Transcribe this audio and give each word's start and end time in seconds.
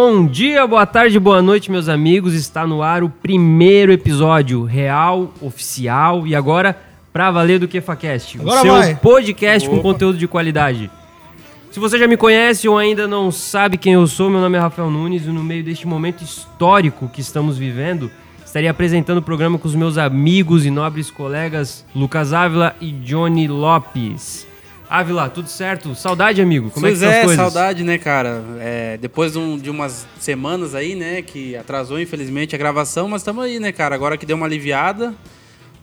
Bom 0.00 0.28
dia, 0.28 0.64
boa 0.64 0.86
tarde, 0.86 1.18
boa 1.18 1.42
noite, 1.42 1.72
meus 1.72 1.88
amigos. 1.88 2.32
Está 2.32 2.64
no 2.64 2.84
ar 2.84 3.02
o 3.02 3.10
primeiro 3.10 3.90
episódio 3.90 4.62
real, 4.62 5.34
oficial 5.40 6.24
e 6.24 6.36
agora 6.36 6.78
pra 7.12 7.32
valer 7.32 7.58
do 7.58 7.66
KefaCast. 7.66 8.38
Agora 8.40 8.60
o 8.60 8.62
seu 8.62 8.72
vai. 8.74 8.94
podcast 8.94 9.68
com 9.68 9.82
conteúdo 9.82 10.16
de 10.16 10.28
qualidade. 10.28 10.88
Se 11.72 11.80
você 11.80 11.98
já 11.98 12.06
me 12.06 12.16
conhece 12.16 12.68
ou 12.68 12.78
ainda 12.78 13.08
não 13.08 13.32
sabe 13.32 13.76
quem 13.76 13.94
eu 13.94 14.06
sou, 14.06 14.30
meu 14.30 14.40
nome 14.40 14.56
é 14.56 14.60
Rafael 14.60 14.88
Nunes 14.88 15.26
e 15.26 15.30
no 15.30 15.42
meio 15.42 15.64
deste 15.64 15.84
momento 15.84 16.22
histórico 16.22 17.08
que 17.08 17.20
estamos 17.20 17.58
vivendo, 17.58 18.08
estarei 18.46 18.68
apresentando 18.68 19.18
o 19.18 19.22
programa 19.22 19.58
com 19.58 19.66
os 19.66 19.74
meus 19.74 19.98
amigos 19.98 20.64
e 20.64 20.70
nobres 20.70 21.10
colegas 21.10 21.84
Lucas 21.92 22.32
Ávila 22.32 22.76
e 22.80 22.92
Johnny 22.92 23.48
Lopes. 23.48 24.47
Ávila, 24.90 25.28
tudo 25.28 25.48
certo? 25.48 25.94
Saudade, 25.94 26.40
amigo. 26.40 26.70
Como 26.70 26.86
pois 26.86 27.02
é 27.02 27.06
que 27.08 27.12
é, 27.14 27.18
as 27.20 27.24
coisas? 27.26 27.44
saudade, 27.44 27.84
né, 27.84 27.98
cara? 27.98 28.42
É, 28.58 28.96
depois 28.96 29.32
de, 29.32 29.38
um- 29.38 29.58
de 29.58 29.68
umas 29.68 30.06
semanas 30.18 30.74
aí, 30.74 30.94
né, 30.94 31.20
que 31.22 31.54
atrasou, 31.56 32.00
infelizmente, 32.00 32.54
a 32.54 32.58
gravação, 32.58 33.08
mas 33.08 33.20
estamos 33.20 33.44
aí, 33.44 33.60
né, 33.60 33.70
cara? 33.70 33.94
Agora 33.94 34.16
que 34.16 34.24
deu 34.24 34.36
uma 34.36 34.46
aliviada, 34.46 35.14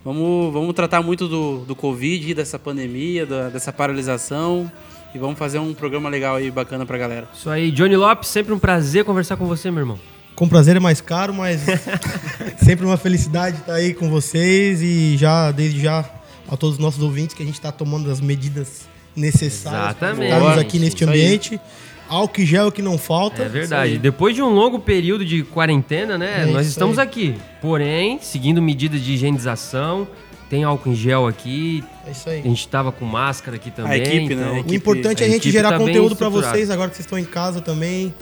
vamos, 0.04 0.52
vamos 0.52 0.74
tratar 0.74 1.04
muito 1.04 1.28
do, 1.28 1.60
do 1.60 1.76
Covid, 1.76 2.34
dessa 2.34 2.58
pandemia, 2.58 3.26
da- 3.28 3.50
dessa 3.50 3.72
paralisação, 3.72 4.72
e 5.14 5.20
vamos 5.20 5.38
fazer 5.38 5.60
um 5.60 5.74
programa 5.74 6.10
legal 6.10 6.36
aí, 6.38 6.50
bacana 6.50 6.84
pra 6.86 6.98
galera. 6.98 7.28
Isso 7.34 7.50
aí, 7.50 7.70
Johnny 7.72 7.96
Lopes, 7.96 8.28
sempre 8.30 8.54
um 8.54 8.60
prazer 8.60 9.06
conversar 9.06 9.38
com 9.38 9.46
você, 9.46 9.70
meu 9.70 9.82
irmão. 9.82 10.00
Com 10.36 10.50
prazer 10.50 10.76
é 10.76 10.80
mais 10.80 11.00
caro, 11.00 11.34
mas 11.34 11.62
sempre 12.64 12.86
uma 12.86 12.98
felicidade 12.98 13.60
estar 13.60 13.76
aí 13.76 13.94
com 13.94 14.10
vocês 14.10 14.82
e 14.82 15.16
já, 15.16 15.52
desde 15.52 15.80
já, 15.80 16.04
a 16.48 16.58
todos 16.58 16.76
os 16.76 16.82
nossos 16.82 17.02
ouvintes 17.02 17.36
que 17.36 17.42
a 17.42 17.46
gente 17.46 17.56
está 17.56 17.72
tomando 17.72 18.12
as 18.12 18.20
medidas 18.20 18.82
necessárias 19.16 19.94
para 19.98 20.08
Exatamente. 20.10 20.34
estarmos 20.34 20.58
aqui 20.60 20.80
neste 20.80 21.04
ambiente. 21.06 21.60
Álcool 22.08 22.42
e 22.42 22.46
gel 22.46 22.72
que 22.72 22.82
não 22.84 22.98
falta. 23.00 23.42
É 23.44 23.50
verdade. 23.50 23.98
Depois 23.98 24.36
de 24.36 24.42
um 24.42 24.50
longo 24.50 24.78
período 24.80 25.26
de 25.26 25.42
quarentena, 25.44 26.18
né? 26.18 26.44
É 26.44 26.46
nós 26.46 26.68
estamos 26.68 27.00
aí. 27.00 27.04
aqui. 27.08 27.36
Porém, 27.62 28.20
seguindo 28.22 28.62
medidas 28.62 29.02
de 29.02 29.14
higienização, 29.14 30.08
tem 30.48 30.64
álcool 30.64 30.90
em 30.92 30.96
gel 30.96 31.26
aqui. 31.26 31.84
É 32.06 32.12
isso 32.12 32.30
aí. 32.30 32.42
A 32.42 32.44
gente 32.44 32.68
tava 32.68 32.92
com 32.92 33.06
máscara 33.06 33.58
aqui 33.58 33.72
também. 33.72 34.02
equipe, 34.04 34.36
né? 34.36 34.42
então- 34.44 34.50
A 34.50 34.54
O 34.54 34.60
equipe- 34.60 34.76
importante 34.76 35.22
é 35.24 35.26
a 35.26 35.28
a 35.28 35.32
gente 35.32 35.40
equipe 35.42 35.52
gerar 35.52 35.72
tá 35.72 35.78
conteúdo 35.80 36.16
para 36.16 36.30
vocês 36.30 36.70
agora 36.70 36.90
que 36.90 36.96
vocês 36.96 37.06
estão 37.06 37.18
em 37.18 37.26
casa 37.26 37.60
também. 37.60 38.14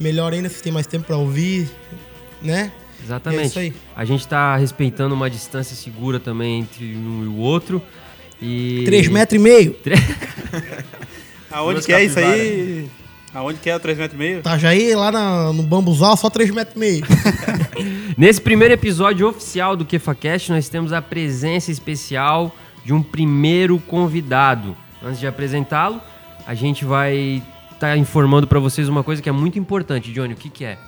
Melhor 0.00 0.32
ainda, 0.32 0.48
vocês 0.48 0.60
têm 0.60 0.72
mais 0.72 0.86
tempo 0.88 1.06
para 1.06 1.16
ouvir, 1.16 1.70
né? 2.42 2.72
Exatamente. 3.04 3.42
É 3.42 3.46
isso 3.46 3.58
aí. 3.60 3.72
A 3.94 4.04
gente 4.04 4.26
tá 4.26 4.56
respeitando 4.56 5.14
uma 5.14 5.30
distância 5.30 5.76
segura 5.76 6.18
também 6.18 6.60
entre 6.60 6.84
um 6.96 7.22
e 7.22 7.28
o 7.28 7.36
outro. 7.36 7.80
E... 8.42 8.82
3 8.84 9.06
metros 9.08 9.40
e 9.40 9.42
meio. 9.42 9.76
Aonde 11.50 11.82
que 11.82 11.92
é 11.92 12.04
isso 12.04 12.18
aí? 12.18 12.88
Aonde 13.34 13.58
que 13.58 13.68
é 13.70 13.76
o 13.76 13.80
3 13.80 13.98
metros 13.98 14.14
e 14.14 14.18
meio? 14.18 14.42
Tá 14.42 14.56
já 14.58 14.70
aí 14.70 14.94
lá 14.94 15.12
na- 15.12 15.52
no 15.52 15.62
bambuzal, 15.62 16.16
só 16.16 16.28
3 16.30 16.50
metros 16.50 16.76
e 16.76 16.78
meio. 16.78 17.04
Nesse 18.16 18.40
primeiro 18.40 18.74
episódio 18.74 19.28
oficial 19.28 19.76
do 19.76 19.84
KefaCast, 19.84 20.50
nós 20.50 20.68
temos 20.68 20.92
a 20.92 21.00
presença 21.02 21.70
especial 21.70 22.54
de 22.84 22.92
um 22.92 23.02
primeiro 23.02 23.78
convidado. 23.78 24.76
Antes 25.02 25.20
de 25.20 25.26
apresentá-lo, 25.26 26.00
a 26.46 26.54
gente 26.54 26.84
vai 26.84 27.42
estar 27.72 27.96
informando 27.96 28.46
para 28.46 28.58
vocês 28.58 28.88
uma 28.88 29.04
coisa 29.04 29.22
que 29.22 29.28
é 29.28 29.32
muito 29.32 29.58
importante, 29.58 30.12
Johnny. 30.12 30.32
O 30.32 30.36
que, 30.36 30.48
que 30.50 30.64
é? 30.64 30.78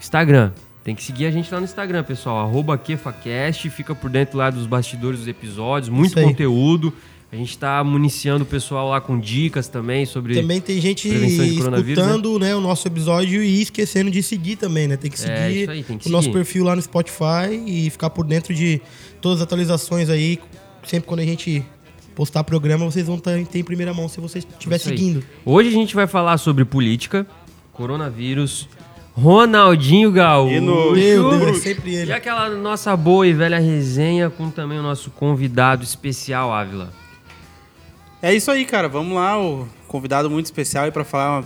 Instagram. 0.00 0.52
Tem 0.84 0.94
que 0.94 1.02
seguir 1.02 1.26
a 1.26 1.30
gente 1.30 1.52
lá 1.52 1.58
no 1.58 1.64
Instagram, 1.64 2.04
pessoal. 2.04 2.38
Arroba 2.38 2.78
KefaCast. 2.78 3.68
Fica 3.70 3.94
por 3.94 4.08
dentro 4.08 4.38
lá 4.38 4.48
dos 4.48 4.66
bastidores 4.66 5.18
dos 5.20 5.28
episódios. 5.28 5.88
Muito 5.88 6.14
conteúdo. 6.20 6.94
A 7.30 7.36
gente 7.36 7.50
está 7.50 7.84
municiando 7.84 8.42
o 8.42 8.46
pessoal 8.46 8.88
lá 8.88 9.02
com 9.02 9.18
dicas 9.20 9.68
também 9.68 10.06
sobre... 10.06 10.34
Também 10.34 10.62
tem 10.62 10.80
gente 10.80 11.10
coronavírus, 11.58 11.98
escutando 12.02 12.38
né, 12.38 12.56
o 12.56 12.60
nosso 12.60 12.88
episódio 12.88 13.42
e 13.42 13.60
esquecendo 13.60 14.10
de 14.10 14.22
seguir 14.22 14.56
também, 14.56 14.88
né? 14.88 14.96
Tem 14.96 15.10
que 15.10 15.16
É, 15.16 15.20
seguir 15.48 15.60
isso 15.62 15.70
aí, 15.70 15.82
tem 15.84 15.98
que 15.98 16.08
o 16.08 16.10
nosso 16.10 16.24
seguir. 16.24 16.36
perfil 16.38 16.64
lá 16.64 16.74
no 16.74 16.80
Spotify 16.80 17.50
e 17.66 17.90
ficar 17.90 18.08
por 18.08 18.24
dentro 18.24 18.54
de 18.54 18.80
todas 19.20 19.40
as 19.40 19.42
atualizações 19.44 20.08
aí. 20.08 20.38
Sempre 20.86 21.06
quando 21.06 21.20
a 21.20 21.24
gente 21.24 21.62
postar 22.14 22.42
programa, 22.44 22.86
vocês 22.86 23.06
vão 23.06 23.18
ter, 23.18 23.46
ter 23.46 23.58
em 23.58 23.64
primeira 23.64 23.92
mão 23.92 24.08
se 24.08 24.20
você 24.22 24.38
estiver 24.38 24.76
Isso 24.76 24.88
aí. 24.88 24.96
seguindo. 24.96 25.22
Hoje 25.44 25.68
a 25.68 25.72
gente 25.72 25.94
vai 25.94 26.06
falar 26.06 26.38
sobre 26.38 26.64
política, 26.64 27.26
coronavírus, 27.74 28.66
Ronaldinho 29.12 30.10
Gaúcho. 30.10 30.54
E 30.54 30.60
no- 30.60 30.92
Meu 30.92 31.30
Deus, 31.38 31.58
é 31.58 31.60
sempre 31.60 31.94
ele. 31.94 32.10
E 32.10 32.12
aquela 32.14 32.48
nossa 32.48 32.96
boa 32.96 33.26
e 33.26 33.34
velha 33.34 33.58
resenha 33.58 34.30
com 34.30 34.48
também 34.50 34.78
o 34.78 34.82
nosso 34.82 35.10
convidado 35.10 35.84
especial, 35.84 36.52
Ávila. 36.54 36.90
É 38.22 38.34
isso 38.34 38.50
aí, 38.50 38.64
cara. 38.64 38.88
Vamos 38.88 39.14
lá, 39.14 39.40
o 39.40 39.68
convidado 39.86 40.28
muito 40.30 40.46
especial 40.46 40.84
aí 40.84 40.90
pra 40.90 41.04
falar. 41.04 41.44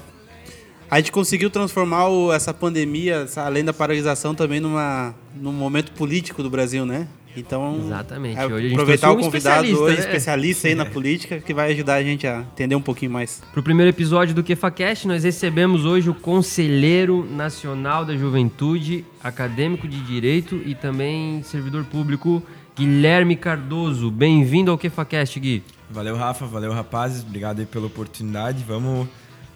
A 0.90 0.98
gente 0.98 1.12
conseguiu 1.12 1.48
transformar 1.50 2.08
o- 2.08 2.32
essa 2.32 2.52
pandemia, 2.52 3.22
essa, 3.24 3.42
além 3.42 3.64
da 3.64 3.72
paralisação, 3.72 4.34
também 4.34 4.60
numa, 4.60 5.14
num 5.34 5.52
momento 5.52 5.92
político 5.92 6.42
do 6.42 6.50
Brasil, 6.50 6.84
né? 6.84 7.08
Então, 7.34 7.80
Exatamente. 7.86 8.38
é, 8.38 8.44
Hoje 8.44 8.72
aproveitar 8.72 9.10
o 9.10 9.16
convidado 9.16 9.64
especialista, 9.64 9.82
hoje, 9.82 9.94
né? 9.96 10.00
especialista 10.02 10.68
aí 10.68 10.74
na 10.74 10.84
política, 10.84 11.40
que 11.40 11.54
vai 11.54 11.72
ajudar 11.72 11.94
a 11.94 12.02
gente 12.02 12.26
a 12.26 12.40
entender 12.52 12.74
um 12.74 12.82
pouquinho 12.82 13.10
mais. 13.10 13.42
Para 13.52 13.60
o 13.60 13.62
primeiro 13.62 13.88
episódio 13.88 14.34
do 14.34 14.42
KefaCast, 14.42 15.08
nós 15.08 15.24
recebemos 15.24 15.86
hoje 15.86 16.10
o 16.10 16.14
Conselheiro 16.14 17.26
Nacional 17.30 18.04
da 18.04 18.14
Juventude, 18.14 19.02
acadêmico 19.24 19.88
de 19.88 19.98
Direito 20.00 20.60
e 20.66 20.74
também 20.74 21.42
servidor 21.42 21.84
público, 21.84 22.42
Guilherme 22.76 23.34
Cardoso. 23.34 24.10
Bem-vindo 24.10 24.70
ao 24.70 24.76
KefaCast, 24.76 25.40
Gui. 25.40 25.62
Valeu, 25.92 26.16
Rafa. 26.16 26.46
Valeu, 26.46 26.72
rapazes. 26.72 27.22
Obrigado 27.22 27.60
aí 27.60 27.66
pela 27.66 27.86
oportunidade. 27.86 28.64
Vamos, 28.66 29.06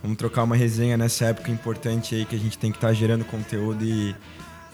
vamos 0.03 0.17
trocar 0.19 0.43
uma 0.43 0.57
resenha 0.57 0.97
nessa 0.97 1.27
época 1.27 1.51
importante 1.51 2.15
aí 2.15 2.25
que 2.25 2.37
a 2.37 2.39
gente 2.39 2.59
tem 2.59 2.71
que 2.71 2.77
estar 2.77 2.93
gerando 2.93 3.25
conteúdo 3.25 3.85
e, 3.85 4.15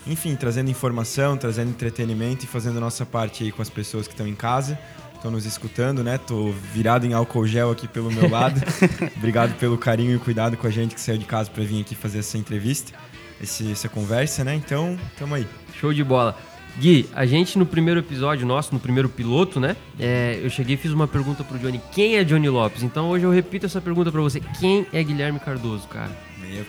enfim, 0.06 0.34
trazendo 0.36 0.70
informação, 0.70 1.36
trazendo 1.36 1.70
entretenimento 1.70 2.44
e 2.44 2.48
fazendo 2.48 2.78
a 2.78 2.80
nossa 2.80 3.06
parte 3.06 3.44
aí 3.44 3.52
com 3.52 3.62
as 3.62 3.70
pessoas 3.70 4.06
que 4.06 4.12
estão 4.14 4.26
em 4.26 4.34
casa. 4.34 4.78
Estão 5.14 5.30
nos 5.30 5.46
escutando, 5.46 6.02
né? 6.02 6.18
Tô 6.18 6.50
virado 6.74 7.06
em 7.06 7.12
álcool 7.12 7.46
gel 7.46 7.70
aqui 7.70 7.86
pelo 7.86 8.10
meu 8.10 8.28
lado. 8.28 8.60
Obrigado 9.16 9.56
pelo 9.56 9.78
carinho 9.78 10.16
e 10.16 10.18
cuidado 10.18 10.56
com 10.56 10.66
a 10.66 10.70
gente 10.70 10.96
que 10.96 11.00
saiu 11.00 11.16
de 11.18 11.24
casa 11.24 11.48
para 11.48 11.62
vir 11.62 11.80
aqui 11.80 11.94
fazer 11.94 12.18
essa 12.18 12.36
entrevista, 12.36 12.92
esse- 13.40 13.70
essa 13.70 13.88
conversa, 13.88 14.42
né? 14.42 14.52
Então, 14.56 14.98
tamo 15.16 15.36
aí. 15.36 15.46
Show 15.78 15.94
de 15.94 16.02
bola. 16.02 16.36
Gui, 16.78 17.08
a 17.14 17.26
gente 17.26 17.58
no 17.58 17.66
primeiro 17.66 18.00
episódio 18.00 18.46
nosso, 18.46 18.72
no 18.72 18.80
primeiro 18.80 19.08
piloto, 19.08 19.60
né? 19.60 19.76
é, 19.98 20.40
eu 20.42 20.48
cheguei 20.48 20.74
e 20.74 20.78
fiz 20.78 20.90
uma 20.90 21.06
pergunta 21.06 21.44
pro 21.44 21.58
Johnny. 21.58 21.80
Quem 21.92 22.16
é 22.16 22.24
Johnny 22.24 22.48
Lopes? 22.48 22.82
Então 22.82 23.10
hoje 23.10 23.24
eu 23.24 23.30
repito 23.30 23.66
essa 23.66 23.80
pergunta 23.80 24.10
pra 24.10 24.20
você. 24.20 24.40
Quem 24.58 24.86
é 24.92 25.02
Guilherme 25.02 25.38
Cardoso, 25.38 25.86
cara? 25.88 26.10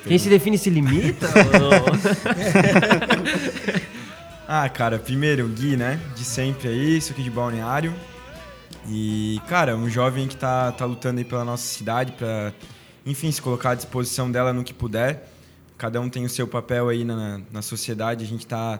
Quem 0.07 0.17
se 0.17 0.29
define 0.29 0.57
se 0.57 0.69
limita 0.69 1.27
ou 1.37 1.59
não? 1.59 1.83
Ah, 4.45 4.67
cara, 4.67 4.99
primeiro, 4.99 5.47
Gui, 5.47 5.77
né? 5.77 5.99
De 6.15 6.23
sempre 6.25 6.67
aí, 6.67 6.97
isso 6.97 7.13
aqui 7.13 7.23
de 7.23 7.29
balneário. 7.29 7.93
E, 8.87 9.41
cara, 9.47 9.75
um 9.77 9.89
jovem 9.89 10.27
que 10.27 10.35
tá, 10.35 10.71
tá 10.73 10.85
lutando 10.85 11.19
aí 11.19 11.23
pela 11.23 11.45
nossa 11.45 11.65
cidade 11.65 12.11
pra, 12.11 12.51
enfim, 13.05 13.31
se 13.31 13.41
colocar 13.41 13.71
à 13.71 13.75
disposição 13.75 14.29
dela 14.29 14.51
no 14.51 14.63
que 14.63 14.73
puder. 14.73 15.29
Cada 15.77 15.99
um 16.01 16.09
tem 16.09 16.25
o 16.25 16.29
seu 16.29 16.45
papel 16.45 16.89
aí 16.89 17.05
na, 17.05 17.39
na 17.51 17.61
sociedade. 17.61 18.25
A 18.25 18.27
gente 18.27 18.45
tá 18.45 18.79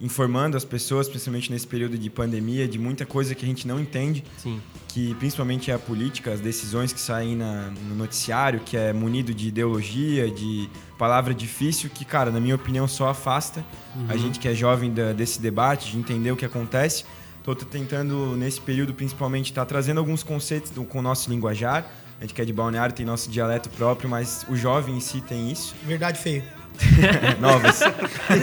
informando 0.00 0.56
as 0.56 0.64
pessoas, 0.64 1.08
principalmente 1.08 1.52
nesse 1.52 1.66
período 1.66 1.98
de 1.98 2.08
pandemia, 2.08 2.66
de 2.66 2.78
muita 2.78 3.04
coisa 3.04 3.34
que 3.34 3.44
a 3.44 3.48
gente 3.48 3.66
não 3.68 3.78
entende 3.78 4.24
Sim. 4.38 4.60
que 4.88 5.14
principalmente 5.16 5.70
é 5.70 5.74
a 5.74 5.78
política, 5.78 6.32
as 6.32 6.40
decisões 6.40 6.92
que 6.92 7.00
saem 7.00 7.36
na- 7.36 7.70
no 7.88 7.94
noticiário, 7.94 8.60
que 8.60 8.76
é 8.76 8.92
munido 8.92 9.34
de 9.34 9.48
ideologia, 9.48 10.30
de 10.30 10.68
palavra 10.98 11.34
difícil, 11.34 11.90
que, 11.92 12.04
cara, 12.04 12.30
na 12.30 12.40
minha 12.40 12.54
opinião, 12.54 12.88
só 12.88 13.08
afasta 13.08 13.64
a 14.08 14.16
gente 14.16 14.38
que 14.38 14.48
é 14.48 14.54
jovem 14.54 14.92
da- 14.92 15.12
desse 15.12 15.40
debate, 15.40 15.90
de 15.92 15.98
entender 15.98 16.32
o 16.32 16.36
que 16.36 16.44
acontece. 16.46 17.04
Estou 17.38 17.54
tentando, 17.54 18.36
nesse 18.36 18.60
período, 18.60 18.92
principalmente, 18.94 19.50
estar 19.50 19.64
trazendo 19.66 19.98
alguns 19.98 20.22
conceitos 20.22 20.70
do- 20.70 20.84
com 20.84 20.98
o 20.98 21.02
nosso 21.02 21.28
linguajar. 21.30 21.86
A 22.18 22.22
gente 22.22 22.34
que 22.34 22.42
é 22.42 22.44
de 22.44 22.52
balneário 22.52 22.94
tem 22.94 23.04
nosso 23.06 23.30
dialeto 23.30 23.68
próprio, 23.70 24.08
mas 24.10 24.44
o 24.48 24.54
jovem 24.56 24.96
em 24.96 25.00
si 25.00 25.20
tem 25.22 25.50
isso. 25.50 25.74
Verdade 25.86 26.18
feio. 26.18 26.42
Novas. 27.40 27.80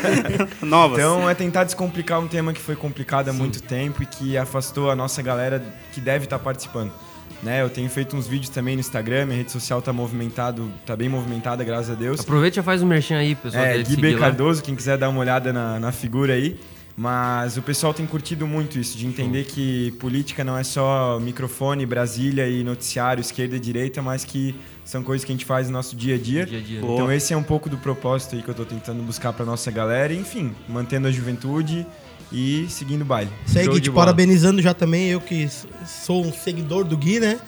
Novas. 0.62 1.00
Então 1.00 1.30
é 1.30 1.34
tentar 1.34 1.64
descomplicar 1.64 2.20
um 2.20 2.28
tema 2.28 2.54
que 2.54 2.62
foi 2.62 2.76
complicado 2.76 3.30
há 3.30 3.34
muito 3.34 3.62
tempo 3.62 4.04
e 4.04 4.06
que 4.06 4.38
afastou 4.38 4.92
a 4.92 4.96
nossa 4.96 5.22
galera 5.22 5.64
que 5.92 6.02
deve 6.02 6.26
estar 6.26 6.40
participando. 6.40 6.92
Né, 7.44 7.62
eu 7.62 7.70
tenho 7.70 7.88
feito 7.88 8.16
uns 8.18 8.26
vídeos 8.26 8.50
também 8.50 8.76
no 8.76 8.80
Instagram, 8.80 9.28
minha 9.28 9.38
rede 9.38 9.52
social 9.52 9.80
tá 9.80 9.94
movimentado, 9.94 10.72
tá 10.88 10.96
bem 10.96 11.08
movimentada, 11.08 11.64
graças 11.64 11.92
a 11.92 11.94
Deus. 11.94 12.20
Aproveita 12.22 12.60
e 12.60 12.64
faz 12.64 12.82
um 12.82 12.88
merchan 12.88 13.18
aí, 13.18 13.36
pessoal. 13.36 13.64
É, 13.64 13.78
Gui 13.78 13.96
B. 13.96 14.14
lá. 14.14 14.22
Cardoso, 14.22 14.64
quem 14.64 14.76
quiser 14.76 14.98
dar 14.98 15.10
uma 15.10 15.20
olhada 15.20 15.54
na, 15.54 15.80
na 15.80 15.92
figura 15.92 16.34
aí. 16.34 16.58
Mas 17.00 17.58
o 17.58 17.62
pessoal 17.62 17.94
tem 17.94 18.08
curtido 18.08 18.48
muito 18.48 18.80
isso, 18.80 18.98
de 18.98 19.06
entender 19.06 19.44
que 19.44 19.92
política 20.00 20.44
não 20.44 20.58
é 20.58 20.64
só 20.64 21.20
microfone, 21.20 21.86
Brasília 21.86 22.50
e 22.50 22.64
noticiário, 22.64 23.22
esquerda 23.22 23.56
e 23.56 23.60
direita, 23.60 24.02
mas 24.02 24.26
que 24.26 24.56
são 24.84 25.04
coisas 25.04 25.24
que 25.24 25.32
a 25.32 25.36
gente 25.36 25.46
faz 25.46 25.68
no 25.68 25.74
nosso 25.74 25.96
dia 25.96 26.16
a 26.16 26.18
dia. 26.18 26.48
Dia 26.48 26.58
a 26.58 26.62
dia. 26.62 26.82
Boa. 26.82 26.96
Então 26.96 27.12
esse 27.12 27.32
é 27.32 27.38
um 27.38 27.44
pouco 27.44 27.70
do 27.70 27.78
propósito 27.78 28.36
aí 28.36 28.42
que 28.42 28.50
eu 28.50 28.56
tô 28.56 28.66
tentando 28.66 29.04
buscar 29.04 29.32
pra 29.32 29.46
nossa 29.46 29.70
galera, 29.70 30.12
enfim, 30.12 30.56
mantendo 30.68 31.08
a 31.08 31.12
juventude 31.12 31.86
e 32.32 32.66
seguindo 32.68 33.04
o 33.04 33.06
baile. 33.06 33.30
Isso 33.46 33.60
aí, 33.60 33.66
Show 33.66 33.74
Gui, 33.76 33.80
de 33.80 33.84
te 33.86 33.92
bola. 33.92 34.08
parabenizando 34.08 34.60
já 34.60 34.74
também, 34.74 35.08
eu 35.08 35.22
que 35.22 35.48
sou 35.86 36.26
um 36.26 36.34
seguidor 36.34 36.84
do 36.84 36.98
Gui, 36.98 37.20
né? 37.20 37.40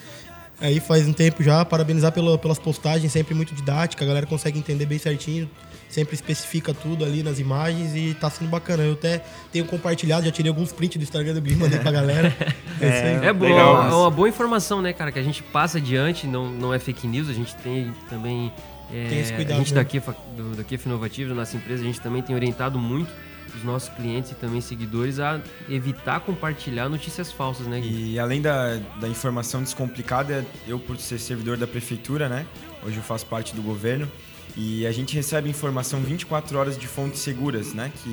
aí 0.62 0.80
faz 0.80 1.08
um 1.08 1.14
tempo 1.14 1.42
já. 1.42 1.64
Parabenizar 1.66 2.12
pela, 2.12 2.38
pelas 2.38 2.60
postagens, 2.60 3.12
sempre 3.12 3.34
muito 3.34 3.56
didática, 3.56 4.04
a 4.04 4.08
galera 4.08 4.26
consegue 4.26 4.60
entender 4.60 4.86
bem 4.86 5.00
certinho, 5.00 5.50
sempre 5.90 6.14
especifica 6.16 6.74
tudo 6.74 7.04
ali 7.04 7.24
nas 7.24 7.40
imagens 7.40 7.96
e 7.96 8.14
tá 8.14 8.30
sendo 8.30 8.50
bacana. 8.50 8.84
Eu 8.84 8.94
até 8.94 9.24
tenho 9.52 9.66
compartilhado, 9.66 10.26
já 10.26 10.32
tirei 10.32 10.50
alguns 10.50 10.72
prints 10.72 10.98
do 10.98 11.04
Instagram 11.04 11.34
do 11.34 11.42
Gui, 11.42 11.56
mandei 11.56 11.80
pra 11.80 11.92
galera. 11.92 12.34
É. 12.82 13.26
É, 13.26 13.34
boa, 13.34 13.50
Legal. 13.52 13.88
é 13.92 13.94
uma 13.94 14.10
boa 14.10 14.30
informação, 14.30 14.82
né, 14.82 14.94
cara? 14.94 15.12
Que 15.12 15.20
a 15.20 15.24
gente 15.24 15.44
passa 15.44 15.80
adiante, 15.80 16.26
não, 16.26 16.50
não 16.50 16.74
é 16.74 16.80
fake 16.80 17.06
news, 17.08 17.28
a 17.28 17.34
gente 17.34 17.54
tem 17.58 17.94
também. 18.10 18.54
é, 18.90 19.08
Tem 19.10 19.20
esse 19.20 19.34
cuidado, 19.34 19.56
a 19.56 19.60
gente 19.60 19.74
né? 19.74 19.82
da 19.82 19.86
Kifa, 19.86 20.16
do, 20.38 20.56
da 20.56 20.64
Kifa 20.64 20.88
Inovativa, 20.88 21.28
da 21.28 21.36
nossa 21.36 21.58
empresa, 21.58 21.84
a 21.84 21.86
gente 21.86 22.00
também 22.00 22.22
tem 22.22 22.34
orientado 22.34 22.80
muito 22.80 23.12
os 23.54 23.66
nossos 23.66 23.90
clientes 23.90 24.32
e 24.32 24.36
também 24.36 24.62
seguidores 24.62 25.20
a 25.20 25.42
evitar 25.68 26.22
compartilhar 26.22 26.88
notícias 26.88 27.34
falsas, 27.34 27.68
né, 27.68 27.82
Gui? 27.82 28.14
E 28.14 28.18
além 28.20 28.42
da, 28.42 28.78
da 29.02 29.10
informação 29.10 29.62
descomplicada, 29.62 30.46
eu 30.66 30.80
por 30.80 30.96
ser 30.98 31.20
servidor 31.20 31.58
da 31.58 31.68
prefeitura, 31.68 32.30
né? 32.30 32.46
Hoje 32.82 32.96
eu 32.96 33.04
faço 33.04 33.26
parte 33.26 33.54
do 33.54 33.62
governo 33.62 34.10
e 34.56 34.86
a 34.86 34.92
gente 34.92 35.16
recebe 35.16 35.50
informação 35.50 36.02
24 36.02 36.58
horas 36.58 36.78
de 36.78 36.88
fontes 36.88 37.22
seguras, 37.22 37.74
né? 37.74 37.92
Que, 38.04 38.10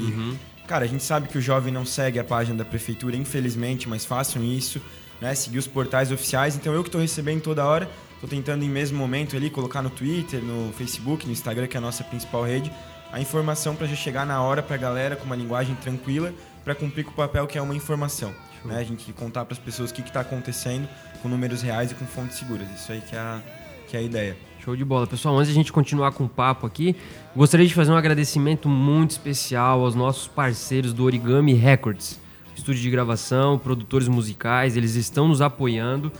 cara, 0.66 0.84
a 0.84 0.88
gente 0.88 1.02
sabe 1.02 1.28
que 1.28 1.38
o 1.38 1.40
jovem 1.40 1.72
não 1.72 1.84
segue 1.84 2.18
a 2.18 2.24
página 2.24 2.58
da 2.58 2.64
prefeitura, 2.64 3.16
infelizmente, 3.16 3.88
mas 3.88 4.04
façam 4.04 4.44
isso, 4.44 4.80
né? 5.20 5.34
Seguir 5.34 5.58
os 5.58 5.66
portais 5.66 6.12
oficiais. 6.12 6.56
Então 6.56 6.72
eu 6.72 6.82
que 6.82 6.88
estou 6.88 7.00
recebendo 7.00 7.42
toda 7.42 7.64
hora, 7.64 7.88
estou 8.14 8.28
tentando 8.28 8.64
em 8.64 8.68
mesmo 8.68 8.98
momento 8.98 9.36
ali 9.36 9.50
colocar 9.50 9.82
no 9.82 9.90
Twitter, 9.90 10.42
no 10.42 10.72
Facebook, 10.72 11.26
no 11.26 11.32
Instagram, 11.32 11.66
que 11.66 11.76
é 11.76 11.78
a 11.78 11.80
nossa 11.80 12.04
principal 12.04 12.44
rede, 12.44 12.70
a 13.12 13.20
informação 13.20 13.74
para 13.74 13.86
já 13.86 13.96
chegar 13.96 14.26
na 14.26 14.42
hora 14.42 14.62
para 14.62 14.74
a 14.74 14.78
galera 14.78 15.16
com 15.16 15.24
uma 15.24 15.36
linguagem 15.36 15.74
tranquila 15.76 16.32
para 16.64 16.74
cumprir 16.74 17.04
com 17.04 17.12
o 17.12 17.14
papel 17.14 17.46
que 17.46 17.56
é 17.56 17.62
uma 17.62 17.74
informação. 17.74 18.34
Né? 18.64 18.78
A 18.78 18.84
gente 18.84 19.12
contar 19.12 19.44
para 19.44 19.54
as 19.54 19.58
pessoas 19.58 19.90
o 19.90 19.94
que 19.94 20.02
está 20.02 20.20
acontecendo 20.20 20.88
com 21.22 21.28
números 21.28 21.62
reais 21.62 21.92
e 21.92 21.94
com 21.94 22.04
fontes 22.04 22.36
seguras. 22.36 22.68
Isso 22.74 22.90
aí 22.90 23.00
que 23.00 23.14
é 23.14 23.18
a, 23.18 23.40
que 23.88 23.96
é 23.96 24.00
a 24.00 24.02
ideia. 24.02 24.36
Show 24.64 24.74
de 24.76 24.84
bola. 24.84 25.06
Pessoal, 25.06 25.36
antes 25.36 25.48
de 25.48 25.52
a 25.52 25.54
gente 25.54 25.72
continuar 25.72 26.10
com 26.12 26.24
o 26.24 26.28
papo 26.28 26.66
aqui, 26.66 26.96
gostaria 27.36 27.66
de 27.66 27.72
fazer 27.74 27.92
um 27.92 27.96
agradecimento 27.96 28.68
muito 28.68 29.12
especial 29.12 29.80
aos 29.82 29.94
nossos 29.94 30.26
parceiros 30.26 30.92
do 30.92 31.04
Origami 31.04 31.52
Records, 31.52 32.20
estúdio 32.54 32.82
de 32.82 32.90
gravação, 32.90 33.58
produtores 33.58 34.08
musicais, 34.08 34.76
eles 34.76 34.94
estão 34.96 35.28
nos 35.28 35.40
apoiando, 35.40 36.10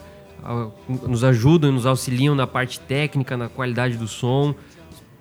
nos 1.09 1.25
ajudam, 1.25 1.73
nos 1.73 1.87
auxiliam 1.87 2.35
na 2.35 2.47
parte 2.47 2.79
técnica, 2.79 3.37
na 3.37 3.49
qualidade 3.49 3.97
do 3.97 4.07
som. 4.07 4.55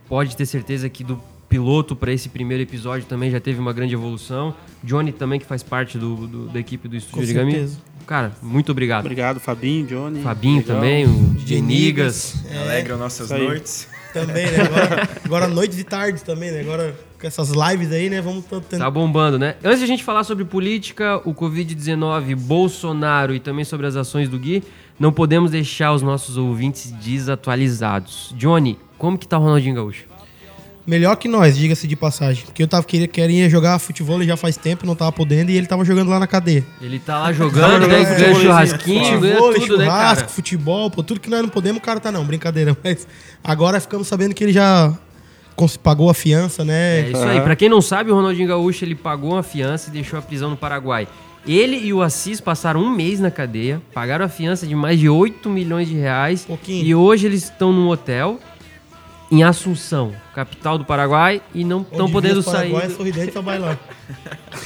Pode 0.07 0.36
ter 0.38 0.45
certeza 0.45 0.88
que 0.88 1.03
do 1.03 1.19
piloto 1.50 1.95
para 1.95 2.12
esse 2.12 2.30
primeiro 2.30 2.62
episódio 2.62 3.07
também 3.07 3.31
já 3.31 3.39
teve 3.39 3.59
uma 3.59 3.74
grande 3.74 3.94
evolução. 3.95 4.53
Johnny 4.83 5.12
também, 5.12 5.39
que 5.39 5.45
faz 5.45 5.63
parte 5.63 5.98
do, 5.98 6.27
do- 6.27 6.48
da 6.50 6.59
equipe 6.59 6.88
do 6.88 6.95
Estúdio 6.95 7.15
Com 7.18 7.24
Origami. 7.24 7.51
certeza. 7.53 7.80
Cara, 8.06 8.31
muito 8.42 8.72
obrigado. 8.72 9.06
Obrigado, 9.06 9.40
Fabinho, 9.40 9.86
Johnny. 9.86 10.22
Fabinho 10.22 10.60
Legal. 10.60 10.75
também, 10.75 11.06
o 11.06 11.34
DJ 11.36 11.62
Nigas. 11.62 12.46
É, 12.50 12.57
Alegram 12.60 12.98
nossas 12.98 13.30
noites. 13.30 13.88
Também, 14.13 14.50
né? 14.50 14.62
Agora, 14.62 15.10
agora 15.25 15.48
noites 15.48 15.78
e 15.78 15.84
tardes 15.84 16.22
também, 16.22 16.50
né? 16.50 16.62
Agora 16.62 16.96
com 17.19 17.28
essas 17.28 17.50
lives 17.50 17.92
aí, 17.92 18.10
né? 18.10 18.22
Vamos 18.22 18.46
tô 18.46 18.62
tentando. 18.62 18.80
Tá 18.80 18.90
bombando, 18.90 19.38
né? 19.38 19.56
Antes 19.63 19.80
de 19.80 19.86
a 19.86 19.88
gente 19.88 20.04
falar 20.04 20.24
sobre 20.24 20.46
política, 20.46 21.18
o 21.25 21.34
Covid-19, 21.34 22.36
Bolsonaro 22.36 23.34
e 23.34 23.40
também 23.40 23.66
sobre 23.66 23.88
as 23.88 23.96
ações 23.96 24.30
do 24.30 24.40
Gui, 24.40 24.63
não 25.00 25.12
podemos 25.12 25.51
deixar 25.51 25.92
os 25.94 26.01
nossos 26.01 26.38
ouvintes 26.38 26.92
desatualizados. 26.92 28.34
Johnny, 28.38 28.80
como 28.98 29.18
que 29.18 29.28
tá 29.28 29.38
o 29.38 29.42
Ronaldinho 29.42 29.75
Gaúcho? 29.75 30.06
Melhor 30.86 31.16
que 31.16 31.28
nós, 31.28 31.58
diga-se 31.58 31.88
de 31.88 31.96
passagem. 31.96 32.46
Porque 32.46 32.62
eu 32.62 32.68
tava 32.68 32.84
queria, 32.84 33.08
queria 33.08 33.50
jogar 33.50 33.80
futebol 33.80 34.22
já 34.22 34.38
faz 34.38 34.56
tempo, 34.56 34.86
não 34.86 34.96
tava 34.96 35.12
podendo, 35.12 35.50
e 35.50 35.58
ele 35.58 35.66
tava 35.66 35.84
jogando 35.84 36.10
lá 36.10 36.20
na 36.20 36.28
cadeia. 36.28 36.64
Ele 36.80 37.00
tá 37.00 37.20
lá 37.20 37.34
jogando, 37.34 37.84
jogando 37.84 37.88
ganha 37.90 38.36
churrasquinho, 38.36 39.20
ganha 39.20 39.36
Futebol, 39.36 39.54
tudo, 39.54 39.78
né, 39.78 39.86
churrasco, 39.86 40.16
cara? 40.16 40.28
futebol, 40.28 40.92
pô, 40.92 41.02
tudo 41.02 41.20
que 41.20 41.30
nós 41.30 41.42
não 41.42 41.50
podemos, 41.50 41.82
o 41.82 41.82
cara 41.82 42.00
tá 42.00 42.12
não, 42.12 42.24
brincadeira. 42.24 42.78
Mas 42.84 43.08
agora 43.44 43.80
ficamos 43.80 44.08
sabendo 44.08 44.36
que 44.36 44.44
ele 44.44 44.54
já 44.54 44.94
pagou 45.82 46.10
a 46.10 46.14
fiança, 46.14 46.64
né? 46.64 47.00
É 47.00 47.10
isso 47.10 47.24
aí. 47.24 47.42
Pra 47.42 47.56
quem 47.56 47.68
não 47.68 47.82
sabe, 47.82 48.12
o 48.12 48.16
Ronaldinho 48.16 48.48
Gaúcho, 48.48 48.86
ele 48.86 48.94
pagou 48.96 49.32
uma 49.34 49.44
fiança 49.44 49.90
e 49.90 49.94
deixou 49.94 50.20
a 50.20 50.22
prisão 50.22 50.52
no 50.52 50.58
Paraguai. 50.58 51.08
Ele 51.48 51.78
e 51.78 51.94
o 51.94 52.02
Assis 52.02 52.42
passaram 52.42 52.82
um 52.82 52.90
mês 52.90 53.20
na 53.20 53.30
cadeia, 53.30 53.82
pagaram 53.94 54.26
a 54.26 54.30
fiança 54.30 54.66
de 54.66 54.76
mais 54.76 55.00
de 55.00 55.08
8 55.08 55.48
milhões 55.50 55.88
de 55.88 55.96
reais. 55.96 56.44
Pouquinho. 56.46 56.84
E 56.84 56.96
hoje 56.96 57.28
eles 57.28 57.44
estão 57.44 57.72
num 57.72 57.88
hotel 57.88 58.40
em 59.36 59.44
Assunção, 59.44 60.16
capital 60.34 60.78
do 60.78 60.86
Paraguai, 60.86 61.42
e 61.54 61.66
não 61.66 61.82
estão 61.82 62.10
podendo 62.10 62.42
sair. 62.42 62.72
Paraguai, 62.72 62.90
sorridente 62.96 63.34
só 63.34 63.42
vai 63.42 63.60
lá. 63.60 63.78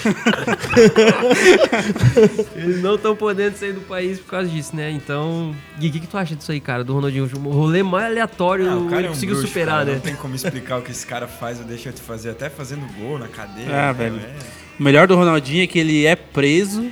Eles 2.56 2.81
não 2.83 2.95
estão 2.95 3.16
podendo 3.16 3.57
sair 3.57 3.74
do 3.74 3.81
país 3.81 4.19
por 4.19 4.30
causa 4.30 4.48
disso, 4.48 4.75
né? 4.75 4.92
Então, 4.92 5.56
Gui, 5.80 5.89
o 5.89 5.92
que, 5.92 6.00
que 6.01 6.07
tu 6.07 6.18
acha 6.18 6.36
disso 6.36 6.51
aí, 6.51 6.60
cara, 6.60 6.83
do 6.83 6.94
Ronaldinho? 6.94 7.27
O 7.45 7.50
rolê 7.50 7.81
mais 7.81 8.06
aleatório, 8.06 8.69
Ah, 8.69 8.77
o 8.77 8.86
cara 8.86 8.98
ele 8.98 9.07
é 9.07 9.10
um 9.10 9.13
conseguiu 9.13 9.36
bruxo, 9.36 9.48
superar, 9.48 9.80
cara, 9.80 9.86
né? 9.86 9.94
Não 9.95 10.01
tem 10.01 10.16
como 10.16 10.36
explicar 10.36 10.77
o 10.77 10.81
que 10.83 10.92
esse 10.92 11.06
cara 11.06 11.27
faz 11.27 11.60
ou 11.60 11.66
deixa 11.66 11.92
de 11.92 12.01
fazer, 12.01 12.30
até 12.30 12.48
fazendo 12.48 12.86
gol 12.94 13.18
na 13.18 13.27
cadeia. 13.27 13.68
Ah, 13.69 13.88
né, 13.88 13.94
velho. 13.94 14.18
é. 14.19 14.33
O 14.80 14.83
melhor 14.83 15.07
do 15.07 15.16
Ronaldinho 15.16 15.63
é 15.63 15.68
que 15.68 15.80
ele 15.80 16.06
é 16.06 16.16
preso 16.16 16.92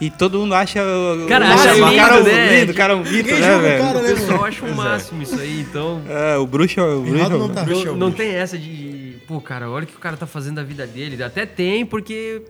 e 0.00 0.10
todo 0.10 0.38
mundo 0.38 0.54
acha. 0.54 0.80
o- 0.82 1.26
Cara, 1.26 1.46
o 1.46 1.52
acha 1.52 1.72
o 1.74 1.88
lindo, 1.88 1.96
cara, 1.96 2.20
um 2.20 2.22
né? 2.24 2.60
lindo, 2.60 2.72
o 2.72 2.74
cara 2.74 2.92
é 2.92 2.96
um 2.96 3.02
mito, 3.04 3.34
né, 3.34 3.56
o 3.56 3.60
velho? 3.60 3.82
cara, 3.82 3.98
O 3.98 4.02
né, 4.02 4.08
pessoal 4.10 4.30
mano? 4.32 4.44
acha 4.44 4.64
o 4.66 4.74
máximo 4.76 5.22
isso 5.22 5.40
aí, 5.40 5.60
então... 5.60 6.02
É, 6.08 6.36
o 6.36 6.46
bruxo, 6.46 6.80
o 6.80 7.00
bruxo. 7.02 7.16
Errado 7.16 7.38
não 7.38 7.48
tá. 7.48 7.62
Bruxo 7.64 7.82
é 7.82 7.84
Não, 7.86 7.92
o 7.92 7.96
não 7.96 8.10
bruxo. 8.10 8.16
tem 8.24 8.34
essa 8.34 8.58
de, 8.58 9.16
pô, 9.26 9.40
cara, 9.40 9.70
olha 9.70 9.84
o 9.84 9.86
que 9.86 9.96
o 9.96 10.00
cara 10.00 10.16
tá 10.16 10.26
fazendo 10.26 10.56
da 10.56 10.62
vida 10.62 10.86
dele. 10.86 11.22
Até 11.22 11.46
tem, 11.46 11.84
porque, 11.86 12.42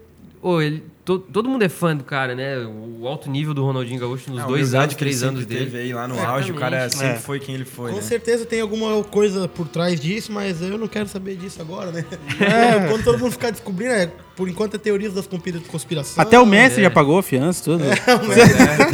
pô, 0.43 0.60
ele, 0.60 0.82
to- 1.06 1.19
todo 1.20 1.49
mundo 1.49 1.62
é 1.62 1.69
fã 1.70 1.97
do 1.97 2.05
cara, 2.05 2.35
né? 2.35 2.58
O 2.58 3.06
alto 3.08 3.31
nível 3.31 3.55
do 3.55 3.64
Ronaldinho 3.64 3.99
Gaúcho 3.99 4.31
nos 4.31 4.43
a 4.43 4.47
dois 4.47 4.75
anos, 4.75 4.94
três 4.94 5.23
anos 5.23 5.47
dele. 5.47 5.64
teve 5.64 5.79
aí 5.79 5.93
lá 5.94 6.06
no 6.06 6.14
Exatamente. 6.14 6.37
auge, 6.43 6.53
o 6.53 6.55
cara 6.56 6.91
sempre 6.91 7.06
É. 7.06 7.19
foi 7.19 7.38
quem 7.41 7.55
ele 7.55 7.64
foi, 7.64 7.91
Com 7.93 7.97
né? 7.97 8.03
certeza 8.03 8.44
tem 8.44 8.61
alguma 8.61 9.03
coisa 9.05 9.49
por 9.49 9.67
trás 9.69 9.99
disso, 9.99 10.31
mas 10.32 10.61
eu 10.61 10.76
não 10.76 10.88
quero 10.88 11.08
saber 11.08 11.37
disso 11.37 11.62
agora, 11.62 11.91
né? 11.93 12.05
É, 12.41 12.88
quando 12.91 13.05
todo 13.05 13.19
mundo 13.19 13.31
ficar 13.32 13.50
descobrindo, 13.50 13.93
é, 13.93 14.11
por 14.35 14.49
enquanto 14.49 14.75
é 14.75 14.79
teorias 14.79 15.14
das 15.14 15.26
conspira- 15.26 15.61
conspiração. 15.69 16.20
Até 16.23 16.38
o 16.38 16.44
Messi 16.44 16.81
é. 16.81 16.82
já 16.82 16.91
pagou 16.91 17.17
a 17.19 17.23
fiança, 17.23 17.62
tudo. 17.64 17.85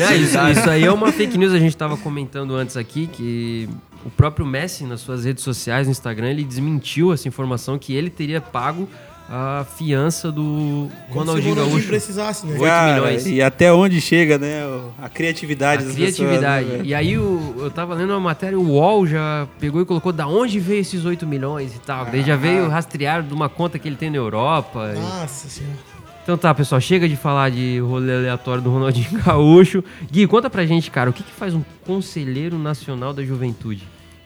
É, 0.01 0.17
isso, 0.17 0.39
isso 0.39 0.71
aí 0.71 0.85
é 0.85 0.93
uma 0.93 1.11
fake 1.13 1.37
news, 1.39 1.53
a 1.53 1.59
gente 1.59 1.77
tava 1.77 1.97
comentando 1.97 2.55
antes 2.55 2.77
aqui, 2.77 3.07
que 3.07 3.69
o 4.05 4.11
próprio 4.11 4.45
Messi, 4.45 4.85
nas 4.85 5.01
suas 5.01 5.25
redes 5.25 5.43
sociais, 5.43 5.87
no 5.87 5.93
Instagram, 5.93 6.31
ele 6.31 6.45
desmentiu 6.45 7.13
essa 7.13 7.27
informação 7.29 7.79
que 7.79 7.95
ele 7.95 8.11
teria 8.11 8.41
pago 8.41 8.89
a 9.29 9.65
fiança 9.77 10.31
do 10.31 10.89
Como 11.11 11.25
se 11.25 11.31
o 11.31 11.35
Ronaldinho 11.35 11.55
Gaúcho. 11.55 11.87
precisasse, 11.87 12.45
né? 12.47 12.53
Oito 12.53 12.65
Cara, 12.65 12.95
milhões. 13.01 13.27
E 13.27 13.41
até 13.41 13.73
onde 13.73 14.01
chega, 14.01 14.37
né? 14.39 14.63
A 15.01 15.09
criatividade 15.09 15.83
A 15.83 15.87
das 15.87 15.95
criatividade. 15.95 16.65
pessoas, 16.67 16.83
né, 16.83 16.87
e 16.89 16.95
aí 16.95 17.17
o- 17.19 17.55
eu 17.59 17.71
tava 17.71 17.95
lendo 17.95 18.11
uma 18.11 18.21
matéria, 18.21 18.59
o 18.59 18.67
UOL 18.69 19.07
já 19.07 19.47
pegou 19.59 19.81
e 19.81 19.85
colocou 19.85 20.13
da 20.13 20.27
onde 20.27 20.59
veio 20.61 20.81
esses 20.81 21.05
8 21.05 21.27
milhões 21.27 21.75
e 21.75 21.79
tal. 21.79 22.05
Daí 22.07 22.23
já 22.23 22.37
veio 22.37 22.69
rastrear 22.69 23.23
de 23.23 23.33
uma 23.33 23.49
conta 23.49 23.79
que 23.79 23.89
ele 23.89 23.97
tem 23.97 24.11
na 24.11 24.17
Europa. 24.19 24.93
Nossa 24.95 25.49
senhora. 25.49 25.77
Então 26.23 26.37
tá, 26.39 26.55
pessoal, 26.55 26.81
chega 26.81 27.09
de 27.09 27.17
falar 27.17 27.51
de 27.51 27.81
rolê 27.81 28.15
aleatório 28.15 28.63
do 28.63 28.71
Ronaldinho 28.71 29.09
Gaúcho. 29.27 29.83
Gui, 30.11 30.27
conta 30.29 30.49
pra 30.49 30.65
gente, 30.65 30.89
cara, 30.91 31.11
o 31.11 31.13
que, 31.13 31.23
que 31.23 31.33
faz 31.33 31.53
um 31.53 31.63
conselheiro 31.85 32.57
nacional 32.59 33.13
da 33.13 33.25
juventude? 33.25 33.83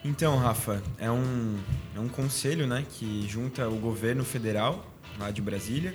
Então, 0.07 0.37
Rafa, 0.37 0.81
é 0.97 1.11
um, 1.11 1.57
é 1.93 1.99
um 1.99 2.07
conselho 2.07 2.65
né, 2.65 2.85
que 2.89 3.27
junta 3.27 3.67
o 3.67 3.75
governo 3.75 4.23
federal, 4.23 4.85
lá 5.19 5.29
de 5.31 5.41
Brasília, 5.41 5.93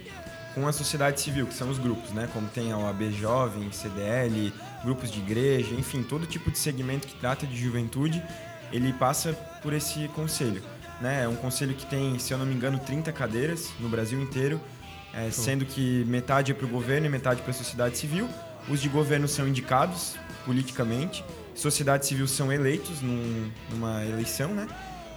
com 0.54 0.68
a 0.68 0.72
sociedade 0.72 1.18
civil, 1.18 1.46
que 1.46 1.54
são 1.54 1.70
os 1.70 1.78
grupos, 1.78 2.10
né? 2.10 2.28
Como 2.30 2.46
tem 2.48 2.72
a 2.72 2.76
OAB 2.76 3.10
Jovem, 3.10 3.72
CDL, 3.72 4.52
grupos 4.84 5.10
de 5.10 5.18
igreja, 5.18 5.74
enfim, 5.74 6.02
todo 6.02 6.26
tipo 6.26 6.50
de 6.50 6.58
segmento 6.58 7.06
que 7.06 7.14
trata 7.14 7.46
de 7.46 7.56
juventude, 7.56 8.22
ele 8.70 8.92
passa 8.92 9.32
por 9.62 9.72
esse 9.72 10.06
conselho. 10.08 10.62
Né? 11.00 11.24
É 11.24 11.28
um 11.28 11.36
conselho 11.36 11.74
que 11.74 11.86
tem, 11.86 12.18
se 12.18 12.34
eu 12.34 12.38
não 12.38 12.44
me 12.44 12.54
engano, 12.54 12.78
30 12.78 13.10
cadeiras 13.12 13.70
no 13.80 13.88
Brasil 13.88 14.20
inteiro, 14.20 14.60
é, 15.14 15.30
sendo 15.30 15.64
que 15.64 16.04
metade 16.04 16.52
é 16.52 16.54
para 16.54 16.66
o 16.66 16.68
governo 16.68 17.06
e 17.06 17.08
metade 17.08 17.40
para 17.40 17.50
a 17.50 17.54
sociedade 17.54 17.96
civil. 17.96 18.28
Os 18.68 18.82
de 18.82 18.90
governo 18.90 19.26
são 19.26 19.48
indicados 19.48 20.16
politicamente, 20.44 21.24
sociedade 21.54 22.06
civil 22.06 22.26
são 22.26 22.52
eleitos 22.52 23.00
num- 23.02 23.50
numa 23.70 24.04
eleição, 24.04 24.48
né? 24.54 24.66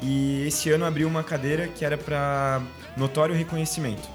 E 0.01 0.45
esse 0.47 0.69
ano 0.69 0.85
abriu 0.85 1.07
uma 1.07 1.23
cadeira 1.23 1.67
que 1.67 1.85
era 1.85 1.97
para 1.97 2.61
notório 2.97 3.33
reconhecimento. 3.33 4.07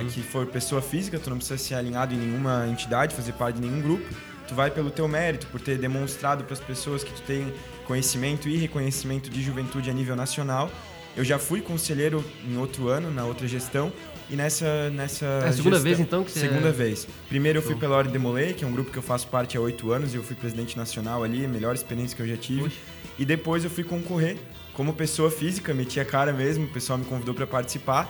É 0.00 0.04
que 0.04 0.22
for 0.22 0.46
pessoa 0.46 0.80
física, 0.80 1.18
tu 1.18 1.28
não 1.28 1.36
precisa 1.36 1.58
ser 1.58 1.74
alinhado 1.74 2.14
em 2.14 2.16
nenhuma 2.16 2.66
entidade, 2.68 3.14
fazer 3.14 3.32
parte 3.32 3.56
de 3.60 3.66
nenhum 3.68 3.82
grupo. 3.82 4.04
Tu 4.46 4.54
vai 4.54 4.70
pelo 4.70 4.90
teu 4.90 5.06
mérito, 5.06 5.46
por 5.48 5.60
ter 5.60 5.76
demonstrado 5.76 6.44
para 6.44 6.54
as 6.54 6.60
pessoas 6.60 7.04
que 7.04 7.12
tu 7.12 7.20
tem 7.22 7.52
conhecimento 7.84 8.48
e 8.48 8.56
reconhecimento 8.56 9.28
de 9.28 9.42
juventude 9.42 9.90
a 9.90 9.92
nível 9.92 10.16
nacional. 10.16 10.70
Eu 11.14 11.22
já 11.24 11.38
fui 11.38 11.60
conselheiro 11.60 12.24
em 12.46 12.56
outro 12.56 12.88
ano, 12.88 13.10
na 13.10 13.24
outra 13.26 13.46
gestão, 13.46 13.92
e 14.30 14.36
nessa 14.36 14.90
nessa 14.90 15.24
É 15.24 15.48
a 15.48 15.52
segunda 15.52 15.78
vez, 15.78 15.98
então, 15.98 16.22
que 16.22 16.30
você 16.30 16.40
segunda 16.40 16.68
é- 16.68 16.72
vez. 16.72 17.06
Primeiro 17.28 17.58
eu 17.58 17.62
fui 17.62 17.74
pela 17.74 17.96
Ordem 17.96 18.20
que 18.54 18.64
é 18.64 18.66
um 18.66 18.72
grupo 18.72 18.90
que 18.90 18.98
eu 18.98 19.02
faço 19.02 19.26
parte 19.28 19.56
há 19.56 19.60
oito 19.60 19.90
anos, 19.92 20.14
e 20.14 20.16
eu 20.16 20.22
fui 20.22 20.36
presidente 20.36 20.76
nacional 20.76 21.22
ali, 21.22 21.46
melhor 21.46 21.74
experiência 21.74 22.16
que 22.16 22.22
eu 22.22 22.28
já 22.28 22.36
tive. 22.36 22.70
E 23.18 23.24
depois 23.24 23.64
eu 23.64 23.70
fui 23.70 23.84
concorrer 23.84 24.36
como 24.74 24.92
pessoa 24.92 25.30
física, 25.30 25.74
meti 25.74 25.98
a 25.98 26.04
cara 26.04 26.32
mesmo, 26.32 26.66
o 26.66 26.68
pessoal 26.68 26.98
me 26.98 27.04
convidou 27.04 27.34
para 27.34 27.46
participar. 27.46 28.08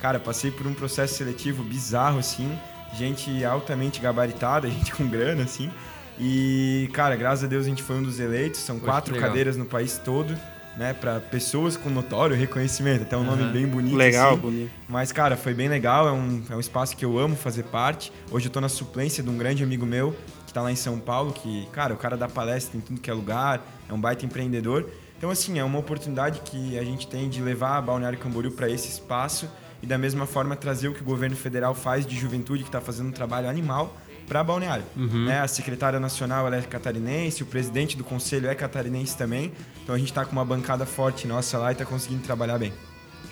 Cara, 0.00 0.18
passei 0.18 0.50
por 0.50 0.66
um 0.66 0.74
processo 0.74 1.14
seletivo 1.14 1.62
bizarro, 1.62 2.18
assim, 2.18 2.50
gente 2.94 3.44
altamente 3.44 4.00
gabaritada, 4.00 4.68
gente 4.70 4.92
com 4.92 5.06
grana, 5.08 5.44
assim. 5.44 5.70
E, 6.18 6.90
cara, 6.92 7.16
graças 7.16 7.44
a 7.44 7.46
Deus 7.46 7.64
a 7.64 7.68
gente 7.68 7.82
foi 7.82 7.96
um 7.96 8.02
dos 8.02 8.20
eleitos. 8.20 8.60
São 8.60 8.78
Poxa, 8.78 8.92
quatro 8.92 9.14
cadeiras 9.18 9.56
no 9.56 9.64
país 9.64 9.98
todo, 10.04 10.36
né? 10.76 10.92
Pra 10.94 11.20
pessoas 11.20 11.76
com 11.76 11.90
notório 11.90 12.36
reconhecimento. 12.36 13.02
Até 13.02 13.16
um 13.16 13.24
nome 13.24 13.42
Aham. 13.42 13.52
bem 13.52 13.66
bonito. 13.66 13.96
Legal, 13.96 14.32
assim. 14.32 14.40
bonito. 14.40 14.70
Mas, 14.88 15.12
cara, 15.12 15.36
foi 15.36 15.54
bem 15.54 15.68
legal. 15.68 16.08
É 16.08 16.12
um, 16.12 16.42
é 16.50 16.56
um 16.56 16.60
espaço 16.60 16.96
que 16.96 17.04
eu 17.04 17.18
amo 17.18 17.36
fazer 17.36 17.64
parte. 17.64 18.12
Hoje 18.30 18.46
eu 18.46 18.52
tô 18.52 18.60
na 18.60 18.68
suplência 18.68 19.22
de 19.22 19.28
um 19.30 19.36
grande 19.36 19.62
amigo 19.62 19.84
meu 19.86 20.14
que 20.46 20.52
tá 20.54 20.62
lá 20.62 20.72
em 20.72 20.76
São 20.76 20.98
Paulo, 20.98 21.32
que, 21.32 21.68
cara, 21.72 21.94
o 21.94 21.96
cara 21.96 22.16
dá 22.16 22.28
palestra 22.28 22.76
em 22.76 22.80
tudo 22.80 23.00
que 23.00 23.08
é 23.08 23.14
lugar, 23.14 23.64
é 23.88 23.92
um 23.92 24.00
baita 24.00 24.26
empreendedor. 24.26 24.84
Então, 25.16 25.30
assim, 25.30 25.60
é 25.60 25.64
uma 25.64 25.78
oportunidade 25.78 26.40
que 26.40 26.76
a 26.76 26.82
gente 26.82 27.06
tem 27.06 27.28
de 27.28 27.40
levar 27.40 27.76
a 27.76 27.80
Balneário 27.80 28.18
Camboriú 28.18 28.50
para 28.50 28.68
esse 28.68 28.88
espaço 28.88 29.48
e, 29.80 29.86
da 29.86 29.96
mesma 29.96 30.26
forma, 30.26 30.56
trazer 30.56 30.88
o 30.88 30.94
que 30.94 31.02
o 31.02 31.04
governo 31.04 31.36
federal 31.36 31.72
faz 31.72 32.04
de 32.04 32.16
juventude, 32.16 32.64
que 32.64 32.68
está 32.68 32.80
fazendo 32.80 33.10
um 33.10 33.12
trabalho 33.12 33.48
animal, 33.48 33.96
para 34.30 34.44
Balneário. 34.44 34.84
Né? 35.26 35.40
A 35.40 35.48
secretária 35.48 35.98
nacional 35.98 36.46
ela 36.46 36.56
é 36.56 36.62
catarinense, 36.62 37.42
o 37.42 37.46
presidente 37.46 37.96
do 37.96 38.04
conselho 38.04 38.48
é 38.48 38.54
catarinense 38.54 39.16
também. 39.16 39.50
Então, 39.82 39.92
a 39.92 39.98
gente 39.98 40.12
está 40.12 40.24
com 40.24 40.30
uma 40.30 40.44
bancada 40.44 40.86
forte 40.86 41.26
nossa 41.26 41.58
lá 41.58 41.70
e 41.70 41.72
está 41.72 41.84
conseguindo 41.84 42.22
trabalhar 42.22 42.56
bem. 42.56 42.72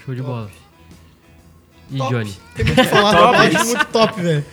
Show 0.04 0.12
de 0.12 0.22
bola. 0.22 0.50
E 1.88 1.98
Top. 1.98 2.12
Johnny? 2.12 2.36
Tem 2.56 2.64
muito 2.64 2.84
falar, 2.86 3.14
top, 3.16 3.36
acho 3.36 3.66
muito 3.66 3.86
top, 3.86 4.20
velho. 4.20 4.44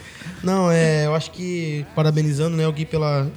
Não, 0.43 0.71
é, 0.71 1.07
eu 1.07 1.15
acho 1.15 1.31
que 1.31 1.83
parabenizando, 1.95 2.55
né, 2.55 2.67
o 2.67 2.71
Gui 2.71 2.85
pela 2.85 3.27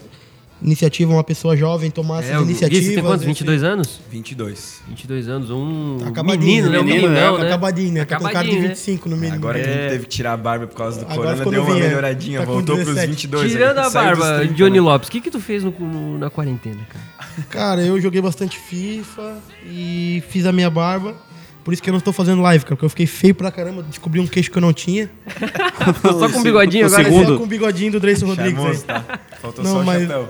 iniciativa, 0.63 1.13
uma 1.13 1.23
pessoa 1.25 1.57
jovem 1.57 1.91
tomar 1.91 2.21
essas 2.21 2.31
É, 2.33 2.37
o 2.39 2.41
Gui, 2.43 2.51
iniciativas. 2.51 2.85
você 2.87 2.95
tem 2.95 3.03
quantos? 3.03 3.19
esse- 3.21 3.27
22 3.27 3.63
anos? 3.65 4.01
22. 4.11 4.81
22 4.89 5.29
anos, 5.29 5.51
um 5.51 5.99
Acabadinho, 6.07 6.47
menino, 6.47 6.71
né? 6.71 6.79
Um 6.81 6.85
menino, 6.85 7.09
meninão, 7.09 7.37
é, 7.37 7.41
né? 7.41 7.47
Acabadinho, 7.47 7.93
né? 7.93 8.05
Tá 8.05 8.17
com 8.17 8.23
cara 8.25 8.33
de 8.33 8.37
Acabadinho, 8.39 8.63
né? 8.63 8.69
25 8.69 9.09
no 9.09 9.17
mínimo. 9.17 9.37
Agora 9.37 9.61
que 9.61 9.67
a 9.67 9.71
É. 9.71 9.75
gente 9.83 9.91
teve 9.93 10.03
que 10.05 10.11
tirar 10.11 10.33
a 10.33 10.37
barba 10.37 10.67
por 10.67 10.77
causa 10.77 11.01
do 11.05 11.13
Agora 11.13 11.37
corona, 11.37 11.51
deu 11.51 11.63
uma 11.65 11.75
melhoradinha, 11.75 12.41
Tá 12.41 12.45
voltou 12.47 12.75
pros 12.77 12.89
17. 12.89 13.09
22. 13.11 13.53
Tirando 13.53 13.79
aí, 13.79 13.87
a 13.87 13.91
barba, 13.91 14.39
30, 14.41 14.55
Johnny 14.55 14.75
né? 14.77 14.81
Lopes, 14.81 15.09
o 15.09 15.13
que 15.13 15.21
que 15.21 15.31
tu 15.31 15.41
fez 15.41 15.63
no- 15.63 15.71
no- 15.79 16.19
na 16.19 16.31
quarentena, 16.31 16.81
cara? 16.89 17.47
Cara, 17.51 17.83
eu 17.83 18.01
joguei 18.01 18.21
bastante 18.21 18.59
FIFA 18.59 19.37
e 19.65 20.23
fiz 20.29 20.45
a 20.45 20.53
minha 20.53 20.69
barba. 20.71 21.15
Por 21.65 21.75
isso 21.75 21.83
que 21.83 21.91
eu 21.91 21.93
não 21.93 22.01
tô 22.01 22.15
fazendo 22.15 22.41
live, 22.41 22.65
cara, 22.65 22.77
porque 22.77 22.85
eu 22.87 22.89
fiquei 22.89 23.07
feio 23.07 23.35
pra 23.35 23.51
caramba, 23.51 23.83
descobri 23.83 24.19
um 24.21 24.27
queixo 24.27 24.51
que 24.51 24.57
eu 24.57 24.63
não 24.63 24.73
tinha. 24.73 25.11
Só 26.19 26.29
com 26.31 26.39
um 26.39 26.43
bigodinho 26.43 26.85
o 26.85 26.87
agora? 26.87 27.05
segundo. 27.05 27.27
Só 27.33 27.37
com 27.37 27.45
o 27.45 27.47
bigodinho 27.47 27.93
do 27.93 28.01
Dreyson 28.01 28.27
Rodrigues 28.27 28.65
aí. 28.65 28.79
Tá? 28.79 29.05
Faltou 29.43 29.63
Não, 29.63 29.73
só 29.73 29.81
o 29.81 29.85
mas- 29.85 30.01
chapéu. 30.03 30.29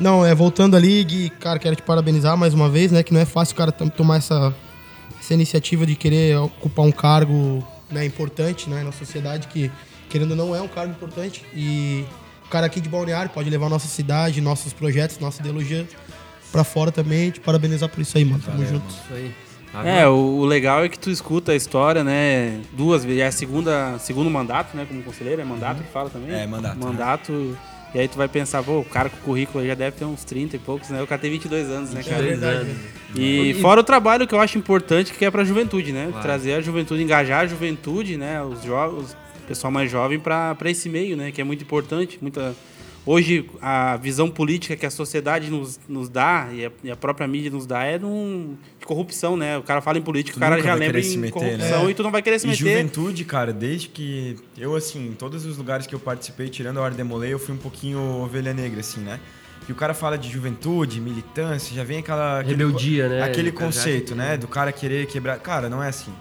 Não, 0.00 0.24
é, 0.24 0.34
voltando 0.34 0.76
ali, 0.76 1.04
Gui, 1.04 1.28
cara, 1.28 1.58
quero 1.58 1.76
te 1.76 1.82
parabenizar 1.82 2.34
mais 2.36 2.54
uma 2.54 2.70
vez, 2.70 2.90
né? 2.90 3.02
Que 3.02 3.12
não 3.12 3.20
é 3.20 3.26
fácil 3.26 3.52
o 3.52 3.56
cara 3.56 3.70
tomar 3.70 4.16
essa, 4.16 4.54
essa 5.20 5.34
iniciativa 5.34 5.84
de 5.84 5.94
querer 5.94 6.38
ocupar 6.38 6.86
um 6.86 6.90
cargo 6.90 7.62
né, 7.90 8.04
importante 8.06 8.70
né, 8.70 8.82
na 8.82 8.92
sociedade, 8.92 9.46
que 9.48 9.70
querendo 10.08 10.30
ou 10.30 10.36
não 10.36 10.56
é 10.56 10.62
um 10.62 10.68
cargo 10.68 10.92
importante. 10.92 11.44
E 11.54 12.06
o 12.46 12.48
cara 12.48 12.64
aqui 12.64 12.80
de 12.80 12.88
Balneário 12.88 13.30
pode 13.30 13.50
levar 13.50 13.68
nossa 13.68 13.88
cidade, 13.88 14.40
nossos 14.40 14.72
projetos, 14.72 15.18
nossa 15.18 15.42
ideologia 15.42 15.86
pra 16.50 16.64
fora 16.64 16.90
também. 16.90 17.30
Te 17.30 17.40
parabenizar 17.40 17.88
por 17.90 18.00
isso 18.00 18.16
aí, 18.16 18.24
mano. 18.24 18.42
Tamo 18.42 18.64
junto. 18.64 18.88
Isso 18.88 19.12
aí. 19.12 19.34
É, 19.84 20.08
o, 20.08 20.14
o 20.14 20.44
legal 20.46 20.82
é 20.82 20.88
que 20.88 20.98
tu 20.98 21.10
escuta 21.10 21.52
a 21.52 21.54
história, 21.54 22.02
né? 22.02 22.60
Duas 22.72 23.04
vezes. 23.04 23.20
É 23.20 23.26
a 23.26 23.32
segunda, 23.32 23.98
segundo 23.98 24.28
mandato, 24.30 24.76
né? 24.76 24.84
Como 24.88 25.02
conselheiro, 25.02 25.42
é 25.42 25.44
mandato 25.44 25.82
que 25.82 25.92
fala 25.92 26.08
também? 26.08 26.32
É, 26.32 26.46
mandato, 26.46 26.78
né? 27.32 27.56
E 27.94 27.98
aí 27.98 28.06
tu 28.06 28.16
vai 28.16 28.28
pensar, 28.28 28.62
pô, 28.62 28.78
o 28.78 28.84
cara 28.84 29.10
com 29.10 29.16
o 29.16 29.20
currículo 29.20 29.60
aí 29.60 29.66
já 29.66 29.74
deve 29.74 29.96
ter 29.96 30.04
uns 30.04 30.22
30 30.22 30.56
e 30.56 30.58
poucos, 30.58 30.90
né? 30.90 31.02
O 31.02 31.06
cara 31.06 31.20
tem 31.20 31.30
22 31.30 31.68
anos, 31.68 31.90
né, 31.90 32.02
cara? 32.02 32.22
22 32.22 32.40
verdade. 32.40 32.76
E 33.16 33.54
fora 33.60 33.80
o 33.80 33.84
trabalho 33.84 34.26
que 34.28 34.34
eu 34.34 34.40
acho 34.40 34.56
importante, 34.56 35.12
que 35.12 35.24
é 35.24 35.30
pra 35.30 35.42
juventude, 35.42 35.92
né? 35.92 36.06
Claro. 36.10 36.22
Trazer 36.22 36.54
a 36.54 36.60
juventude, 36.60 37.02
engajar 37.02 37.40
a 37.40 37.46
juventude, 37.46 38.16
né? 38.16 38.40
Os 38.42 38.62
jovens, 38.62 39.12
o 39.12 39.46
pessoal 39.48 39.72
mais 39.72 39.90
jovem 39.90 40.20
pra 40.20 40.54
pra 40.54 40.70
esse 40.70 40.88
meio, 40.88 41.16
né? 41.16 41.32
Que 41.32 41.40
é 41.40 41.44
muito 41.44 41.64
importante. 41.64 42.18
Muita... 42.22 42.54
Hoje, 43.06 43.48
a 43.62 43.96
visão 43.96 44.30
política 44.30 44.76
que 44.76 44.84
a 44.84 44.90
sociedade 44.90 45.50
nos, 45.50 45.80
nos 45.88 46.08
dá 46.08 46.48
e 46.52 46.66
a, 46.66 46.70
e 46.84 46.90
a 46.90 46.96
própria 46.96 47.26
mídia 47.26 47.50
nos 47.50 47.66
dá 47.66 47.82
é 47.82 47.96
de, 47.98 48.04
um, 48.04 48.56
de 48.78 48.84
corrupção, 48.86 49.36
né? 49.38 49.56
O 49.56 49.62
cara 49.62 49.80
fala 49.80 49.96
em 49.98 50.02
política, 50.02 50.34
Tu 50.34 50.36
o 50.36 50.40
cara 50.40 50.56
já 50.58 50.70
vai 50.70 50.78
lembra 50.80 50.86
querer 51.00 51.02
se 51.04 51.14
em 51.16 51.18
meter, 51.18 51.32
corrupção 51.32 51.84
né? 51.86 51.90
e 51.90 51.94
tu 51.94 52.02
não 52.02 52.10
vai 52.10 52.20
querer 52.22 52.38
se 52.38 52.46
E 52.46 52.50
meter. 52.50 52.58
juventude, 52.58 53.24
cara, 53.24 53.52
desde 53.54 53.88
que 53.88 54.36
eu, 54.56 54.76
assim, 54.76 55.08
em 55.08 55.12
todos 55.14 55.46
os 55.46 55.56
lugares 55.56 55.86
que 55.86 55.94
eu 55.94 55.98
participei, 55.98 56.50
tirando 56.50 56.78
a 56.80 56.84
Ardemolei, 56.84 57.32
eu 57.32 57.38
fui 57.38 57.54
um 57.54 57.58
pouquinho 57.58 57.98
ovelha 58.22 58.52
negra, 58.52 58.80
assim, 58.80 59.00
né? 59.00 59.18
E 59.66 59.72
o 59.72 59.74
cara 59.74 59.94
fala 59.94 60.18
de 60.18 60.28
juventude, 60.30 61.00
militância, 61.00 61.74
já 61.74 61.82
vem 61.84 61.98
aquela... 62.00 62.40
aquele 62.40 62.56
Rebeldia, 62.56 63.04
co- 63.04 63.10
né? 63.10 63.22
Aquele 63.22 63.50
já- 63.50 63.56
conceito, 63.56 64.14
né? 64.14 64.36
Do 64.36 64.46
cara 64.48 64.72
querer 64.72 65.06
quebrar... 65.06 65.38
Cara, 65.38 65.68
não 65.70 65.82
é 65.82 65.88
assim. 65.88 66.12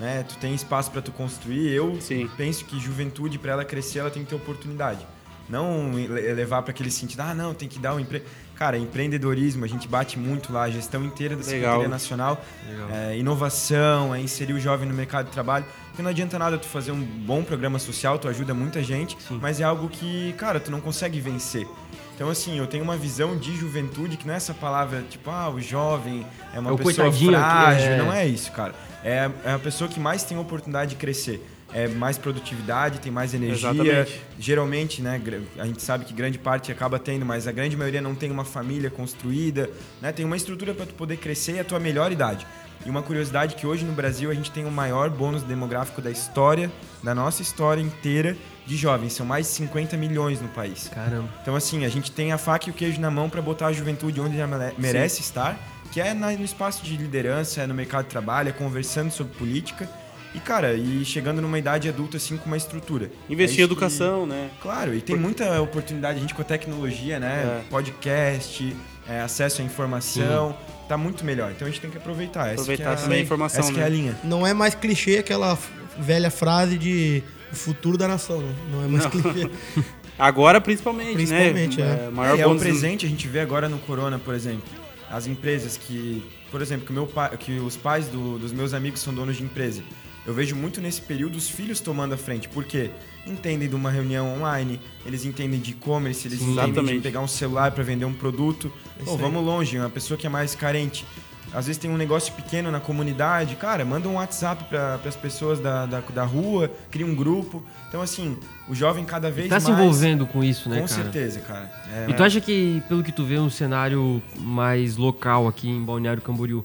Né? 0.00 0.24
Tu 0.28 0.36
tem 0.38 0.52
espaço 0.54 0.90
pra 0.90 1.00
tu 1.00 1.12
construir. 1.12 1.70
Eu 1.70 1.96
Sim. 2.00 2.28
penso 2.36 2.64
que 2.64 2.78
juventude, 2.80 3.38
pra 3.38 3.52
ela 3.52 3.64
crescer, 3.64 4.00
ela 4.00 4.10
tem 4.10 4.24
que 4.24 4.30
ter 4.30 4.34
oportunidade. 4.34 5.06
Não 5.48 5.90
le- 5.92 6.08
levar 6.32 6.62
pra 6.62 6.70
aquele 6.70 6.90
sentido, 6.90 7.20
ah, 7.20 7.34
não, 7.34 7.52
tem 7.52 7.68
que 7.68 7.78
dar 7.78 7.94
um 7.94 8.00
emprego. 8.00 8.24
Cara, 8.56 8.78
empreendedorismo, 8.78 9.64
a 9.64 9.68
gente 9.68 9.86
bate 9.88 10.16
muito 10.18 10.52
lá, 10.52 10.62
a 10.62 10.70
gestão 10.70 11.04
inteira 11.04 11.34
da 11.34 11.42
Legal. 11.42 11.54
Secretaria 11.58 11.88
Nacional, 11.88 12.44
Legal. 12.68 12.88
é, 12.90 13.18
inovação, 13.18 14.14
é 14.14 14.20
inserir 14.20 14.52
o 14.52 14.60
jovem 14.60 14.88
no 14.88 14.94
mercado 14.94 15.26
de 15.26 15.32
trabalho. 15.32 15.64
Porque 15.88 16.02
não 16.02 16.10
adianta 16.10 16.38
nada 16.38 16.56
tu 16.56 16.66
fazer 16.66 16.92
um 16.92 17.00
bom 17.02 17.42
programa 17.42 17.78
social, 17.78 18.18
tu 18.18 18.28
ajuda 18.28 18.54
muita 18.54 18.82
gente, 18.82 19.16
mas 19.40 19.60
é 19.60 19.64
algo 19.64 19.88
que, 19.88 20.32
cara, 20.38 20.58
tu 20.60 20.70
não 20.70 20.80
consegue 20.80 21.20
vencer. 21.20 21.66
Então, 22.14 22.30
assim, 22.30 22.56
eu 22.58 22.66
tenho 22.68 22.84
uma 22.84 22.96
visão 22.96 23.36
de 23.36 23.56
juventude 23.56 24.16
que 24.16 24.24
não 24.26 24.34
é 24.34 24.36
essa 24.36 24.54
palavra, 24.54 25.02
tipo, 25.10 25.28
ah, 25.30 25.50
o 25.50 25.60
jovem 25.60 26.24
é 26.54 26.60
uma 26.60 26.72
É 26.72 26.76
pessoa 26.76 27.10
frágil. 27.12 27.90
é- 27.92 27.98
Não 27.98 28.12
é 28.12 28.24
isso, 28.26 28.52
cara. 28.52 28.72
É, 29.04 29.28
é 29.44 29.52
a 29.52 29.58
pessoa 29.58 29.90
que 29.90 29.98
mais 30.00 30.22
tem 30.22 30.38
oportunidade 30.38 30.90
de 30.90 30.96
crescer. 30.96 31.44
É 31.74 31.88
mais 31.88 32.16
produtividade, 32.16 33.00
tem 33.00 33.10
mais 33.10 33.34
energia. 33.34 33.70
Exatamente. 33.70 34.20
Geralmente, 34.38 35.02
né, 35.02 35.20
a 35.58 35.66
gente 35.66 35.82
sabe 35.82 36.04
que 36.04 36.14
grande 36.14 36.38
parte 36.38 36.70
acaba 36.70 37.00
tendo, 37.00 37.26
mas 37.26 37.48
a 37.48 37.52
grande 37.52 37.76
maioria 37.76 38.00
não 38.00 38.14
tem 38.14 38.30
uma 38.30 38.44
família 38.44 38.88
construída, 38.90 39.68
né? 40.00 40.12
Tem 40.12 40.24
uma 40.24 40.36
estrutura 40.36 40.72
para 40.72 40.86
tu 40.86 40.94
poder 40.94 41.16
crescer 41.16 41.54
e 41.56 41.58
a 41.58 41.64
tua 41.64 41.80
melhor 41.80 42.12
idade. 42.12 42.46
E 42.86 42.90
uma 42.90 43.02
curiosidade 43.02 43.56
que 43.56 43.66
hoje 43.66 43.84
no 43.84 43.92
Brasil 43.92 44.30
a 44.30 44.34
gente 44.34 44.50
tem 44.52 44.64
o 44.64 44.70
maior 44.70 45.08
bônus 45.10 45.42
demográfico 45.42 46.00
da 46.00 46.10
história, 46.10 46.70
da 47.02 47.14
nossa 47.14 47.42
história 47.42 47.80
inteira 47.80 48.36
de 48.66 48.76
jovens. 48.76 49.12
São 49.14 49.24
mais 49.26 49.46
de 49.46 49.52
50 49.54 49.96
milhões 49.96 50.40
no 50.40 50.48
país. 50.48 50.88
Caramba. 50.94 51.28
Então, 51.42 51.56
assim, 51.56 51.84
a 51.84 51.88
gente 51.88 52.12
tem 52.12 52.30
a 52.30 52.38
faca 52.38 52.68
e 52.68 52.70
o 52.70 52.74
queijo 52.74 53.00
na 53.00 53.10
mão 53.10 53.28
para 53.28 53.42
botar 53.42 53.66
a 53.68 53.72
juventude 53.72 54.20
onde 54.20 54.38
ela 54.38 54.46
mere- 54.58 54.74
merece 54.78 55.22
estar, 55.22 55.58
que 55.92 56.00
é 56.00 56.12
no 56.14 56.30
espaço 56.44 56.84
de 56.84 56.96
liderança, 56.96 57.62
é 57.62 57.66
no 57.66 57.74
mercado 57.74 58.04
de 58.04 58.10
trabalho, 58.10 58.48
é 58.50 58.52
conversando 58.52 59.10
sobre 59.10 59.34
política. 59.36 59.88
E, 60.34 60.40
cara, 60.40 60.74
e 60.74 61.04
chegando 61.04 61.40
numa 61.40 61.58
idade 61.58 61.88
adulta, 61.88 62.16
assim, 62.16 62.36
com 62.36 62.46
uma 62.46 62.56
estrutura. 62.56 63.10
Investir 63.30 63.60
É 63.60 63.62
em 63.62 63.68
que- 63.68 63.72
educação, 63.72 64.26
né? 64.26 64.50
Claro, 64.60 64.92
e 64.94 65.00
tem 65.00 65.14
muita 65.16 65.60
oportunidade, 65.62 66.18
a 66.18 66.20
gente 66.20 66.34
com 66.34 66.42
a 66.42 66.44
tecnologia, 66.44 67.20
né? 67.20 67.60
É. 67.64 67.70
Podcast, 67.70 68.76
é, 69.08 69.20
acesso 69.20 69.62
à 69.62 69.64
informação, 69.64 70.56
tá 70.88 70.98
muito 70.98 71.24
melhor. 71.24 71.52
Então 71.52 71.68
a 71.68 71.70
gente 71.70 71.80
tem 71.80 71.88
que 71.90 71.96
aproveitar. 71.98 72.46
Essa 72.48 72.62
Aproveitar 72.62 72.82
que 72.82 72.88
é 72.90 72.92
a- 72.92 72.96
também 72.96 73.18
a 73.20 73.22
informação, 73.22 73.60
Essa 73.60 73.72
que 73.72 73.78
é 73.78 73.82
né? 73.82 73.86
a 73.86 73.88
linha. 73.88 74.18
Não 74.24 74.44
é 74.46 74.52
mais 74.52 74.74
clichê 74.74 75.18
aquela 75.18 75.56
velha 75.98 76.30
frase 76.32 76.76
de 76.78 77.22
o 77.52 77.54
futuro 77.54 77.96
da 77.96 78.08
nação, 78.08 78.40
né? 78.40 78.54
Não 78.72 78.84
é 78.84 78.88
mais 78.88 79.06
clichê. 79.06 79.48
Agora, 80.18 80.60
principalmente, 80.60 81.14
Principalmente, 81.14 81.80
né? 81.80 82.06
é. 82.06 82.10
Maior 82.10 82.36
É, 82.38 82.42
é 82.42 82.44
o 82.44 82.48
bônus- 82.50 82.62
presente, 82.62 83.06
a 83.06 83.08
gente 83.08 83.26
vê 83.28 83.40
agora 83.40 83.68
no 83.68 83.78
Corona, 83.78 84.16
por 84.18 84.32
exemplo. 84.34 84.62
As 85.10 85.26
empresas 85.26 85.76
que, 85.76 86.24
por 86.52 86.62
exemplo, 86.62 86.86
que, 86.86 86.92
meu 86.92 87.06
pai, 87.06 87.36
que 87.36 87.58
os 87.58 87.76
pais 87.76 88.06
do- 88.06 88.38
dos 88.38 88.52
meus 88.52 88.74
amigos 88.74 89.00
são 89.00 89.12
donos 89.14 89.36
de 89.36 89.42
empresa. 89.44 89.82
Eu 90.26 90.32
vejo 90.32 90.56
muito 90.56 90.80
nesse 90.80 91.02
período 91.02 91.36
os 91.36 91.48
filhos 91.48 91.80
tomando 91.80 92.14
a 92.14 92.16
frente, 92.16 92.48
porque 92.48 92.90
entendem 93.26 93.68
de 93.68 93.74
uma 93.74 93.90
reunião 93.90 94.34
online, 94.36 94.80
eles 95.04 95.24
entendem 95.24 95.60
de 95.60 95.72
e-commerce, 95.72 96.26
eles 96.26 96.38
Sim, 96.38 96.52
entendem 96.52 96.64
exatamente. 96.70 96.96
de 96.96 97.00
pegar 97.02 97.20
um 97.20 97.28
celular 97.28 97.72
para 97.72 97.84
vender 97.84 98.04
um 98.06 98.12
produto. 98.14 98.72
Pô, 99.04 99.12
aí. 99.12 99.16
vamos 99.18 99.44
longe, 99.44 99.78
uma 99.78 99.90
pessoa 99.90 100.16
que 100.16 100.26
é 100.26 100.30
mais 100.30 100.54
carente. 100.54 101.04
Às 101.52 101.66
vezes 101.66 101.78
tem 101.80 101.88
um 101.88 101.96
negócio 101.96 102.32
pequeno 102.32 102.68
na 102.70 102.80
comunidade, 102.80 103.54
cara, 103.54 103.84
manda 103.84 104.08
um 104.08 104.14
WhatsApp 104.14 104.64
para 104.64 104.94
as 105.06 105.14
pessoas 105.14 105.60
da, 105.60 105.86
da, 105.86 106.00
da 106.00 106.24
rua, 106.24 106.68
cria 106.90 107.06
um 107.06 107.14
grupo. 107.14 107.62
Então, 107.88 108.02
assim, 108.02 108.36
o 108.68 108.74
jovem 108.74 109.04
cada 109.04 109.30
vez 109.30 109.48
Tá 109.48 109.56
mais... 109.56 109.64
se 109.64 109.70
envolvendo 109.70 110.26
com 110.26 110.42
isso, 110.42 110.68
né, 110.68 110.80
Com 110.80 110.88
cara? 110.88 111.02
certeza, 111.02 111.40
cara. 111.40 111.70
É, 111.92 112.10
E 112.10 112.14
tu 112.14 112.24
acha 112.24 112.40
que, 112.40 112.82
pelo 112.88 113.04
que 113.04 113.12
tu 113.12 113.24
vê, 113.24 113.38
um 113.38 113.50
cenário 113.50 114.20
mais 114.40 114.96
local 114.96 115.46
aqui 115.46 115.68
em 115.68 115.80
Balneário 115.84 116.20
Camboriú, 116.22 116.64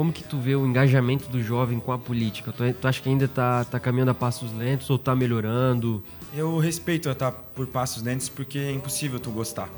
como 0.00 0.14
que 0.14 0.24
tu 0.24 0.38
vê 0.38 0.56
o 0.56 0.64
engajamento 0.66 1.28
do 1.28 1.42
jovem 1.42 1.78
com 1.78 1.92
a 1.92 1.98
política? 1.98 2.50
Tu, 2.56 2.72
tu 2.72 2.88
acha 2.88 3.02
que 3.02 3.08
ainda 3.10 3.28
tá, 3.28 3.66
tá 3.66 3.78
caminhando 3.78 4.10
a 4.10 4.14
passos 4.14 4.50
lentos 4.56 4.88
ou 4.88 4.96
tá 4.96 5.14
melhorando? 5.14 6.02
Eu 6.34 6.56
respeito 6.56 7.10
estar 7.10 7.30
por 7.30 7.66
passos 7.66 8.02
lentos 8.02 8.26
porque 8.30 8.58
é 8.58 8.72
impossível 8.72 9.20
tu 9.20 9.30
gostar. 9.30 9.68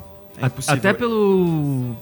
É 0.41 0.45
impossível. 0.45 0.77
Até 0.77 0.93
pelo 0.93 1.93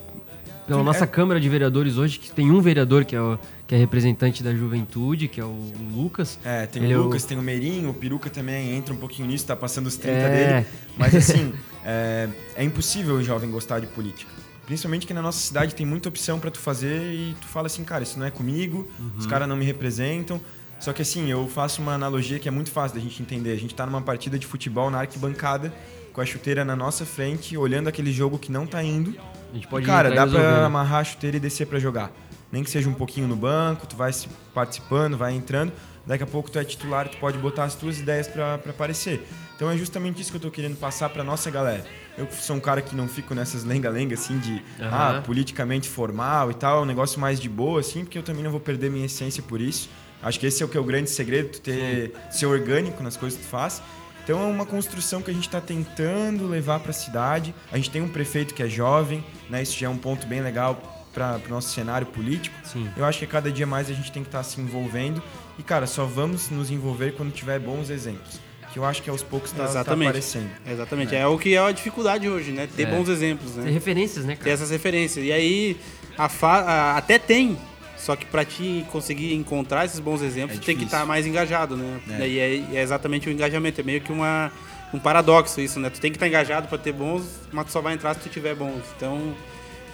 pela 0.68 0.78
Tu- 0.78 0.84
nossa 0.84 1.02
é- 1.02 1.06
Câmara 1.08 1.40
de 1.40 1.48
Vereadores 1.48 1.96
hoje, 1.96 2.20
que 2.20 2.30
tem 2.30 2.48
um 2.52 2.60
vereador 2.60 3.04
que 3.04 3.16
é, 3.16 3.20
o, 3.20 3.36
que 3.66 3.74
é 3.74 3.78
representante 3.78 4.40
da 4.40 4.54
juventude, 4.54 5.26
que 5.26 5.40
é 5.40 5.44
o 5.44 5.72
Lucas. 5.92 6.38
É, 6.44 6.64
tem 6.66 6.84
Ele 6.84 6.92
é 6.92 6.96
o 6.96 7.00
o- 7.00 7.04
Lucas, 7.06 7.24
tem 7.24 7.36
o 7.36 7.42
Meirinho, 7.42 7.90
o 7.90 7.94
Peruca 7.94 8.30
também 8.30 8.70
entra 8.76 8.94
um 8.94 8.98
pouquinho 8.98 9.26
nisso, 9.26 9.44
tá 9.46 9.56
passando 9.56 9.88
os 9.88 9.96
30 9.96 10.16
É. 10.18 10.60
dele. 10.60 10.66
Mas 10.96 11.12
assim, 11.16 11.52
é, 11.84 12.28
é 12.54 12.62
impossível 12.62 13.16
o 13.16 13.22
jovem 13.24 13.50
gostar 13.50 13.80
de 13.80 13.88
política. 13.88 14.30
Principalmente 14.66 15.06
que 15.06 15.12
na 15.14 15.20
nossa 15.22 15.38
cidade 15.38 15.74
tem 15.74 15.84
muita 15.84 16.08
opção 16.08 16.38
pra 16.38 16.50
tu 16.50 16.58
fazer 16.58 17.12
e 17.12 17.36
tu 17.40 17.46
fala 17.46 17.66
assim, 17.66 17.82
cara, 17.84 18.02
isso 18.02 18.18
não 18.18 18.26
é 18.26 18.30
comigo, 18.30 18.88
os 19.18 19.26
caras 19.26 19.48
não 19.48 19.56
me 19.56 19.64
representam. 19.64 20.40
Só 20.78 20.92
que 20.92 21.02
assim, 21.02 21.30
eu 21.30 21.46
faço 21.48 21.80
uma 21.80 21.94
analogia 21.94 22.38
que 22.38 22.48
é 22.48 22.50
muito 22.50 22.70
fácil 22.70 22.96
da 22.96 23.02
gente 23.02 23.22
entender. 23.22 23.52
A 23.52 23.56
gente 23.56 23.74
tá 23.74 23.86
numa 23.86 24.00
partida 24.00 24.38
de 24.38 24.46
futebol 24.46 24.90
na 24.90 24.98
arquibancada, 24.98 25.72
com 26.12 26.20
a 26.20 26.26
chuteira 26.26 26.64
na 26.64 26.74
nossa 26.74 27.04
frente, 27.04 27.56
olhando 27.56 27.88
aquele 27.88 28.12
jogo 28.12 28.38
que 28.38 28.50
não 28.50 28.66
tá 28.66 28.82
indo. 28.82 29.14
A 29.50 29.54
gente 29.54 29.68
pode 29.68 29.84
e, 29.84 29.86
cara, 29.86 30.08
dá 30.10 30.16
pra 30.16 30.24
resolver, 30.24 30.60
né? 30.60 30.64
amarrar 30.64 31.00
a 31.00 31.04
chuteira 31.04 31.36
e 31.36 31.40
descer 31.40 31.66
pra 31.66 31.78
jogar. 31.78 32.10
Nem 32.50 32.62
que 32.64 32.70
seja 32.70 32.88
um 32.88 32.94
pouquinho 32.94 33.28
no 33.28 33.36
banco, 33.36 33.86
tu 33.86 33.96
vai 33.96 34.12
se 34.12 34.28
participando, 34.52 35.16
vai 35.16 35.32
entrando. 35.34 35.72
Daqui 36.06 36.24
a 36.24 36.26
pouco 36.26 36.50
tu 36.50 36.58
é 36.58 36.64
titular, 36.64 37.08
tu 37.08 37.16
pode 37.18 37.38
botar 37.38 37.64
as 37.64 37.74
tuas 37.74 38.00
ideias 38.00 38.26
pra 38.26 38.54
aparecer. 38.54 39.26
Então 39.62 39.70
é 39.70 39.76
justamente 39.76 40.20
isso 40.20 40.32
que 40.32 40.36
eu 40.38 40.40
tô 40.40 40.50
querendo 40.50 40.76
passar 40.76 41.08
pra 41.10 41.22
nossa 41.22 41.48
galera. 41.48 41.86
Eu 42.18 42.26
sou 42.32 42.56
um 42.56 42.58
cara 42.58 42.82
que 42.82 42.96
não 42.96 43.06
fico 43.06 43.32
nessas 43.32 43.62
lenga-lenga, 43.62 44.14
assim, 44.14 44.36
de 44.36 44.60
Aham. 44.80 45.18
ah, 45.18 45.22
politicamente 45.24 45.88
formal 45.88 46.50
e 46.50 46.54
tal, 46.54 46.82
um 46.82 46.84
negócio 46.84 47.20
mais 47.20 47.38
de 47.38 47.48
boa, 47.48 47.78
assim, 47.78 48.00
porque 48.00 48.18
eu 48.18 48.24
também 48.24 48.42
não 48.42 48.50
vou 48.50 48.58
perder 48.58 48.90
minha 48.90 49.06
essência 49.06 49.40
por 49.40 49.60
isso. 49.60 49.88
Acho 50.20 50.40
que 50.40 50.46
esse 50.46 50.64
é 50.64 50.66
o 50.66 50.68
que 50.68 50.76
é 50.76 50.80
o 50.80 50.82
grande 50.82 51.10
segredo, 51.10 51.50
tu 51.50 51.60
ter, 51.60 52.12
ser 52.28 52.46
orgânico 52.46 53.04
nas 53.04 53.16
coisas 53.16 53.38
que 53.38 53.44
tu 53.44 53.48
faz. 53.48 53.80
Então 54.24 54.42
é 54.42 54.46
uma 54.46 54.66
construção 54.66 55.22
que 55.22 55.30
a 55.30 55.34
gente 55.34 55.46
está 55.46 55.60
tentando 55.60 56.48
levar 56.48 56.80
para 56.80 56.90
a 56.90 56.94
cidade. 56.94 57.54
A 57.70 57.76
gente 57.76 57.88
tem 57.88 58.02
um 58.02 58.08
prefeito 58.08 58.54
que 58.54 58.64
é 58.64 58.68
jovem, 58.68 59.24
né? 59.48 59.62
Isso 59.62 59.78
já 59.78 59.86
é 59.86 59.88
um 59.88 59.96
ponto 59.96 60.26
bem 60.26 60.40
legal 60.40 61.06
para 61.14 61.40
o 61.46 61.48
nosso 61.48 61.72
cenário 61.72 62.08
político. 62.08 62.56
Sim. 62.64 62.90
Eu 62.96 63.04
acho 63.04 63.20
que 63.20 63.28
cada 63.28 63.48
dia 63.48 63.66
mais 63.66 63.88
a 63.88 63.92
gente 63.92 64.10
tem 64.10 64.24
que 64.24 64.28
estar 64.28 64.42
se 64.42 64.60
envolvendo. 64.60 65.22
E, 65.56 65.62
cara, 65.62 65.86
só 65.86 66.04
vamos 66.04 66.50
nos 66.50 66.68
envolver 66.68 67.12
quando 67.12 67.30
tiver 67.30 67.60
bons 67.60 67.90
exemplos. 67.90 68.40
Que 68.72 68.78
eu 68.78 68.84
acho 68.86 69.02
que 69.02 69.10
aos 69.10 69.22
poucos 69.22 69.50
está 69.52 69.64
Exatamente. 69.64 70.08
aparecendo. 70.08 70.50
Exatamente. 70.66 71.14
É. 71.14 71.26
o 71.26 71.36
que 71.38 71.54
é 71.54 71.58
a 71.58 71.70
dificuldade 71.72 72.28
hoje, 72.28 72.52
né? 72.52 72.66
Ter 72.74 72.84
É. 72.84 72.86
bons 72.86 73.08
exemplos, 73.08 73.54
né? 73.56 73.64
Tem 73.64 73.72
referências, 73.72 74.24
né, 74.24 74.32
Ter 74.34 74.38
cara? 74.40 74.50
essas 74.52 74.70
referências. 74.70 75.24
E 75.24 75.30
aí, 75.32 75.76
a 76.16 76.28
fa... 76.28 76.60
a- 76.60 76.96
até 76.96 77.18
tem, 77.18 77.58
só 77.98 78.16
que 78.16 78.24
pra 78.24 78.44
te 78.46 78.84
conseguir 78.90 79.34
encontrar 79.34 79.84
esses 79.84 80.00
bons 80.00 80.22
exemplos, 80.22 80.58
É 80.58 80.62
tem 80.62 80.74
que 80.76 80.84
estar 80.84 81.04
mais 81.04 81.26
engajado, 81.26 81.76
né? 81.76 82.00
É. 82.18 82.26
E 82.28 82.38
é, 82.38 82.76
é 82.78 82.82
exatamente 82.82 83.28
o 83.28 83.32
engajamento. 83.32 83.78
É 83.80 83.84
meio 83.84 84.00
que 84.00 84.10
uma, 84.10 84.50
um 84.94 84.98
paradoxo 84.98 85.60
isso, 85.60 85.78
né? 85.78 85.90
Tu 85.90 86.00
tem 86.00 86.10
que 86.10 86.16
estar 86.16 86.26
engajado 86.26 86.66
pra 86.68 86.78
ter 86.78 86.92
bons, 86.92 87.24
mas 87.52 87.66
tu 87.66 87.72
só 87.72 87.80
vai 87.82 87.92
entrar 87.92 88.14
se 88.14 88.20
tu 88.20 88.28
tiver 88.30 88.54
bons. 88.54 88.80
Então, 88.96 89.34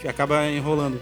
acaba 0.08 0.46
enrolando. 0.48 1.00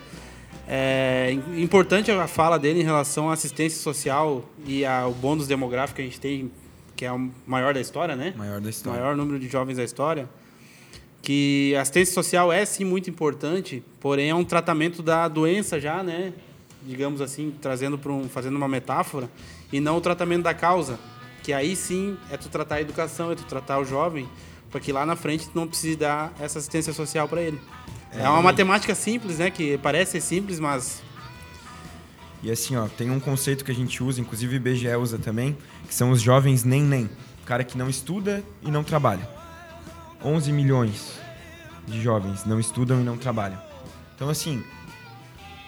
É 0.67 1.31
im- 1.31 1.63
importante 1.63 2.11
a 2.11 2.27
fala 2.27 2.59
dele 2.59 2.81
em 2.81 2.85
relação 2.85 3.29
à 3.31 3.35
assistência 3.35 3.79
social 3.81 4.45
e 4.67 4.85
ao 4.85 5.13
bônus 5.13 5.47
demográfico 5.47 5.97
que 5.97 6.03
a 6.03 6.05
gente 6.07 6.19
tem, 6.19 6.51
que 6.97 7.05
é 7.05 7.13
o 7.13 7.31
maior 7.47 7.75
da 7.75 7.81
história, 7.81 8.17
né? 8.17 8.33
Maior 8.37 8.61
da 8.61 8.71
história. 8.71 8.99
maior 8.99 9.15
número 9.15 9.39
de 9.39 9.49
jovens 9.49 9.77
da 9.77 9.85
história, 9.85 10.29
que 11.21 11.75
a 11.77 11.83
assistência 11.83 12.15
social 12.15 12.53
é 12.53 12.65
sim 12.65 12.85
muito 12.85 13.11
importante, 13.11 13.85
porém 14.01 14.31
é 14.31 14.35
um 14.35 14.45
tratamento 14.45 15.03
da 15.03 15.29
doença 15.29 15.79
já, 15.79 16.03
né? 16.03 16.33
Digamos 16.83 17.21
assim, 17.21 17.55
trazendo 17.61 17.99
para 17.99 18.11
um, 18.13 18.29
fazendo 18.29 18.57
uma 18.57 18.69
metáfora, 18.69 19.29
e 19.73 19.79
não 19.79 19.99
o 19.99 20.01
tratamento 20.01 20.45
da 20.45 20.55
causa, 20.55 20.99
que 21.43 21.53
aí 21.53 21.77
sim 21.77 22.17
é 22.31 22.37
tu 22.37 22.49
tratar 22.49 22.77
a 22.77 22.81
educação, 22.81 23.31
é 23.31 23.35
tu 23.35 23.45
tratar 23.45 23.79
o 23.79 23.85
jovem, 23.85 24.29
para 24.71 24.81
que 24.81 24.93
lá 24.93 25.05
na 25.05 25.17
frente 25.17 25.49
tu 25.49 25.53
não 25.55 25.67
precise 25.67 25.97
dar 25.97 26.33
essa 26.41 26.59
assistência 26.59 26.93
social 26.93 27.29
para 27.29 27.43
ele. 27.43 27.61
É, 28.13 28.29
uma 28.29 28.41
matemática 28.41 28.95
simples, 28.95 29.39
né? 29.39 29.51
Que 29.51 29.77
parece 29.79 30.13
ser 30.13 30.21
simples, 30.23 30.59
mas 30.59 31.03
E 32.47 32.51
assim, 32.53 32.77
ó, 32.77 32.87
tem 32.87 33.11
um 33.11 33.19
conceito 33.19 33.65
que 33.65 33.73
a 33.73 33.75
gente 33.75 34.01
usa, 34.05 34.21
inclusive 34.21 34.55
o 34.55 34.57
IBGE 34.59 34.95
usa 34.95 35.19
também, 35.19 35.59
que 35.85 35.93
são 35.93 36.13
os 36.13 36.23
jovens 36.23 36.63
nem 36.63 36.81
nem. 36.81 37.07
O 37.43 37.45
cara 37.45 37.65
que 37.65 37.77
não 37.77 37.91
estuda 37.91 38.41
e 38.63 38.71
não 38.71 38.85
trabalha. 38.85 39.29
11 40.25 40.53
milhões 40.53 41.19
de 41.89 42.01
jovens 42.01 42.45
não 42.45 42.61
estudam 42.61 43.01
e 43.01 43.03
não 43.03 43.17
trabalham. 43.17 43.61
Então, 44.15 44.29
assim, 44.29 44.63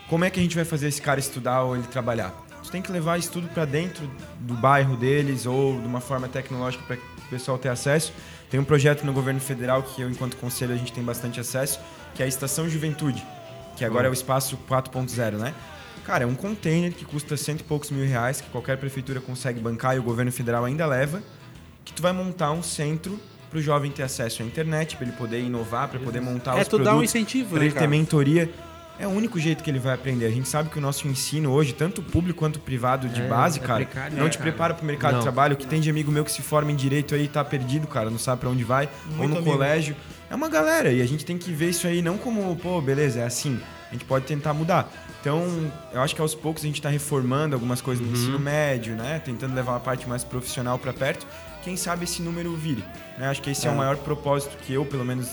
como 0.08 0.24
é 0.24 0.30
que 0.30 0.38
a 0.38 0.42
gente 0.42 0.54
vai 0.54 0.64
fazer 0.64 0.86
esse 0.86 1.02
cara 1.02 1.18
estudar 1.18 1.64
ou 1.64 1.74
ele 1.74 1.84
trabalhar? 1.88 2.32
Tu 2.62 2.70
tem 2.70 2.80
que 2.80 2.92
levar 2.92 3.18
estudo 3.18 3.48
para 3.48 3.64
dentro 3.64 4.08
do 4.38 4.54
bairro 4.54 4.96
deles 4.96 5.46
ou 5.46 5.80
de 5.80 5.86
uma 5.88 6.00
forma 6.00 6.28
tecnológica 6.28 6.84
para 6.84 6.94
o 6.96 7.28
pessoal 7.28 7.58
ter 7.58 7.70
acesso. 7.70 8.12
Tem 8.48 8.60
um 8.60 8.64
projeto 8.64 9.02
no 9.02 9.12
governo 9.12 9.40
federal 9.40 9.82
que 9.82 10.02
eu, 10.02 10.08
enquanto 10.08 10.36
conselho, 10.36 10.74
a 10.74 10.76
gente 10.76 10.92
tem 10.92 11.02
bastante 11.02 11.40
acesso, 11.40 11.80
que 12.14 12.22
é 12.22 12.24
a 12.24 12.28
Estação 12.28 12.68
Juventude, 12.68 13.26
que 13.76 13.84
agora 13.84 14.06
é 14.06 14.10
o 14.10 14.14
espaço 14.14 14.56
4.0, 14.68 15.38
né? 15.38 15.52
Cara, 16.08 16.24
é 16.24 16.26
um 16.26 16.34
container 16.34 16.90
que 16.90 17.04
custa 17.04 17.36
cento 17.36 17.60
e 17.60 17.64
poucos 17.64 17.90
mil 17.90 18.02
reais, 18.06 18.40
que 18.40 18.48
qualquer 18.48 18.78
prefeitura 18.78 19.20
consegue 19.20 19.60
bancar 19.60 19.94
e 19.94 19.98
o 19.98 20.02
governo 20.02 20.32
federal 20.32 20.64
ainda 20.64 20.86
leva, 20.86 21.22
que 21.84 21.92
tu 21.92 22.00
vai 22.00 22.14
montar 22.14 22.50
um 22.50 22.62
centro 22.62 23.20
para 23.50 23.58
o 23.58 23.60
jovem 23.60 23.90
ter 23.90 24.04
acesso 24.04 24.42
à 24.42 24.46
internet, 24.46 24.96
para 24.96 25.06
ele 25.06 25.14
poder 25.14 25.38
inovar, 25.42 25.86
para 25.86 26.00
poder 26.00 26.22
montar 26.22 26.56
é 26.56 26.62
os 26.62 26.66
tu 26.66 26.76
produtos, 26.76 26.92
dar 26.94 26.98
um 26.98 27.02
incentivo, 27.04 27.50
para 27.50 27.58
né, 27.58 27.64
ele 27.66 27.72
ter 27.74 27.80
cara? 27.80 27.90
mentoria. 27.90 28.50
É 28.98 29.06
o 29.06 29.10
único 29.10 29.38
jeito 29.38 29.62
que 29.62 29.70
ele 29.70 29.78
vai 29.78 29.92
aprender. 29.94 30.24
A 30.24 30.30
gente 30.30 30.48
sabe 30.48 30.70
que 30.70 30.78
o 30.78 30.80
nosso 30.80 31.06
ensino 31.06 31.52
hoje, 31.52 31.74
tanto 31.74 32.00
público 32.02 32.38
quanto 32.38 32.58
privado 32.58 33.06
de 33.06 33.20
É, 33.20 33.28
base, 33.28 33.58
é 33.58 33.62
cara, 33.62 33.84
precário, 33.84 34.16
não 34.16 34.24
né, 34.24 34.30
te 34.30 34.38
cara? 34.38 34.50
prepara 34.50 34.74
para 34.74 34.82
o 34.82 34.86
mercado 34.86 35.12
Não. 35.12 35.18
de 35.18 35.24
trabalho. 35.24 35.54
O 35.54 35.56
que 35.58 35.66
tem 35.66 35.78
de 35.78 35.90
amigo 35.90 36.10
meu 36.10 36.24
que 36.24 36.32
se 36.32 36.40
forma 36.40 36.72
em 36.72 36.74
direito 36.74 37.14
aí 37.14 37.28
tá 37.28 37.44
perdido, 37.44 37.86
cara, 37.86 38.08
não 38.08 38.18
sabe 38.18 38.40
para 38.40 38.48
onde 38.48 38.64
vai, 38.64 38.88
ou 39.10 39.16
Muito 39.18 39.30
no 39.32 39.36
amigo. 39.36 39.52
colégio. 39.52 39.94
É 40.30 40.34
uma 40.34 40.48
galera 40.48 40.90
e 40.90 41.02
a 41.02 41.06
gente 41.06 41.24
tem 41.26 41.36
que 41.36 41.52
ver 41.52 41.68
isso 41.68 41.86
aí 41.86 42.00
não 42.00 42.16
como, 42.16 42.56
pô, 42.56 42.80
beleza, 42.80 43.20
é 43.20 43.26
assim. 43.26 43.60
A 43.90 43.92
gente 43.92 44.06
pode 44.06 44.24
tentar 44.24 44.54
mudar. 44.54 44.90
Então, 45.20 45.44
eu 45.92 46.00
acho 46.00 46.14
que 46.14 46.20
aos 46.20 46.34
poucos 46.34 46.62
a 46.62 46.66
gente 46.66 46.76
está 46.76 46.88
reformando 46.88 47.54
algumas 47.54 47.80
coisas 47.80 48.04
Uhum. 48.04 48.12
no 48.12 48.16
ensino 48.16 48.38
médio, 48.38 48.94
né? 48.94 49.20
Tentando 49.24 49.54
levar 49.54 49.72
uma 49.72 49.80
parte 49.80 50.08
mais 50.08 50.22
profissional 50.24 50.78
para 50.78 50.92
perto. 50.92 51.26
Quem 51.62 51.76
sabe 51.76 52.04
esse 52.04 52.22
número 52.22 52.54
vire. 52.54 52.84
Né? 53.18 53.28
Acho 53.28 53.42
que 53.42 53.50
esse 53.50 53.66
é. 53.66 53.70
É. 53.70 53.72
o 53.72 53.76
maior 53.76 53.96
propósito 53.96 54.56
que 54.64 54.72
eu, 54.72 54.84
pelo 54.86 55.04
menos 55.04 55.28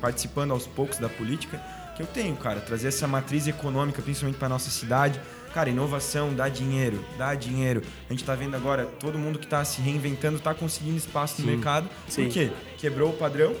participando 0.00 0.52
aos 0.52 0.66
poucos 0.66 0.98
da 0.98 1.08
política, 1.08 1.60
que 1.96 2.02
eu 2.02 2.06
tenho, 2.06 2.36
cara. 2.36 2.60
Trazer 2.60 2.88
essa 2.88 3.08
matriz 3.08 3.46
econômica, 3.46 4.00
principalmente 4.02 4.38
para 4.38 4.48
nossa 4.48 4.70
cidade. 4.70 5.20
Cara, 5.52 5.68
inovação 5.70 6.34
dá 6.34 6.48
dinheiro, 6.48 7.04
dá 7.16 7.34
dinheiro. 7.34 7.82
A 8.08 8.12
gente 8.12 8.24
tá 8.24 8.34
vendo 8.34 8.56
agora, 8.56 8.86
todo 8.98 9.18
mundo 9.18 9.38
que 9.38 9.46
tá 9.46 9.64
se 9.64 9.80
reinventando 9.80 10.38
tá 10.40 10.52
conseguindo 10.54 10.96
espaço 10.96 11.40
no 11.42 11.46
Sim. 11.48 11.54
mercado. 11.54 11.88
Sim. 12.08 12.24
Por 12.24 12.32
quê? 12.32 12.50
Quebrou 12.78 13.10
o 13.10 13.12
padrão, 13.12 13.54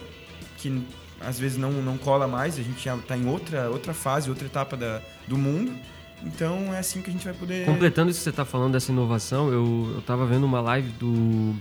que 0.58 0.84
às 1.20 1.38
vezes 1.38 1.56
não, 1.56 1.70
não 1.72 1.96
cola 1.96 2.26
mais, 2.26 2.58
a 2.58 2.62
gente 2.62 2.84
já 2.84 2.96
tá 2.96 3.16
em 3.16 3.26
outra, 3.26 3.70
outra 3.70 3.94
fase, 3.94 4.28
outra 4.28 4.46
etapa 4.46 4.76
da, 4.76 5.00
do 5.26 5.36
mundo. 5.36 5.72
Então 6.22 6.72
é 6.72 6.78
assim 6.78 7.02
que 7.02 7.10
a 7.10 7.12
gente 7.12 7.24
vai 7.24 7.34
poder. 7.34 7.66
Completando 7.66 8.10
isso 8.10 8.20
que 8.20 8.24
você 8.24 8.30
está 8.30 8.44
falando 8.44 8.72
dessa 8.72 8.90
inovação, 8.90 9.52
eu, 9.52 9.92
eu 9.96 10.02
tava 10.02 10.24
vendo 10.26 10.44
uma 10.44 10.60
live 10.60 10.88
do, 10.98 11.54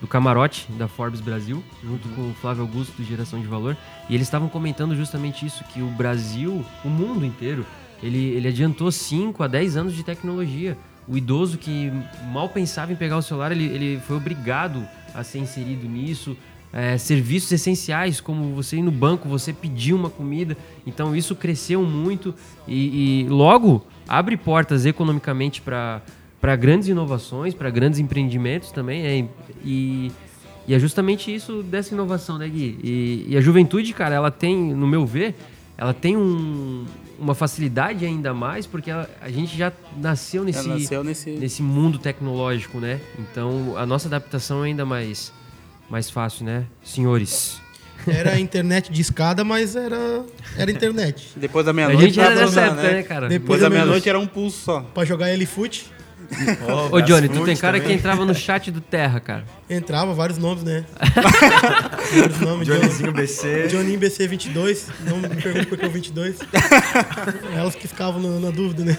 do 0.00 0.06
Camarote 0.06 0.70
da 0.72 0.86
Forbes 0.86 1.20
Brasil, 1.20 1.62
junto 1.82 2.08
com 2.10 2.30
o 2.30 2.34
Flávio 2.34 2.62
Augusto 2.62 2.96
do 2.96 3.04
Geração 3.04 3.40
de 3.40 3.46
Valor, 3.46 3.76
e 4.08 4.14
eles 4.14 4.26
estavam 4.26 4.48
comentando 4.48 4.94
justamente 4.94 5.44
isso, 5.44 5.64
que 5.64 5.82
o 5.82 5.88
Brasil, 5.88 6.64
o 6.84 6.88
mundo 6.88 7.24
inteiro, 7.24 7.66
ele, 8.02 8.18
ele 8.18 8.48
adiantou 8.48 8.92
5 8.92 9.42
a 9.42 9.46
10 9.46 9.76
anos 9.76 9.94
de 9.94 10.04
tecnologia. 10.04 10.76
O 11.08 11.16
idoso 11.16 11.58
que 11.58 11.92
mal 12.30 12.48
pensava 12.48 12.92
em 12.92 12.96
pegar 12.96 13.16
o 13.16 13.22
celular, 13.22 13.52
ele, 13.52 13.64
ele 13.64 14.00
foi 14.06 14.16
obrigado 14.16 14.86
a 15.14 15.22
ser 15.22 15.38
inserido 15.38 15.86
nisso. 15.88 16.36
É, 16.76 16.98
serviços 16.98 17.52
essenciais, 17.52 18.20
como 18.20 18.52
você 18.52 18.78
ir 18.78 18.82
no 18.82 18.90
banco, 18.90 19.28
você 19.28 19.52
pedir 19.52 19.92
uma 19.94 20.10
comida. 20.10 20.56
Então 20.84 21.14
isso 21.14 21.36
cresceu 21.36 21.82
muito 21.84 22.34
e, 22.66 23.22
e 23.22 23.28
logo 23.28 23.86
abre 24.08 24.36
portas 24.36 24.84
economicamente 24.84 25.62
para 25.62 26.02
grandes 26.58 26.88
inovações, 26.88 27.54
para 27.54 27.70
grandes 27.70 28.00
empreendimentos 28.00 28.72
também. 28.72 29.06
é, 29.06 29.24
e, 29.64 30.10
e 30.66 30.74
é 30.74 30.78
justamente 30.80 31.32
isso 31.32 31.62
dessa 31.62 31.94
inovação, 31.94 32.38
né, 32.38 32.48
Gui? 32.48 32.76
E, 32.82 33.26
e 33.28 33.36
a 33.36 33.40
juventude, 33.40 33.92
cara, 33.92 34.16
ela 34.16 34.30
tem, 34.32 34.56
no 34.74 34.86
meu 34.88 35.06
ver, 35.06 35.36
ela 35.78 35.94
tem 35.94 36.16
um- 36.16 36.84
uma 37.20 37.34
facilidade 37.36 38.04
ainda 38.04 38.34
mais 38.34 38.66
porque 38.66 38.90
ela- 38.90 39.08
a 39.20 39.30
gente 39.30 39.56
já 39.56 39.72
nasceu 39.96 40.42
nesse, 40.42 40.66
nasceu 40.68 41.04
nesse... 41.04 41.30
nesse 41.30 41.62
mundo 41.62 42.00
tecnológico, 42.00 42.78
né? 42.80 42.98
Então 43.16 43.74
a 43.76 43.86
nossa 43.86 44.08
adaptação 44.08 44.64
é 44.64 44.66
ainda 44.68 44.84
mais, 44.84 45.32
mais 45.88 46.10
fácil, 46.10 46.44
né, 46.44 46.64
senhores? 46.82 47.60
Era 48.06 48.38
internet 48.38 48.92
de 48.92 49.00
escada, 49.00 49.44
mas 49.44 49.74
era, 49.76 50.24
era 50.58 50.70
internet. 50.70 51.32
Depois 51.36 51.64
da 51.64 51.70
A 51.70 51.74
meia-noite 51.74 52.02
gente 52.14 52.20
era 52.20 52.46
usar, 52.46 52.66
época, 52.66 52.82
né, 52.82 53.02
cara? 53.02 53.28
Depois 53.28 53.40
Depois 53.40 53.60
da 53.60 53.68
da 53.68 53.74
meia-noite 53.74 54.08
era 54.08 54.18
um 54.18 54.26
pulso 54.26 54.58
só. 54.62 54.80
Pra 54.80 55.04
jogar 55.04 55.30
L-Foot, 56.30 56.94
Ô, 56.94 57.00
Johnny, 57.00 57.28
tu 57.28 57.44
tem 57.44 57.56
cara 57.56 57.80
que 57.80 57.92
entrava 57.92 58.24
no 58.24 58.34
chat 58.34 58.70
do 58.70 58.80
Terra, 58.80 59.20
cara. 59.20 59.44
entrava 59.68 60.12
vários 60.14 60.38
nomes, 60.38 60.62
né? 60.64 60.84
vários 62.16 62.40
nomes. 62.40 62.66
Johnnyzinho 62.66 63.12
BC. 63.12 63.68
Johnny 63.68 63.96
BC22, 63.96 64.88
não 65.06 65.18
me 65.18 65.28
pergunte 65.28 65.66
por 65.66 65.78
que 65.78 65.86
o 65.86 65.90
22. 65.90 66.38
Elas 67.54 67.74
que 67.74 67.88
ficavam 67.88 68.20
na, 68.20 68.40
na 68.40 68.50
dúvida, 68.50 68.84
né? 68.84 68.98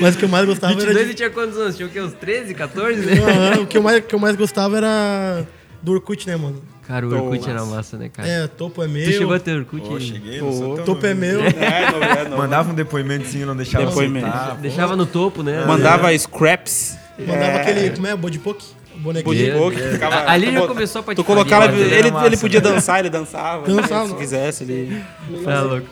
Mas 0.00 0.14
o 0.14 0.18
que 0.18 0.24
eu 0.24 0.28
mais 0.28 0.46
gostava 0.46 0.74
22 0.74 0.96
era 0.96 1.04
e 1.04 1.08
de... 1.08 1.14
tinha 1.14 1.30
quantos 1.30 1.56
anos? 1.56 1.76
Tinha 1.76 1.88
o 1.88 1.90
quê? 1.90 2.00
Uns 2.00 2.14
13, 2.14 2.54
14, 2.54 3.00
né? 3.00 3.12
Aham, 3.14 3.62
o 3.62 3.66
que 3.66 3.78
eu, 3.78 3.82
mais, 3.82 3.98
o 3.98 4.02
que 4.02 4.14
eu 4.14 4.18
mais 4.18 4.36
gostava 4.36 4.76
era 4.76 5.46
do 5.82 5.92
Orkut, 5.92 6.26
né, 6.26 6.36
mano? 6.36 6.62
Cara, 6.92 7.06
o 7.06 7.08
Tô 7.08 7.16
Orkut 7.16 7.48
era 7.48 7.60
massa. 7.60 7.74
massa, 7.76 7.96
né, 7.96 8.10
cara? 8.10 8.28
É, 8.28 8.46
topo 8.46 8.82
é 8.82 8.86
meu. 8.86 9.02
Tu 9.06 9.12
chegou 9.12 9.34
a 9.34 9.38
ter 9.40 9.56
Orkut? 9.56 9.88
Pô, 9.88 9.94
aí? 9.94 10.00
cheguei, 10.02 10.40
tão 10.40 10.84
Topo 10.84 11.06
é 11.06 11.14
meu. 11.14 11.40
É, 11.42 11.90
não, 11.90 12.02
é, 12.02 12.28
não. 12.28 12.36
Mandava 12.36 12.70
um 12.70 12.74
depoimentozinho, 12.74 13.46
não 13.46 13.56
deixava 13.56 13.86
Depoimento. 13.86 14.26
soltar, 14.26 14.56
pô. 14.56 14.60
Deixava 14.60 14.94
no 14.94 15.06
topo, 15.06 15.42
né? 15.42 15.64
Mandava 15.64 16.16
scraps. 16.18 16.98
Mandava 17.18 17.56
aquele, 17.60 17.90
como 17.96 18.06
é, 18.08 18.14
Bodipoke? 18.14 18.66
Bonequinho. 18.96 19.56
Book, 19.58 19.76
ficava- 19.76 20.30
Ali 20.30 20.52
já 20.52 20.60
tu 20.60 20.68
começou 20.68 21.00
a 21.00 21.02
Tu 21.02 21.06
patifaria, 21.06 21.24
colocava, 21.44 21.72
ele, 21.74 21.82
era 21.94 21.98
ele, 21.98 22.10
massa, 22.10 22.36
podia 22.36 22.60
né? 22.60 22.70
dançar, 22.70 22.98
ele 23.00 23.08
dançava. 23.08 23.66
Dançava. 23.66 24.08
Se 24.08 24.14
quisesse, 24.14 24.64
ele... 24.64 25.02
Tá 25.44 25.62
louco. 25.62 25.86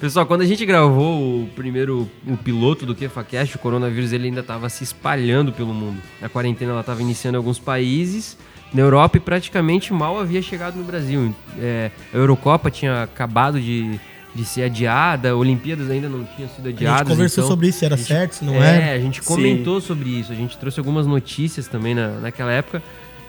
Pessoal, 0.00 0.24
quando 0.24 0.40
a 0.40 0.46
gente 0.46 0.64
gravou 0.64 1.42
o 1.42 1.48
primeiro 1.54 2.08
o 2.26 2.36
piloto 2.36 2.86
do 2.86 2.94
KefaCast, 2.94 3.56
o 3.56 3.58
coronavírus 3.58 4.12
ele 4.12 4.28
ainda 4.28 4.40
estava 4.40 4.70
se 4.70 4.82
espalhando 4.84 5.52
pelo 5.52 5.74
mundo. 5.74 6.00
A 6.22 6.30
quarentena 6.30 6.72
ela 6.72 6.80
estava 6.80 7.02
iniciando 7.02 7.36
em 7.36 7.38
alguns 7.38 7.58
países. 7.58 8.36
Na 8.76 8.82
Europa 8.82 9.16
e 9.16 9.20
praticamente 9.20 9.92
mal 9.92 10.20
havia 10.20 10.42
chegado 10.42 10.76
no 10.76 10.84
Brasil. 10.84 11.34
É, 11.58 11.90
a 12.12 12.16
Eurocopa 12.16 12.70
tinha 12.70 13.04
acabado 13.04 13.58
de, 13.58 13.98
de 14.34 14.44
ser 14.44 14.64
adiada, 14.64 15.34
Olimpíadas 15.34 15.90
ainda 15.90 16.10
não 16.10 16.24
tinham 16.36 16.48
sido 16.50 16.68
adiadas. 16.68 17.00
A 17.00 17.04
gente 17.04 17.08
conversou 17.08 17.44
então, 17.44 17.50
sobre 17.50 17.68
isso, 17.68 17.78
se 17.78 17.84
era 17.86 17.96
gente- 17.96 18.06
certo, 18.06 18.32
se 18.34 18.44
não 18.44 18.62
é, 18.62 18.90
era. 18.90 18.96
a 18.96 19.00
gente 19.00 19.22
comentou 19.22 19.80
sobre 19.80 20.10
isso. 20.10 20.30
A 20.30 20.34
gente 20.34 20.58
trouxe 20.58 20.78
algumas 20.78 21.06
notícias 21.06 21.66
também 21.66 21.94
na, 21.94 22.20
naquela 22.20 22.52
época. 22.52 22.82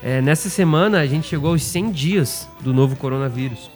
É, 0.03 0.21
nessa 0.21 0.49
semana, 0.49 0.99
a 0.99 1.07
gente 1.07 1.27
chegou 1.27 1.51
aos 1.51 1.63
100 1.63 1.91
dias 1.91 2.49
do 2.59 2.73
novo 2.73 2.97
coronavírus. 2.97 3.71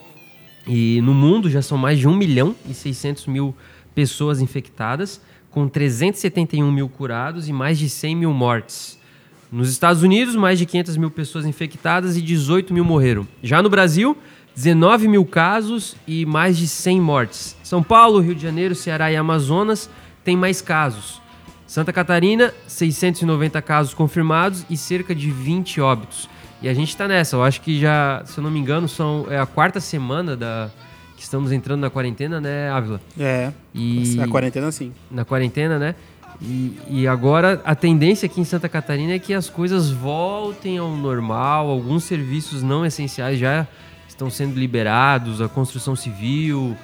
E 0.68 1.00
no 1.00 1.14
mundo 1.14 1.48
já 1.50 1.62
são 1.62 1.78
mais 1.78 1.98
de 1.98 2.06
1 2.06 2.14
milhão 2.14 2.54
e 2.68 2.74
600 2.74 3.26
mil 3.26 3.56
pessoas 3.94 4.40
infectadas, 4.42 5.20
com 5.50 5.66
371 5.66 6.70
mil 6.70 6.88
curados 6.88 7.48
e 7.48 7.52
mais 7.52 7.78
de 7.78 7.88
100 7.88 8.14
mil 8.14 8.32
mortes. 8.32 9.00
Nos 9.52 9.68
Estados 9.68 10.02
Unidos, 10.02 10.34
mais 10.34 10.58
de 10.58 10.64
500 10.64 10.96
mil 10.96 11.10
pessoas 11.10 11.44
infectadas 11.44 12.16
e 12.16 12.22
18 12.22 12.72
mil 12.72 12.86
morreram. 12.86 13.28
Já 13.42 13.62
no 13.62 13.68
Brasil, 13.68 14.16
19 14.56 15.06
mil 15.08 15.26
casos 15.26 15.94
e 16.08 16.24
mais 16.24 16.56
de 16.56 16.66
100 16.66 16.98
mortes. 17.02 17.54
São 17.62 17.82
Paulo, 17.82 18.18
Rio 18.20 18.34
de 18.34 18.42
Janeiro, 18.42 18.74
Ceará 18.74 19.12
e 19.12 19.16
Amazonas 19.16 19.90
têm 20.24 20.38
mais 20.38 20.62
casos. 20.62 21.20
Santa 21.66 21.92
Catarina, 21.92 22.52
690 22.66 23.60
casos 23.60 23.92
confirmados 23.92 24.64
e 24.70 24.76
cerca 24.76 25.14
de 25.14 25.30
20 25.30 25.82
óbitos. 25.82 26.30
E 26.62 26.68
a 26.68 26.72
gente 26.72 26.96
tá 26.96 27.06
nessa. 27.06 27.36
Eu 27.36 27.42
acho 27.42 27.60
que 27.60 27.78
já, 27.78 28.22
se 28.24 28.38
eu 28.38 28.44
não 28.44 28.50
me 28.50 28.58
engano, 28.58 28.88
são, 28.88 29.26
é 29.28 29.38
a 29.38 29.44
quarta 29.44 29.80
semana 29.80 30.34
da, 30.34 30.70
que 31.14 31.22
estamos 31.22 31.52
entrando 31.52 31.80
na 31.80 31.90
quarentena, 31.90 32.40
né, 32.40 32.70
Ávila? 32.70 33.00
É. 33.18 33.52
E 33.74 34.18
A 34.18 34.26
quarentena 34.28 34.72
sim. 34.72 34.92
na 35.10 35.24
quarentena, 35.24 35.78
né? 35.78 35.94
E, 36.44 36.76
e 36.88 37.06
agora 37.06 37.62
a 37.64 37.74
tendência 37.74 38.26
aqui 38.26 38.40
em 38.40 38.44
Santa 38.44 38.68
Catarina 38.68 39.12
é 39.12 39.18
que 39.18 39.32
as 39.32 39.48
coisas 39.48 39.90
voltem 39.90 40.76
ao 40.78 40.90
normal. 40.90 41.68
Alguns 41.68 42.04
serviços 42.04 42.62
não 42.62 42.84
essenciais 42.84 43.38
já 43.38 43.66
estão 44.08 44.28
sendo 44.28 44.58
liberados, 44.58 45.40
a 45.40 45.48
construção 45.48 45.94
civil, 45.94 46.76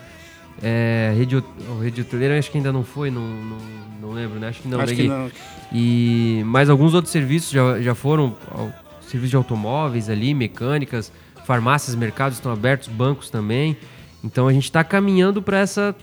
é, 0.62 1.12
rede, 1.16 1.37
o 1.37 1.79
rede 1.81 2.01
hoteleira 2.01 2.38
acho 2.38 2.51
que 2.51 2.59
ainda 2.59 2.73
não 2.73 2.85
foi, 2.85 3.11
não, 3.11 3.23
não, 3.23 3.59
não 4.01 4.11
lembro, 4.12 4.38
né? 4.38 4.49
Acho 4.49 4.62
que 4.62 4.68
não, 4.68 4.81
Acho 4.81 4.94
né, 4.94 5.03
que 5.03 5.09
não. 5.09 5.31
E 5.73 6.42
mais 6.47 6.71
alguns 6.71 6.94
outros 6.94 7.12
serviços 7.12 7.51
já, 7.51 7.81
já 7.81 7.94
foram, 7.94 8.37
serviços 9.03 9.31
de 9.31 9.37
automóveis 9.37 10.09
ali, 10.09 10.35
mecânicas, 10.35 11.12
farmácias, 11.44 11.97
mercados 11.97 12.38
estão 12.38 12.53
abertos, 12.53 12.88
bancos 12.88 13.29
também. 13.29 13.77
Então 14.23 14.49
a 14.49 14.53
gente 14.53 14.64
está 14.64 14.83
caminhando 14.85 15.42
para 15.42 15.59
essa 15.59 15.94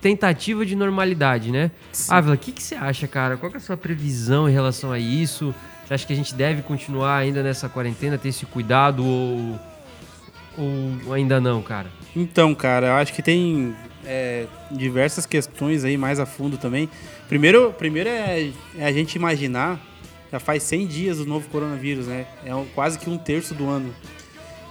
tentativa 0.00 0.64
de 0.64 0.74
normalidade, 0.74 1.50
né? 1.52 1.70
Ávila, 2.08 2.34
o 2.34 2.38
que, 2.38 2.52
que 2.52 2.62
você 2.62 2.74
acha, 2.74 3.06
cara? 3.06 3.36
Qual 3.36 3.52
é 3.52 3.56
a 3.56 3.60
sua 3.60 3.76
previsão 3.76 4.48
em 4.48 4.52
relação 4.52 4.90
a 4.92 4.98
isso? 4.98 5.54
Você 5.86 5.94
acha 5.94 6.06
que 6.06 6.12
a 6.12 6.16
gente 6.16 6.34
deve 6.34 6.62
continuar 6.62 7.16
ainda 7.16 7.42
nessa 7.42 7.68
quarentena, 7.68 8.16
ter 8.16 8.28
esse 8.28 8.46
cuidado 8.46 9.04
ou, 9.04 9.60
ou 11.06 11.12
ainda 11.12 11.40
não, 11.40 11.62
cara? 11.62 11.88
Então, 12.14 12.54
cara, 12.54 12.88
eu 12.88 12.94
acho 12.94 13.12
que 13.12 13.22
tem 13.22 13.74
é, 14.04 14.46
diversas 14.70 15.26
questões 15.26 15.84
aí 15.84 15.96
mais 15.96 16.18
a 16.18 16.26
fundo 16.26 16.56
também. 16.56 16.88
Primeiro, 17.28 17.72
primeiro 17.72 18.08
é, 18.08 18.50
é 18.78 18.84
a 18.86 18.92
gente 18.92 19.14
imaginar, 19.14 19.80
já 20.32 20.38
faz 20.40 20.62
100 20.62 20.86
dias 20.86 21.18
do 21.18 21.26
novo 21.26 21.48
coronavírus, 21.48 22.06
né? 22.06 22.26
É 22.44 22.54
um- 22.54 22.66
quase 22.74 22.98
que 22.98 23.10
um 23.10 23.18
terço 23.18 23.54
do 23.54 23.68
ano. 23.68 23.94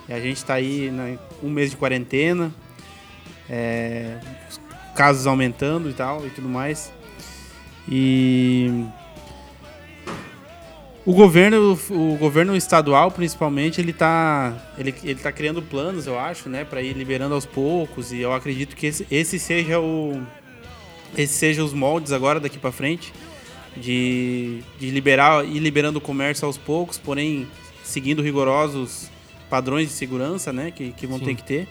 E 0.08 0.14
a 0.14 0.20
gente 0.20 0.44
tá 0.44 0.56
aí 0.56 0.90
né, 0.90 1.20
um 1.44 1.50
mês 1.50 1.70
de 1.70 1.78
quarentena, 1.78 2.52
é, 3.50 4.18
casos 4.96 5.28
aumentando 5.28 5.90
e 5.90 5.94
tal 5.94 6.26
e 6.26 6.30
tudo 6.30 6.50
mais. 6.50 6.92
E 7.88 8.86
o 11.06 11.14
governo, 11.14 11.80
o 11.90 12.18
governo 12.18 12.56
estadual, 12.56 13.10
principalmente, 13.10 13.82
ele 13.82 13.94
tá, 13.94 14.56
ele, 14.78 14.94
ele 15.04 15.20
tá 15.20 15.32
criando 15.32 15.62
planos, 15.62 16.06
eu 16.06 16.20
acho, 16.20 16.48
né, 16.50 16.64
para 16.64 16.82
ir 16.82 16.94
liberando 16.94 17.34
aos 17.34 17.46
poucos. 17.46 18.12
E 18.12 18.20
eu 18.20 18.32
acredito 18.32 18.76
que 18.76 18.86
esse, 18.86 19.08
esse 19.10 19.40
seja 19.40 19.80
o, 19.80 20.22
esse 21.18 21.34
seja 21.34 21.64
os 21.64 21.74
moldes 21.74 22.12
agora 22.12 22.40
daqui 22.40 22.60
para 22.60 22.72
frente 22.72 23.12
de, 23.76 24.62
de 24.78 24.92
liberar, 24.92 25.46
ir 25.46 25.60
liberando 25.60 25.98
o 25.98 26.02
comércio 26.02 26.46
aos 26.46 26.58
poucos, 26.58 26.98
porém 26.98 27.48
seguindo 27.84 28.22
rigorosos 28.22 29.10
padrões 29.50 29.88
de 29.88 29.94
segurança, 29.94 30.54
né, 30.54 30.70
que, 30.70 30.92
que 30.92 31.08
vão 31.08 31.18
Sim. 31.18 31.26
ter 31.26 31.36
que 31.36 31.44
ter. 31.44 31.68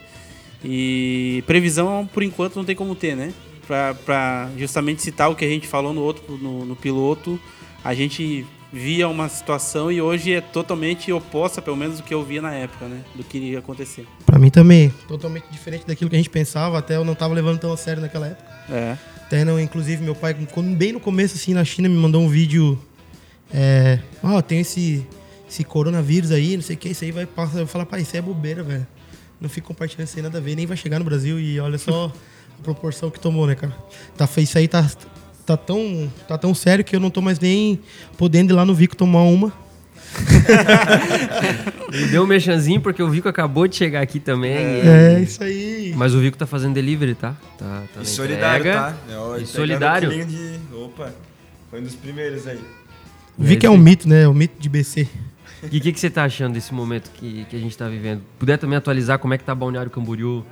E 0.63 1.43
previsão, 1.47 2.07
por 2.13 2.23
enquanto, 2.23 2.55
não 2.55 2.65
tem 2.65 2.75
como 2.75 2.95
ter, 2.95 3.15
né? 3.15 3.33
Pra, 3.65 3.93
pra 3.93 4.49
justamente 4.57 5.01
citar 5.01 5.29
o 5.29 5.35
que 5.35 5.45
a 5.45 5.47
gente 5.47 5.67
falou 5.67 5.93
no 5.93 6.01
outro, 6.01 6.37
no, 6.37 6.65
no 6.65 6.75
piloto, 6.75 7.39
a 7.83 7.93
gente 7.93 8.45
via 8.73 9.07
uma 9.07 9.27
situação 9.29 9.91
e 9.91 10.01
hoje 10.01 10.33
é 10.33 10.41
totalmente 10.41 11.11
oposta, 11.11 11.61
pelo 11.61 11.77
menos 11.77 11.97
do 11.97 12.03
que 12.03 12.13
eu 12.13 12.23
via 12.23 12.41
na 12.41 12.53
época, 12.53 12.85
né? 12.87 13.01
Do 13.15 13.23
que 13.23 13.37
iria 13.37 13.59
acontecer. 13.59 14.05
Pra 14.25 14.37
mim 14.37 14.49
também, 14.49 14.93
totalmente 15.07 15.45
diferente 15.51 15.85
daquilo 15.87 16.09
que 16.09 16.15
a 16.15 16.19
gente 16.19 16.29
pensava, 16.29 16.77
até 16.77 16.95
eu 16.95 17.03
não 17.05 17.15
tava 17.15 17.33
levando 17.33 17.59
tão 17.59 17.71
a 17.71 17.77
sério 17.77 18.01
naquela 18.01 18.27
época. 18.27 18.49
É. 18.69 18.97
Até 19.25 19.45
não, 19.45 19.59
inclusive, 19.59 20.03
meu 20.03 20.15
pai, 20.15 20.35
quando- 20.51 20.75
bem 20.75 20.91
no 20.91 20.99
começo, 20.99 21.35
assim, 21.35 21.53
na 21.53 21.63
China, 21.63 21.87
me 21.87 21.95
mandou 21.95 22.21
um 22.21 22.27
vídeo. 22.27 22.77
É. 23.53 23.99
Ó, 24.23 24.41
tem 24.41 24.59
esse, 24.59 25.05
esse 25.47 25.63
coronavírus 25.63 26.31
aí, 26.31 26.55
não 26.55 26.63
sei 26.63 26.75
o 26.75 26.79
que, 26.79 26.89
isso 26.89 27.03
aí 27.03 27.11
vai 27.11 27.25
passar. 27.27 27.59
Eu 27.59 27.67
falo, 27.67 27.85
pai, 27.85 28.01
isso 28.01 28.11
aí 28.15 28.19
é 28.19 28.21
bobeira, 28.21 28.61
velho. 28.63 28.85
Não 29.39 29.47
fica 29.49 29.67
compartilhando 29.67 30.09
aí, 30.15 30.21
nada 30.21 30.37
a 30.37 30.41
ver, 30.41 30.55
nem 30.55 30.65
vai 30.65 30.75
chegar 30.77 30.99
no 30.99 31.05
Brasil 31.05 31.39
e 31.39 31.59
olha 31.59 31.77
só 31.77 32.11
a 32.59 32.63
proporção 32.63 33.09
que 33.09 33.19
tomou, 33.19 33.47
né, 33.47 33.55
cara? 33.55 33.75
Tá, 34.17 34.27
isso 34.37 34.57
aí 34.57 34.67
tá, 34.67 34.85
tá, 35.45 35.55
tão, 35.55 36.11
tá 36.27 36.37
tão 36.37 36.53
sério 36.53 36.83
que 36.83 36.95
eu 36.95 36.99
não 36.99 37.09
tô 37.09 37.21
mais 37.21 37.39
nem 37.39 37.79
podendo 38.17 38.51
ir 38.53 38.55
lá 38.55 38.65
no 38.65 38.75
Vico 38.75 38.95
tomar 38.97 39.21
uma. 39.23 39.53
Ele 41.93 42.07
deu 42.11 42.23
um 42.23 42.27
mexanzinho 42.27 42.81
porque 42.81 43.01
o 43.01 43.09
Vico 43.09 43.29
acabou 43.29 43.67
de 43.67 43.75
chegar 43.75 44.01
aqui 44.01 44.19
também. 44.19 44.51
e- 44.57 44.87
É, 44.87 45.19
isso 45.21 45.43
aí. 45.43 45.93
Mas 45.95 46.13
o 46.13 46.19
Vico 46.19 46.37
tá 46.37 46.45
fazendo 46.47 46.73
delivery, 46.73 47.15
tá? 47.15 47.35
Tá, 47.57 47.83
tá 47.93 48.01
E 48.01 48.05
solidário, 48.05 48.59
entrega. 48.61 48.79
tá? 48.79 48.97
É, 49.09 49.17
ó, 49.17 49.37
E 49.37 49.45
solidário. 49.45 50.09
o 50.09 50.25
De... 50.25 50.59
Opa, 50.75 51.13
foi 51.69 51.79
um 51.79 51.83
dos 51.83 51.95
primeiros 51.95 52.47
aí. 52.47 52.59
Vico 53.37 53.65
é 53.65 53.69
um 53.69 53.77
mito, 53.77 54.07
né? 54.09 54.27
O 54.27 54.33
mito 54.33 54.55
de 54.59 54.67
BC. 54.67 55.07
E 55.63 55.77
o 55.77 55.81
que, 55.81 55.91
que 55.91 55.99
você 55.99 56.09
tá 56.09 56.23
achando 56.23 56.53
desse 56.53 56.73
momento 56.73 57.11
que, 57.11 57.45
que 57.45 57.55
a 57.55 57.59
gente 57.59 57.77
tá 57.77 57.87
vivendo? 57.87 58.23
Puder 58.37 58.57
também 58.57 58.77
atualizar 58.77 59.19
como 59.19 59.33
é 59.33 59.37
que 59.37 59.43
tá 59.43 59.53
Balneário 59.53 59.91
Camboriú 59.91 60.45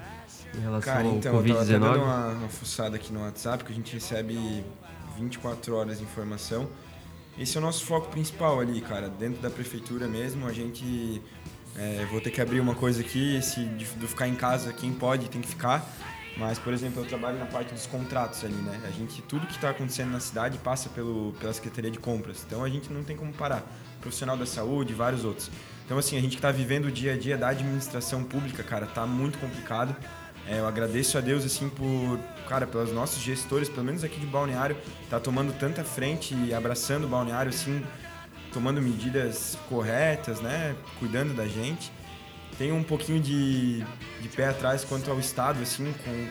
em 0.58 0.62
relação 0.62 0.94
Cara, 0.94 1.08
ao 1.08 1.16
então, 1.16 1.36
eu 1.36 1.44
tava 1.44 1.66
Covid-19? 1.66 1.98
uma, 1.98 2.28
uma 2.30 2.50
fuçada 2.50 2.96
aqui 2.96 3.14
no 3.14 3.22
WhatsApp, 3.22 3.64
que 3.64 3.72
a 3.72 3.76
gente 3.76 3.94
recebe 3.94 4.64
24 5.18 5.76
horas 5.76 5.98
de 6.00 6.04
informação. 6.04 6.68
Esse 7.38 7.58
é 7.58 7.60
o 7.60 7.64
nosso 7.64 7.86
foco 7.86 8.10
principal 8.10 8.60
ali, 8.60 8.82
cara. 8.82 9.10
Dentro 9.10 9.42
da 9.42 9.50
prefeitura 9.50 10.08
mesmo, 10.08 10.48
a 10.48 10.54
gente... 10.54 11.22
é, 11.76 12.06
vou 12.12 12.20
ter 12.20 12.32
que 12.32 12.42
abrir 12.42 12.60
uma 12.60 12.76
coisa 12.76 13.02
aqui, 13.02 13.40
se 13.42 13.64
de, 13.64 13.86
de 13.86 14.08
ficar 14.08 14.28
em 14.28 14.36
casa, 14.36 14.74
quem 14.74 14.92
pode 14.92 15.30
tem 15.30 15.40
que 15.40 15.48
ficar. 15.48 15.88
Mas, 16.36 16.60
por 16.60 16.72
exemplo, 16.72 17.02
eu 17.02 17.08
trabalho 17.08 17.40
na 17.40 17.46
parte 17.46 17.74
dos 17.74 17.88
contratos 17.88 18.44
ali, 18.44 18.54
né? 18.54 18.80
A 18.88 18.92
gente, 18.92 19.22
tudo 19.24 19.48
que 19.48 19.54
está 19.54 19.72
acontecendo 19.72 20.12
na 20.12 20.20
cidade 20.20 20.58
passa 20.60 20.88
pelo, 20.90 21.34
pela 21.40 21.52
Secretaria 21.52 21.90
de 21.90 21.98
Compras. 21.98 22.44
Então, 22.46 22.64
a 22.64 22.70
gente 22.70 22.92
não 22.94 23.04
tem 23.04 23.16
como 23.16 23.34
parar. 23.34 23.64
Profissional 24.02 24.38
da 24.38 24.46
saúde, 24.46 24.94
vários 24.94 25.26
outros. 25.26 25.50
Então, 25.86 25.98
assim, 25.98 26.18
a 26.18 26.22
gente 26.22 26.32
que 26.32 26.38
está 26.38 26.52
vivendo 26.52 26.86
o 26.86 26.92
dia 26.92 27.14
a 27.14 27.18
dia 27.18 27.38
da 27.38 27.48
administração 27.48 28.24
pública, 28.24 28.62
cara, 28.62 28.86
tá 28.86 29.06
muito 29.06 29.38
complicado. 29.38 29.96
É, 30.46 30.60
eu 30.60 30.68
agradeço 30.68 31.18
a 31.18 31.22
Deus, 31.22 31.46
assim, 31.46 31.70
por, 31.70 32.20
cara, 32.48 32.68
pelos 32.68 32.92
nossos 32.92 33.22
gestores, 33.22 33.68
pelo 33.70 33.86
menos 33.86 34.04
aqui 34.04 34.20
de 34.20 34.26
Balneário, 34.26 34.78
tá 35.10 35.20
tomando 35.20 35.58
tanta 35.58 35.84
frente 35.84 36.34
e 36.36 36.54
abraçando 36.54 37.06
o 37.06 37.08
Balneário, 37.08 37.50
assim, 37.50 37.84
tomando 38.54 38.82
medidas 38.82 39.58
corretas, 39.70 40.40
né? 40.42 40.76
Cuidando 41.00 41.34
da 41.34 41.46
gente. 41.46 41.92
Tenho 42.58 42.76
um 42.76 42.84
pouquinho 42.84 43.20
de, 43.20 43.84
de 44.22 44.30
pé 44.30 44.48
atrás 44.48 44.84
quanto 44.84 45.12
ao 45.12 45.20
Estado, 45.20 45.62
assim, 45.62 45.94
com, 46.04 46.28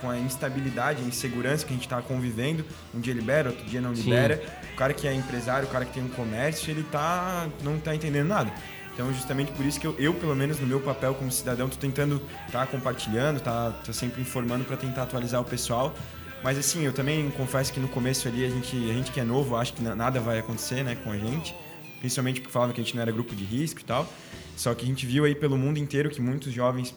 com 0.00 0.10
a 0.10 0.18
instabilidade, 0.18 1.02
a 1.02 1.06
insegurança 1.06 1.64
que 1.66 1.72
a 1.72 1.74
gente 1.76 1.86
está 1.86 2.00
convivendo. 2.02 2.64
Um 2.94 3.00
dia 3.00 3.14
libera, 3.14 3.50
outro 3.50 3.64
dia 3.64 3.80
não 3.80 3.94
Sim. 3.94 4.02
libera. 4.02 4.42
O 4.72 4.76
cara 4.76 4.92
que 4.94 5.06
é 5.06 5.14
empresário, 5.14 5.68
o 5.68 5.70
cara 5.70 5.84
que 5.84 5.92
tem 5.92 6.02
um 6.02 6.08
comércio, 6.08 6.70
ele 6.70 6.82
tá, 6.84 7.48
não 7.62 7.78
tá 7.78 7.94
entendendo 7.94 8.28
nada. 8.28 8.52
Então, 8.94 9.12
justamente 9.12 9.52
por 9.52 9.64
isso 9.64 9.78
que 9.78 9.86
eu, 9.86 9.94
eu 9.98 10.12
pelo 10.14 10.34
menos 10.34 10.58
no 10.58 10.66
meu 10.66 10.80
papel 10.80 11.14
como 11.14 11.30
cidadão, 11.30 11.68
tô 11.68 11.76
tentando 11.76 12.20
tá 12.50 12.66
compartilhando, 12.66 13.38
tá, 13.40 13.70
tá 13.70 13.92
sempre 13.92 14.20
informando 14.20 14.64
para 14.64 14.76
tentar 14.76 15.04
atualizar 15.04 15.40
o 15.40 15.44
pessoal. 15.44 15.94
Mas 16.42 16.58
assim, 16.58 16.84
eu 16.84 16.92
também 16.92 17.30
confesso 17.30 17.72
que 17.72 17.78
no 17.78 17.88
começo 17.88 18.26
ali 18.26 18.44
a 18.44 18.48
gente, 18.48 18.76
a 18.76 18.92
gente 18.92 19.12
que 19.12 19.20
é 19.20 19.24
novo, 19.24 19.56
acho 19.56 19.72
que 19.74 19.82
na- 19.82 19.94
nada 19.94 20.18
vai 20.20 20.38
acontecer, 20.38 20.82
né, 20.82 20.96
com 21.04 21.12
a 21.12 21.16
gente. 21.18 21.54
Principalmente 22.00 22.40
porque 22.40 22.52
falavam 22.52 22.74
que 22.74 22.80
a 22.80 22.84
gente 22.84 22.94
não 22.94 23.02
era 23.02 23.10
grupo 23.12 23.34
de 23.34 23.44
risco 23.44 23.80
e 23.80 23.84
tal. 23.84 24.08
Só 24.56 24.74
que 24.74 24.84
a 24.84 24.88
gente 24.88 25.06
viu 25.06 25.24
aí 25.24 25.34
pelo 25.34 25.56
mundo 25.56 25.78
inteiro 25.78 26.10
que 26.10 26.20
muitos 26.20 26.52
jovens 26.52 26.92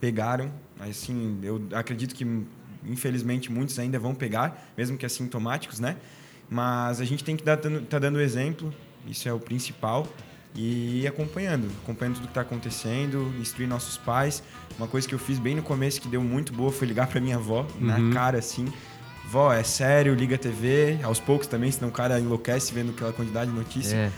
pegaram. 0.00 0.52
Assim, 0.80 1.38
eu 1.42 1.62
acredito 1.72 2.14
que 2.14 2.26
infelizmente 2.86 3.50
muitos 3.50 3.78
ainda 3.78 3.98
vão 3.98 4.14
pegar, 4.14 4.70
mesmo 4.76 4.96
que 4.98 5.06
assintomáticos, 5.06 5.80
né? 5.80 5.96
Mas 6.50 7.00
a 7.00 7.04
gente 7.04 7.24
tem 7.24 7.36
que 7.36 7.42
dar, 7.44 7.56
dando- 7.56 7.82
tá 7.86 7.98
dando 7.98 8.20
exemplo, 8.20 8.72
isso 9.06 9.28
é 9.28 9.32
o 9.32 9.38
principal, 9.40 10.06
e 10.54 11.00
ir 11.02 11.06
acompanhando, 11.06 11.68
acompanhando 11.82 12.14
tudo 12.16 12.24
que 12.24 12.30
está 12.30 12.42
acontecendo, 12.42 13.34
instruir 13.40 13.68
nossos 13.68 13.96
pais. 13.96 14.42
Uma 14.78 14.86
coisa 14.86 15.08
que 15.08 15.14
eu 15.14 15.18
fiz 15.18 15.38
bem 15.38 15.54
no 15.56 15.62
começo 15.62 16.00
que 16.00 16.06
deu 16.08 16.22
muito 16.22 16.52
boa 16.52 16.70
foi 16.70 16.86
ligar 16.86 17.06
para 17.08 17.20
minha 17.20 17.36
avó, 17.36 17.66
na 17.80 17.96
cara 18.12 18.38
assim. 18.38 18.66
Vó, 19.26 19.52
é 19.52 19.62
sério, 19.64 20.14
liga 20.14 20.34
a 20.36 20.38
TV, 20.38 20.98
aos 21.02 21.18
poucos 21.18 21.46
também, 21.48 21.72
senão 21.72 21.88
o 21.88 21.92
cara 21.92 22.20
enlouquece 22.20 22.72
vendo 22.74 22.90
aquela 22.90 23.12
quantidade 23.12 23.50
de 23.50 23.56
notícia. 23.56 23.96
É. 23.96 24.12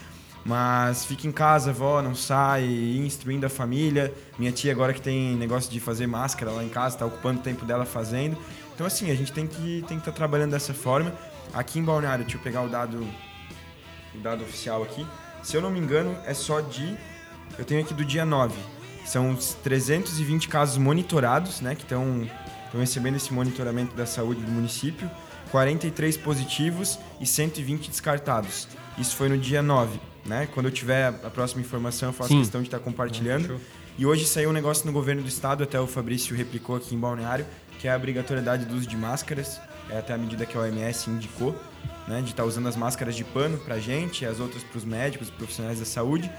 Mas 0.47 1.05
fica 1.05 1.27
em 1.27 1.33
casa, 1.33 1.73
vó, 1.73 2.01
não 2.01 2.15
sai, 2.15 2.65
instruindo 2.65 3.45
a 3.45 3.49
família. 3.49 4.15
Minha 4.39 4.53
tia 4.53 4.71
agora 4.71 4.95
que 4.95 5.03
tem 5.03 5.35
negócio 5.35 5.69
de 5.69 5.81
fazer 5.81 6.07
máscara 6.07 6.53
lá 6.53 6.63
em 6.63 6.69
casa, 6.69 6.99
tá 6.99 7.05
ocupando 7.05 7.41
o 7.41 7.43
tempo 7.43 7.65
dela 7.65 7.85
fazendo. 7.85 8.39
Então 8.73 8.87
assim, 8.87 9.11
a 9.11 9.15
gente 9.17 9.33
tem 9.33 9.45
que 9.45 9.85
tem 9.89 9.97
que 9.97 10.03
estar 10.03 10.13
tá 10.13 10.17
trabalhando 10.17 10.53
dessa 10.53 10.73
forma. 10.73 11.13
Aqui 11.53 11.81
em 11.81 11.83
Balneário, 11.83 12.25
deixa 12.25 12.39
eu 12.39 12.43
pegar 12.43 12.63
o 12.63 12.69
dado 12.69 13.05
o 14.15 14.19
dado 14.19 14.45
oficial 14.45 14.85
aqui. 14.85 15.05
Se 15.43 15.57
eu 15.57 15.61
não 15.61 15.71
me 15.71 15.81
engano, 15.81 16.17
é 16.25 16.33
só 16.33 16.61
de 16.61 16.97
eu 17.59 17.65
tenho 17.65 17.81
aqui 17.81 17.93
do 17.93 18.05
dia 18.05 18.25
9. 18.25 18.55
São 19.05 19.33
os 19.33 19.55
320 19.65 20.47
casos 20.47 20.79
monitorados, 20.79 21.61
né, 21.61 21.75
que 21.75 21.83
estão 21.83 22.29
recebendo 22.73 23.17
esse 23.17 23.33
monitoramento 23.33 23.97
da 23.97 24.07
saúde 24.07 24.43
do 24.43 24.51
município. 24.53 25.11
43 25.51 26.17
positivos 26.19 27.01
e 27.21 27.27
120 27.27 27.91
descartados. 27.91 28.69
Isso 28.97 29.17
foi 29.17 29.29
no 29.29 29.39
dia 29.39 29.61
9. 29.61 29.99
Né? 30.27 30.49
Quando 30.53 30.67
eu 30.67 30.73
tiver 30.73 31.07
a 31.07 31.31
próxima 31.31 31.61
informação, 31.61 32.09
eu 32.09 32.13
faço 32.13 32.31
Sim. 32.31 32.41
questão 32.41 32.61
de 32.61 32.67
estar 32.67 32.79
compartilhando. 32.81 33.61
Ah, 33.61 33.87
e 33.99 34.05
hoje 34.05 34.27
saiu 34.27 34.51
um 34.51 34.53
negócio 34.53 34.85
no 34.85 34.93
governo 34.93 35.23
do 35.23 35.29
estado, 35.29 35.63
até 35.63 35.81
o 35.81 35.87
Fabrício 35.87 36.37
replicou 36.37 36.77
aqui 36.77 36.95
em 36.95 36.99
Balneário, 36.99 37.47
que 37.79 37.89
é 37.89 37.93
a 37.93 37.97
obrigatoriedade 37.97 38.65
do 38.65 38.75
uso 38.75 38.87
de 38.87 38.97
máscaras. 38.97 39.61
É 39.89 39.99
até 39.99 40.13
a 40.13 40.19
medida 40.19 40.45
que 40.45 40.57
a 40.57 40.61
OMS 40.61 41.09
indicou, 41.09 41.55
né? 42.09 42.21
de 42.21 42.31
estar 42.31 42.45
usando 42.45 42.69
as 42.69 42.77
máscaras 42.77 43.15
de 43.15 43.25
pano 43.25 43.57
para 43.59 43.77
a 43.77 43.79
gente, 43.79 44.27
as 44.27 44.41
outras 44.41 44.63
para 44.65 44.77
os 44.77 44.85
médicos, 44.85 45.31
profissionais 45.31 45.79
da 45.79 45.87
saúde. 45.87 46.31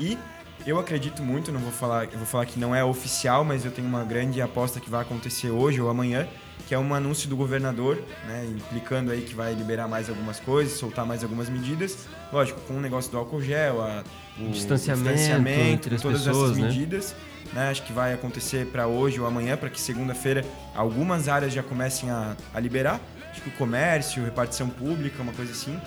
E 0.00 0.18
eu 0.66 0.78
acredito 0.78 1.22
muito, 1.22 1.52
não 1.52 1.60
vou 1.60 1.72
falar, 1.72 2.04
eu 2.04 2.18
vou 2.18 2.26
falar 2.26 2.46
que 2.46 2.58
não 2.58 2.74
é 2.74 2.82
oficial, 2.82 3.44
mas 3.44 3.64
eu 3.64 3.70
tenho 3.70 3.86
uma 3.86 4.04
grande 4.04 4.40
aposta 4.40 4.80
que 4.80 4.88
vai 4.88 5.02
acontecer 5.02 5.50
hoje 5.50 5.80
ou 5.80 5.90
amanhã, 5.90 6.26
que 6.66 6.74
é 6.74 6.78
um 6.78 6.94
anúncio 6.94 7.28
do 7.28 7.36
governador, 7.36 8.02
né, 8.26 8.46
implicando 8.48 9.10
aí 9.10 9.22
que 9.22 9.34
vai 9.34 9.52
liberar 9.52 9.86
mais 9.86 10.08
algumas 10.08 10.40
coisas, 10.40 10.78
soltar 10.78 11.04
mais 11.04 11.22
algumas 11.22 11.50
medidas. 11.50 12.06
Lógico, 12.32 12.60
com 12.62 12.74
o 12.74 12.80
negócio 12.80 13.10
do 13.10 13.18
álcool 13.18 13.42
gel, 13.42 13.82
a, 13.82 14.02
o 14.38 14.48
distanciamento, 14.48 15.10
distanciamento 15.10 15.60
entre 15.60 15.98
todas 15.98 16.22
pessoas, 16.22 16.52
essas 16.52 16.58
né? 16.58 16.68
medidas. 16.68 17.14
Né, 17.52 17.68
acho 17.68 17.82
que 17.82 17.92
vai 17.92 18.14
acontecer 18.14 18.66
para 18.66 18.86
hoje 18.86 19.20
ou 19.20 19.26
amanhã, 19.26 19.56
para 19.56 19.68
que 19.68 19.80
segunda-feira 19.80 20.44
algumas 20.74 21.28
áreas 21.28 21.52
já 21.52 21.62
comecem 21.62 22.10
a, 22.10 22.34
a 22.54 22.58
liberar. 22.60 23.00
Acho 23.30 23.42
que 23.42 23.48
o 23.48 23.52
comércio, 23.52 24.24
repartição 24.24 24.68
pública, 24.68 25.22
uma 25.22 25.32
coisa 25.32 25.52
assim. 25.52 25.78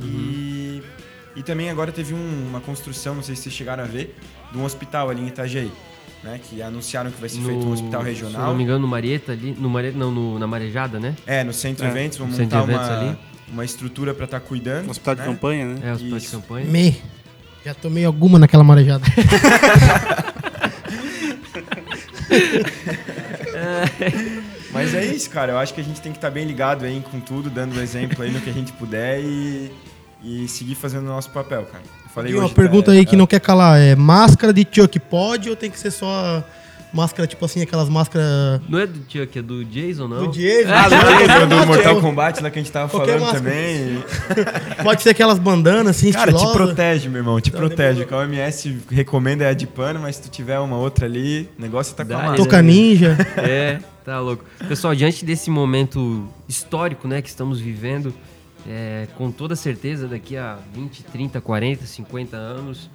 Uhum. 0.00 0.06
E, 0.08 0.82
e 1.34 1.42
também 1.42 1.70
agora 1.70 1.92
teve 1.92 2.14
um, 2.14 2.46
uma 2.48 2.60
construção, 2.60 3.14
não 3.14 3.22
sei 3.22 3.36
se 3.36 3.42
vocês 3.42 3.54
chegaram 3.54 3.84
a 3.84 3.86
ver, 3.86 4.16
de 4.50 4.58
um 4.58 4.64
hospital 4.64 5.10
ali 5.10 5.22
em 5.22 5.28
Itajaí 5.28 5.70
né? 6.22 6.40
Que 6.42 6.62
anunciaram 6.62 7.10
que 7.10 7.20
vai 7.20 7.28
ser 7.28 7.40
no, 7.40 7.48
feito 7.48 7.66
um 7.66 7.72
hospital 7.72 8.02
regional. 8.02 8.42
Se 8.42 8.48
não 8.48 8.54
me 8.54 8.62
engano, 8.62 8.80
no 8.80 8.88
Marieta 8.88 9.32
ali. 9.32 9.56
No 9.58 9.68
Marieta, 9.68 9.98
não, 9.98 10.10
no, 10.10 10.38
na 10.38 10.46
Marejada, 10.46 11.00
né? 11.00 11.14
É, 11.26 11.42
no 11.42 11.52
Centro 11.52 11.84
é. 11.84 11.88
Eventos, 11.88 12.18
vamos 12.18 12.38
montar 12.38 12.62
eventos 12.62 12.86
uma, 12.86 13.00
ali. 13.00 13.18
uma 13.52 13.64
estrutura 13.64 14.14
para 14.14 14.26
estar 14.26 14.40
tá 14.40 14.46
cuidando. 14.46 14.90
Hospital 14.90 15.16
né? 15.16 15.22
de 15.22 15.28
campanha, 15.28 15.66
né? 15.66 15.80
É, 15.82 15.92
hospital 15.92 16.18
Isso. 16.18 16.26
de 16.26 16.32
campanha. 16.32 16.66
Me. 16.66 17.02
Já 17.64 17.74
tomei 17.74 18.04
alguma 18.04 18.38
naquela 18.38 18.64
marejada. 18.64 19.04
Mas 24.72 24.94
é 24.94 25.04
isso, 25.04 25.28
cara. 25.30 25.52
Eu 25.52 25.58
acho 25.58 25.74
que 25.74 25.80
a 25.80 25.84
gente 25.84 26.00
tem 26.00 26.12
que 26.12 26.18
estar 26.18 26.28
tá 26.28 26.34
bem 26.34 26.46
ligado 26.46 26.84
aí 26.84 27.02
com 27.10 27.20
tudo, 27.20 27.50
dando 27.50 27.80
exemplo 27.80 28.22
aí 28.22 28.30
no 28.30 28.40
que 28.40 28.50
a 28.50 28.52
gente 28.52 28.72
puder 28.72 29.20
e, 29.20 29.70
e 30.24 30.46
seguir 30.48 30.74
fazendo 30.74 31.04
o 31.04 31.08
nosso 31.08 31.30
papel, 31.30 31.64
cara. 31.64 31.84
Falei 32.14 32.34
uma 32.34 32.48
pergunta 32.48 32.90
aí 32.90 33.06
que 33.06 33.14
é. 33.14 33.18
não 33.18 33.26
quer 33.26 33.40
calar. 33.40 33.80
É 33.80 33.96
máscara 33.96 34.52
de 34.52 34.66
Chuck 34.70 34.98
pode 35.00 35.48
ou 35.48 35.56
tem 35.56 35.70
que 35.70 35.78
ser 35.78 35.90
só 35.90 36.44
máscara, 36.92 37.26
tipo 37.26 37.44
assim, 37.44 37.62
aquelas 37.62 37.88
máscaras. 37.88 38.60
Não 38.68 38.78
é 38.78 38.86
do 38.86 39.00
Chuck, 39.08 39.38
é 39.38 39.42
do 39.42 39.64
Jason, 39.64 40.06
não? 40.06 40.26
Do 40.26 40.32
Jason. 40.32 40.70
Ah, 40.70 40.88
do 40.88 40.96
Jason, 40.96 41.48
do 41.48 41.66
Mortal 41.66 42.00
Kombat 42.00 42.42
lá 42.42 42.50
que 42.50 42.58
a 42.58 42.62
gente 42.62 42.70
tava 42.70 42.88
Qualquer 42.88 43.18
falando 43.18 43.32
máscara. 43.32 43.50
também. 43.50 44.04
Pode 44.84 45.02
ser 45.02 45.10
aquelas 45.10 45.38
bandanas 45.38 45.96
assim, 45.96 46.12
Cara, 46.12 46.30
estilosa. 46.30 46.52
te 46.52 46.56
protege, 46.56 47.08
meu 47.08 47.20
irmão, 47.20 47.40
te 47.40 47.50
não, 47.50 47.58
protege. 47.58 48.04
O 48.04 48.14
OMS 48.14 48.78
recomenda 48.90 49.44
é 49.44 49.48
a 49.48 49.54
de 49.54 49.66
pano, 49.66 50.00
mas 50.00 50.16
se 50.16 50.22
tu 50.22 50.28
tiver 50.28 50.58
uma 50.58 50.76
outra 50.76 51.06
ali, 51.06 51.48
o 51.58 51.62
negócio 51.62 51.94
tá 51.96 52.04
com 52.04 52.14
a 52.14 52.34
Toca 52.34 52.60
ninja. 52.60 53.16
É, 53.36 53.78
tá 54.04 54.20
louco. 54.20 54.44
Pessoal, 54.68 54.94
diante 54.94 55.24
desse 55.24 55.50
momento 55.50 56.28
histórico, 56.48 57.08
né, 57.08 57.22
que 57.22 57.28
estamos 57.28 57.58
vivendo, 57.60 58.14
é, 58.66 59.08
com 59.16 59.30
toda 59.30 59.56
certeza, 59.56 60.06
daqui 60.06 60.36
a 60.36 60.58
20, 60.74 61.04
30, 61.04 61.40
40, 61.40 61.86
50 61.86 62.36
anos, 62.36 62.90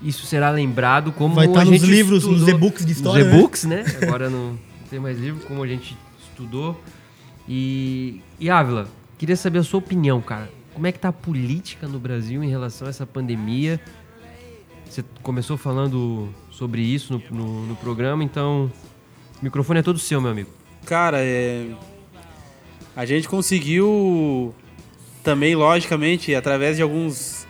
isso 0.00 0.26
será 0.26 0.50
lembrado 0.50 1.12
como 1.12 1.34
Vai 1.34 1.46
estar 1.46 1.64
tá 1.64 1.70
nos 1.70 1.82
livros, 1.82 2.18
estudou, 2.18 2.38
nos 2.38 2.48
e-books 2.48 2.86
de 2.86 2.92
história. 2.92 3.24
Nos 3.24 3.34
e-books, 3.34 3.64
né? 3.64 3.82
né? 3.82 3.98
Agora 4.02 4.30
não 4.30 4.58
tem 4.88 5.00
mais 5.00 5.18
livro, 5.18 5.44
como 5.46 5.62
a 5.62 5.66
gente 5.66 5.96
estudou. 6.22 6.80
E, 7.48 8.20
e 8.38 8.48
Ávila, 8.48 8.88
queria 9.16 9.36
saber 9.36 9.58
a 9.58 9.64
sua 9.64 9.78
opinião, 9.78 10.20
cara. 10.20 10.50
Como 10.72 10.86
é 10.86 10.92
que 10.92 10.98
tá 10.98 11.08
a 11.08 11.12
política 11.12 11.88
no 11.88 11.98
Brasil 11.98 12.44
em 12.44 12.48
relação 12.48 12.86
a 12.86 12.90
essa 12.90 13.04
pandemia? 13.04 13.80
Você 14.88 15.04
começou 15.22 15.56
falando 15.56 16.32
sobre 16.50 16.80
isso 16.82 17.12
no, 17.12 17.36
no, 17.36 17.66
no 17.66 17.76
programa, 17.76 18.22
então 18.22 18.70
o 19.40 19.44
microfone 19.44 19.80
é 19.80 19.82
todo 19.82 19.98
seu, 19.98 20.20
meu 20.20 20.30
amigo. 20.30 20.50
Cara, 20.86 21.18
é... 21.20 21.66
a 22.94 23.04
gente 23.04 23.28
conseguiu 23.28 24.54
também, 25.22 25.54
logicamente, 25.54 26.34
através 26.34 26.76
de 26.76 26.82
alguns, 26.82 27.46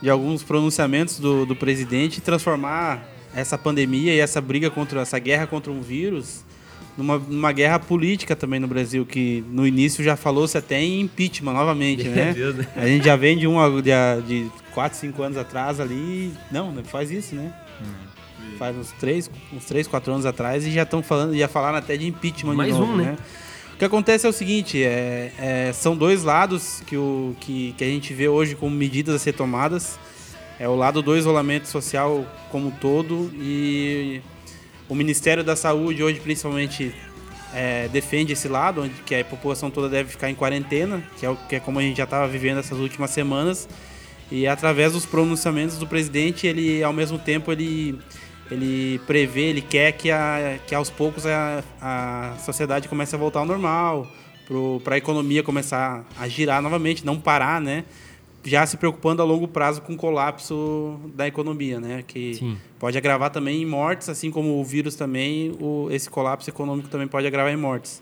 de 0.00 0.10
alguns 0.10 0.42
pronunciamentos 0.42 1.18
do, 1.18 1.44
do 1.44 1.56
presidente, 1.56 2.20
transformar 2.20 3.06
essa 3.34 3.58
pandemia 3.58 4.14
e 4.14 4.20
essa 4.20 4.40
briga 4.40 4.70
contra 4.70 5.00
essa 5.00 5.18
guerra 5.18 5.46
contra 5.46 5.70
um 5.70 5.82
vírus 5.82 6.44
numa, 6.96 7.18
numa 7.18 7.52
guerra 7.52 7.78
política 7.78 8.34
também 8.34 8.58
no 8.58 8.66
Brasil, 8.66 9.04
que 9.04 9.44
no 9.50 9.66
início 9.66 10.02
já 10.02 10.16
falou-se 10.16 10.56
até 10.56 10.80
em 10.80 11.00
impeachment 11.02 11.52
novamente, 11.52 12.08
né? 12.08 12.34
Né? 12.34 12.66
A 12.74 12.86
gente 12.86 13.04
já 13.04 13.16
vem 13.16 13.36
de 13.36 13.46
uma 13.46 13.70
de, 13.82 13.90
de 14.26 14.50
4, 14.72 14.98
5 14.98 15.22
anos 15.22 15.36
atrás 15.36 15.78
ali. 15.78 16.32
Não, 16.50 16.72
não 16.72 16.82
faz 16.82 17.10
isso, 17.10 17.34
né? 17.34 17.52
Hum. 17.82 18.56
Faz 18.58 18.76
uns 18.76 18.92
3, 18.92 19.30
uns 19.52 19.64
3, 19.66 19.86
4 19.86 20.12
anos 20.12 20.24
atrás 20.26 20.66
e 20.66 20.70
já 20.70 20.84
estão 20.84 21.02
falando, 21.02 21.36
já 21.36 21.48
falaram 21.48 21.76
até 21.76 21.96
de 21.96 22.06
impeachment 22.06 22.54
Mais 22.54 22.72
de 22.72 22.78
novo, 22.78 22.92
um, 22.92 22.96
né? 22.96 23.04
né? 23.04 23.16
O 23.76 23.78
que 23.78 23.84
acontece 23.84 24.24
é 24.24 24.28
o 24.30 24.32
seguinte, 24.32 24.82
é, 24.82 25.30
é, 25.38 25.72
são 25.74 25.94
dois 25.94 26.22
lados 26.22 26.82
que, 26.86 26.96
o, 26.96 27.36
que, 27.38 27.74
que 27.76 27.84
a 27.84 27.86
gente 27.86 28.14
vê 28.14 28.26
hoje 28.26 28.54
como 28.54 28.74
medidas 28.74 29.14
a 29.14 29.18
ser 29.18 29.34
tomadas. 29.34 29.98
É 30.58 30.66
o 30.66 30.74
lado 30.74 31.02
do 31.02 31.14
isolamento 31.14 31.68
social 31.68 32.24
como 32.50 32.68
um 32.68 32.70
todo 32.70 33.30
e 33.34 34.22
o 34.88 34.94
Ministério 34.94 35.44
da 35.44 35.54
Saúde 35.54 36.02
hoje 36.02 36.18
principalmente 36.20 36.94
é, 37.52 37.86
defende 37.88 38.32
esse 38.32 38.48
lado, 38.48 38.80
onde 38.80 38.94
que 39.04 39.14
a 39.14 39.22
população 39.22 39.70
toda 39.70 39.90
deve 39.90 40.08
ficar 40.08 40.30
em 40.30 40.34
quarentena, 40.34 41.02
que 41.18 41.26
é, 41.26 41.28
o, 41.28 41.36
que 41.36 41.56
é 41.56 41.60
como 41.60 41.78
a 41.78 41.82
gente 41.82 41.98
já 41.98 42.04
estava 42.04 42.26
vivendo 42.26 42.60
essas 42.60 42.78
últimas 42.78 43.10
semanas. 43.10 43.68
E 44.32 44.46
através 44.46 44.94
dos 44.94 45.04
pronunciamentos 45.04 45.76
do 45.76 45.86
presidente, 45.86 46.46
ele 46.46 46.82
ao 46.82 46.94
mesmo 46.94 47.18
tempo 47.18 47.52
ele 47.52 47.98
ele 48.50 49.00
prevê, 49.06 49.42
ele 49.42 49.62
quer 49.62 49.92
que, 49.92 50.10
a, 50.10 50.58
que 50.66 50.74
aos 50.74 50.90
poucos 50.90 51.26
a, 51.26 51.62
a 51.80 52.36
sociedade 52.38 52.88
comece 52.88 53.14
a 53.14 53.18
voltar 53.18 53.40
ao 53.40 53.46
normal, 53.46 54.06
para 54.84 54.94
a 54.94 54.98
economia 54.98 55.42
começar 55.42 56.04
a 56.18 56.28
girar 56.28 56.62
novamente, 56.62 57.04
não 57.04 57.18
parar, 57.18 57.60
né? 57.60 57.84
Já 58.44 58.64
se 58.64 58.76
preocupando 58.76 59.20
a 59.20 59.24
longo 59.24 59.48
prazo 59.48 59.82
com 59.82 59.94
o 59.94 59.96
colapso 59.96 61.00
da 61.14 61.26
economia, 61.26 61.80
né? 61.80 62.04
Que 62.06 62.34
Sim. 62.34 62.56
pode 62.78 62.96
agravar 62.96 63.30
também 63.30 63.62
em 63.62 63.66
mortes, 63.66 64.08
assim 64.08 64.30
como 64.30 64.60
o 64.60 64.64
vírus 64.64 64.94
também, 64.94 65.56
o, 65.60 65.88
esse 65.90 66.08
colapso 66.08 66.48
econômico 66.48 66.88
também 66.88 67.08
pode 67.08 67.26
agravar 67.26 67.52
em 67.52 67.56
mortes. 67.56 68.00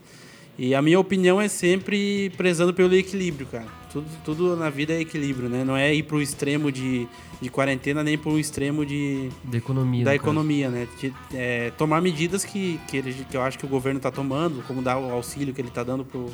E 0.57 0.75
a 0.75 0.81
minha 0.81 1.01
opinião 1.01 1.41
é 1.41 1.49
sempre 1.49 2.31
prezando 2.37 2.73
pelo 2.73 2.95
equilíbrio, 2.95 3.47
cara. 3.47 3.67
Tudo, 3.93 4.07
tudo 4.25 4.57
na 4.57 4.71
vida 4.71 4.93
é 4.93 5.01
equilíbrio, 5.01 5.49
né? 5.49 5.65
Não 5.65 5.77
é 5.77 5.93
ir 5.95 6.05
para 6.05 6.17
o 6.17 6.23
extremo 6.23 6.71
de 6.71 7.09
de 7.45 7.51
quarentena 7.51 8.03
nem 8.03 8.19
um 8.25 8.39
extremo 8.39 8.87
de 8.87 9.29
da 9.45 9.59
economia, 9.59 10.05
da 10.05 10.15
economia 10.15 10.71
né 10.71 10.89
de, 10.99 11.13
é, 11.35 11.71
tomar 11.77 12.01
medidas 12.01 12.43
que, 12.43 12.81
que, 12.89 12.97
ele, 12.97 13.13
que 13.31 13.37
eu 13.37 13.43
acho 13.43 13.59
que 13.59 13.67
o 13.67 13.69
governo 13.69 13.99
está 13.99 14.11
tomando 14.11 14.63
como 14.67 14.81
dar 14.81 14.97
o 14.97 15.13
auxílio 15.13 15.53
que 15.53 15.61
ele 15.61 15.69
está 15.69 15.83
dando 15.83 16.05
para 16.07 16.19
o 16.19 16.31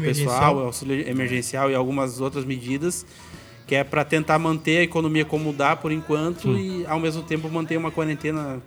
pessoal 0.00 0.58
auxílio 0.58 1.08
emergencial 1.08 1.70
e 1.70 1.74
algumas 1.74 2.20
outras 2.20 2.44
medidas 2.44 3.06
que 3.64 3.76
é 3.76 3.84
para 3.84 4.04
tentar 4.04 4.40
manter 4.40 4.78
a 4.78 4.82
economia 4.82 5.24
como 5.24 5.52
dá 5.52 5.76
por 5.76 5.92
enquanto 5.92 6.52
Sim. 6.54 6.80
e 6.80 6.86
ao 6.86 6.98
mesmo 6.98 7.22
tempo 7.22 7.48
manter 7.48 7.76
uma 7.76 7.92
quarentena 7.92 8.60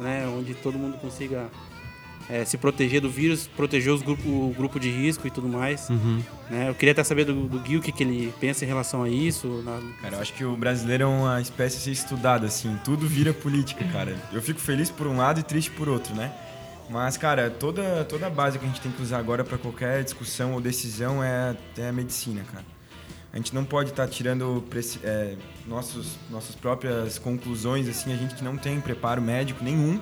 né 0.00 0.28
onde 0.28 0.54
todo 0.54 0.78
mundo 0.78 0.98
consiga 0.98 1.50
é, 2.28 2.44
se 2.44 2.56
proteger 2.56 3.00
do 3.00 3.10
vírus, 3.10 3.46
proteger 3.46 3.92
os 3.92 4.02
grupo, 4.02 4.28
o 4.28 4.54
grupo 4.56 4.80
de 4.80 4.90
risco 4.90 5.26
e 5.26 5.30
tudo 5.30 5.48
mais. 5.48 5.88
Uhum. 5.90 6.22
Né? 6.50 6.68
Eu 6.68 6.74
queria 6.74 6.92
até 6.92 7.04
saber 7.04 7.24
do, 7.24 7.48
do 7.48 7.58
Gui 7.58 7.76
o 7.76 7.82
que, 7.82 7.92
que 7.92 8.02
ele 8.02 8.32
pensa 8.40 8.64
em 8.64 8.68
relação 8.68 9.02
a 9.02 9.08
isso. 9.08 9.62
Na... 9.64 9.80
Cara, 10.00 10.16
eu 10.16 10.20
acho 10.20 10.32
que 10.32 10.44
o 10.44 10.56
brasileiro 10.56 11.04
é 11.04 11.06
uma 11.06 11.40
espécie 11.40 11.76
a 11.76 11.80
ser 11.80 11.90
estudada, 11.90 12.46
assim. 12.46 12.78
Tudo 12.84 13.06
vira 13.06 13.32
política, 13.32 13.84
cara. 13.92 14.16
Eu 14.32 14.40
fico 14.40 14.60
feliz 14.60 14.90
por 14.90 15.06
um 15.06 15.16
lado 15.16 15.40
e 15.40 15.42
triste 15.42 15.70
por 15.70 15.88
outro, 15.88 16.14
né? 16.14 16.32
Mas, 16.88 17.16
cara, 17.16 17.50
toda, 17.50 18.04
toda 18.04 18.26
a 18.26 18.30
base 18.30 18.58
que 18.58 18.64
a 18.64 18.68
gente 18.68 18.80
tem 18.80 18.92
que 18.92 19.02
usar 19.02 19.18
agora 19.18 19.42
para 19.42 19.56
qualquer 19.56 20.04
discussão 20.04 20.52
ou 20.52 20.60
decisão 20.60 21.22
é, 21.22 21.56
é 21.78 21.88
a 21.88 21.92
medicina, 21.92 22.42
cara. 22.52 22.64
A 23.32 23.36
gente 23.36 23.54
não 23.54 23.64
pode 23.64 23.90
estar 23.90 24.06
tá 24.06 24.12
tirando 24.12 24.62
é, 25.02 25.34
nossos, 25.66 26.16
nossas 26.30 26.54
próprias 26.54 27.18
conclusões, 27.18 27.88
assim, 27.88 28.12
a 28.12 28.16
gente 28.16 28.34
que 28.34 28.44
não 28.44 28.56
tem 28.56 28.80
preparo 28.80 29.20
médico 29.20 29.64
nenhum 29.64 29.98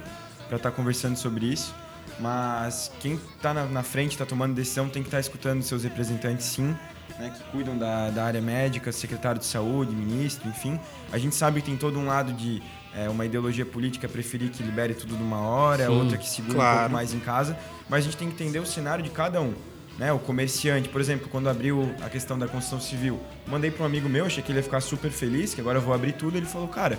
para 0.48 0.56
estar 0.56 0.70
tá 0.70 0.76
conversando 0.76 1.16
sobre 1.16 1.46
isso. 1.46 1.74
Mas 2.20 2.90
quem 3.00 3.14
está 3.14 3.52
na, 3.52 3.64
na, 3.64 3.82
frente, 3.82 4.12
está 4.12 4.26
tomando 4.26 4.54
decisão, 4.54 4.88
tem 4.88 5.02
que 5.02 5.08
estar 5.08 5.16
tá 5.16 5.20
escutando 5.20 5.62
seus 5.62 5.84
representantes, 5.84 6.46
sim, 6.46 6.76
né, 7.18 7.32
que 7.36 7.42
cuidam 7.50 7.76
da, 7.76 8.10
da 8.10 8.24
área 8.24 8.40
médica, 8.40 8.92
secretário 8.92 9.38
de 9.38 9.46
saúde, 9.46 9.94
ministro, 9.94 10.48
enfim. 10.48 10.78
A 11.10 11.18
gente 11.18 11.34
sabe 11.34 11.60
que 11.60 11.66
tem 11.66 11.76
todo 11.76 11.98
um 11.98 12.06
lado 12.06 12.32
de 12.32 12.62
é, 12.94 13.08
uma 13.08 13.24
ideologia 13.24 13.64
política 13.64 14.08
preferir 14.08 14.50
que 14.50 14.62
libere 14.62 14.94
tudo 14.94 15.16
de 15.16 15.22
uma 15.22 15.40
hora, 15.40 15.86
Sim, 15.86 15.92
outra 15.92 16.18
que 16.18 16.28
segure 16.28 16.52
um 16.52 16.56
claro. 16.56 16.78
pouco 16.80 16.92
mais 16.92 17.14
em 17.14 17.20
casa, 17.20 17.56
mas 17.88 18.00
a 18.00 18.02
gente 18.02 18.16
tem 18.16 18.28
que 18.28 18.34
entender 18.34 18.58
o 18.58 18.66
cenário 18.66 19.02
de 19.02 19.10
cada 19.10 19.40
um. 19.40 19.54
Né, 19.98 20.10
o 20.10 20.18
comerciante, 20.18 20.88
por 20.88 21.02
exemplo, 21.02 21.28
quando 21.28 21.50
abriu 21.50 21.94
a 22.00 22.08
questão 22.08 22.38
da 22.38 22.48
construção 22.48 22.80
civil, 22.80 23.20
mandei 23.46 23.70
para 23.70 23.82
um 23.82 23.86
amigo 23.86 24.08
meu, 24.08 24.24
achei 24.24 24.42
que 24.42 24.50
ele 24.50 24.58
ia 24.58 24.62
ficar 24.62 24.80
super 24.80 25.10
feliz, 25.10 25.52
que 25.52 25.60
agora 25.60 25.78
eu 25.78 25.82
vou 25.82 25.92
abrir 25.92 26.12
tudo. 26.12 26.34
Ele 26.34 26.46
falou, 26.46 26.66
cara, 26.66 26.98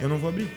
eu 0.00 0.08
não 0.08 0.18
vou 0.18 0.28
abrir. 0.28 0.50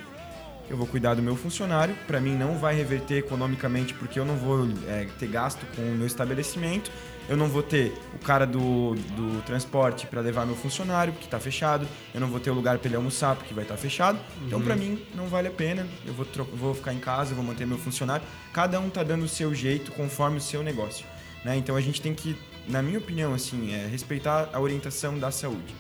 Eu 0.69 0.77
vou 0.77 0.87
cuidar 0.87 1.13
do 1.13 1.21
meu 1.21 1.35
funcionário. 1.35 1.95
Para 2.07 2.19
mim 2.19 2.35
não 2.35 2.57
vai 2.57 2.75
reverter 2.75 3.17
economicamente 3.17 3.93
porque 3.93 4.19
eu 4.19 4.25
não 4.25 4.35
vou 4.35 4.67
é, 4.87 5.07
ter 5.19 5.27
gasto 5.27 5.65
com 5.75 5.81
o 5.81 5.95
meu 5.95 6.07
estabelecimento. 6.07 6.91
Eu 7.27 7.35
não 7.35 7.47
vou 7.47 7.63
ter 7.63 7.93
o 8.13 8.19
cara 8.19 8.45
do, 8.45 8.93
do 8.93 9.41
transporte 9.43 10.05
para 10.05 10.21
levar 10.21 10.45
meu 10.45 10.55
funcionário 10.55 11.13
porque 11.13 11.25
está 11.25 11.39
fechado. 11.39 11.87
Eu 12.13 12.21
não 12.21 12.27
vou 12.27 12.39
ter 12.39 12.51
o 12.51 12.53
lugar 12.53 12.77
para 12.77 12.87
ele 12.87 12.95
almoçar 12.95 13.35
porque 13.35 13.53
vai 13.53 13.63
estar 13.63 13.77
fechado. 13.77 14.19
Então 14.45 14.61
para 14.61 14.75
mim 14.75 15.03
não 15.15 15.27
vale 15.27 15.47
a 15.47 15.51
pena. 15.51 15.87
Eu 16.05 16.13
vou, 16.13 16.25
vou 16.53 16.73
ficar 16.73 16.93
em 16.93 16.99
casa, 16.99 17.33
vou 17.33 17.43
manter 17.43 17.65
meu 17.65 17.77
funcionário. 17.77 18.25
Cada 18.53 18.79
um 18.79 18.89
tá 18.89 19.03
dando 19.03 19.23
o 19.25 19.29
seu 19.29 19.53
jeito 19.53 19.91
conforme 19.91 20.37
o 20.37 20.41
seu 20.41 20.63
negócio. 20.63 21.05
Né? 21.43 21.57
Então 21.57 21.75
a 21.75 21.81
gente 21.81 22.01
tem 22.01 22.13
que, 22.13 22.35
na 22.67 22.81
minha 22.81 22.97
opinião, 22.97 23.33
assim, 23.33 23.73
é, 23.73 23.87
respeitar 23.87 24.49
a 24.51 24.59
orientação 24.59 25.17
da 25.17 25.29
saúde 25.29 25.75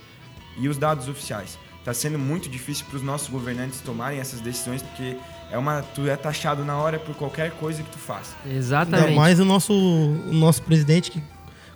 e 0.57 0.67
os 0.69 0.77
dados 0.77 1.07
oficiais. 1.07 1.57
Está 1.85 1.93
sendo 1.93 2.17
muito 2.17 2.49
difícil 2.49 2.83
para 2.89 2.97
os 2.97 3.03
nossos 3.03 3.29
governantes 3.29 3.79
tomarem 3.79 4.19
essas 4.19 4.39
decisões 4.41 4.81
porque 4.81 5.17
é 5.51 5.57
uma 5.57 5.83
tu 5.83 6.09
é 6.09 6.15
taxado 6.15 6.65
na 6.65 6.75
hora 6.75 6.97
por 6.97 7.13
qualquer 7.15 7.51
coisa 7.51 7.83
que 7.83 7.91
tu 7.91 7.99
faça. 7.99 8.35
Exatamente. 8.43 9.09
Ainda 9.09 9.15
mais 9.21 9.39
o 9.39 9.45
nosso, 9.45 9.71
o 9.71 10.33
nosso 10.33 10.63
presidente 10.63 11.11
que 11.11 11.21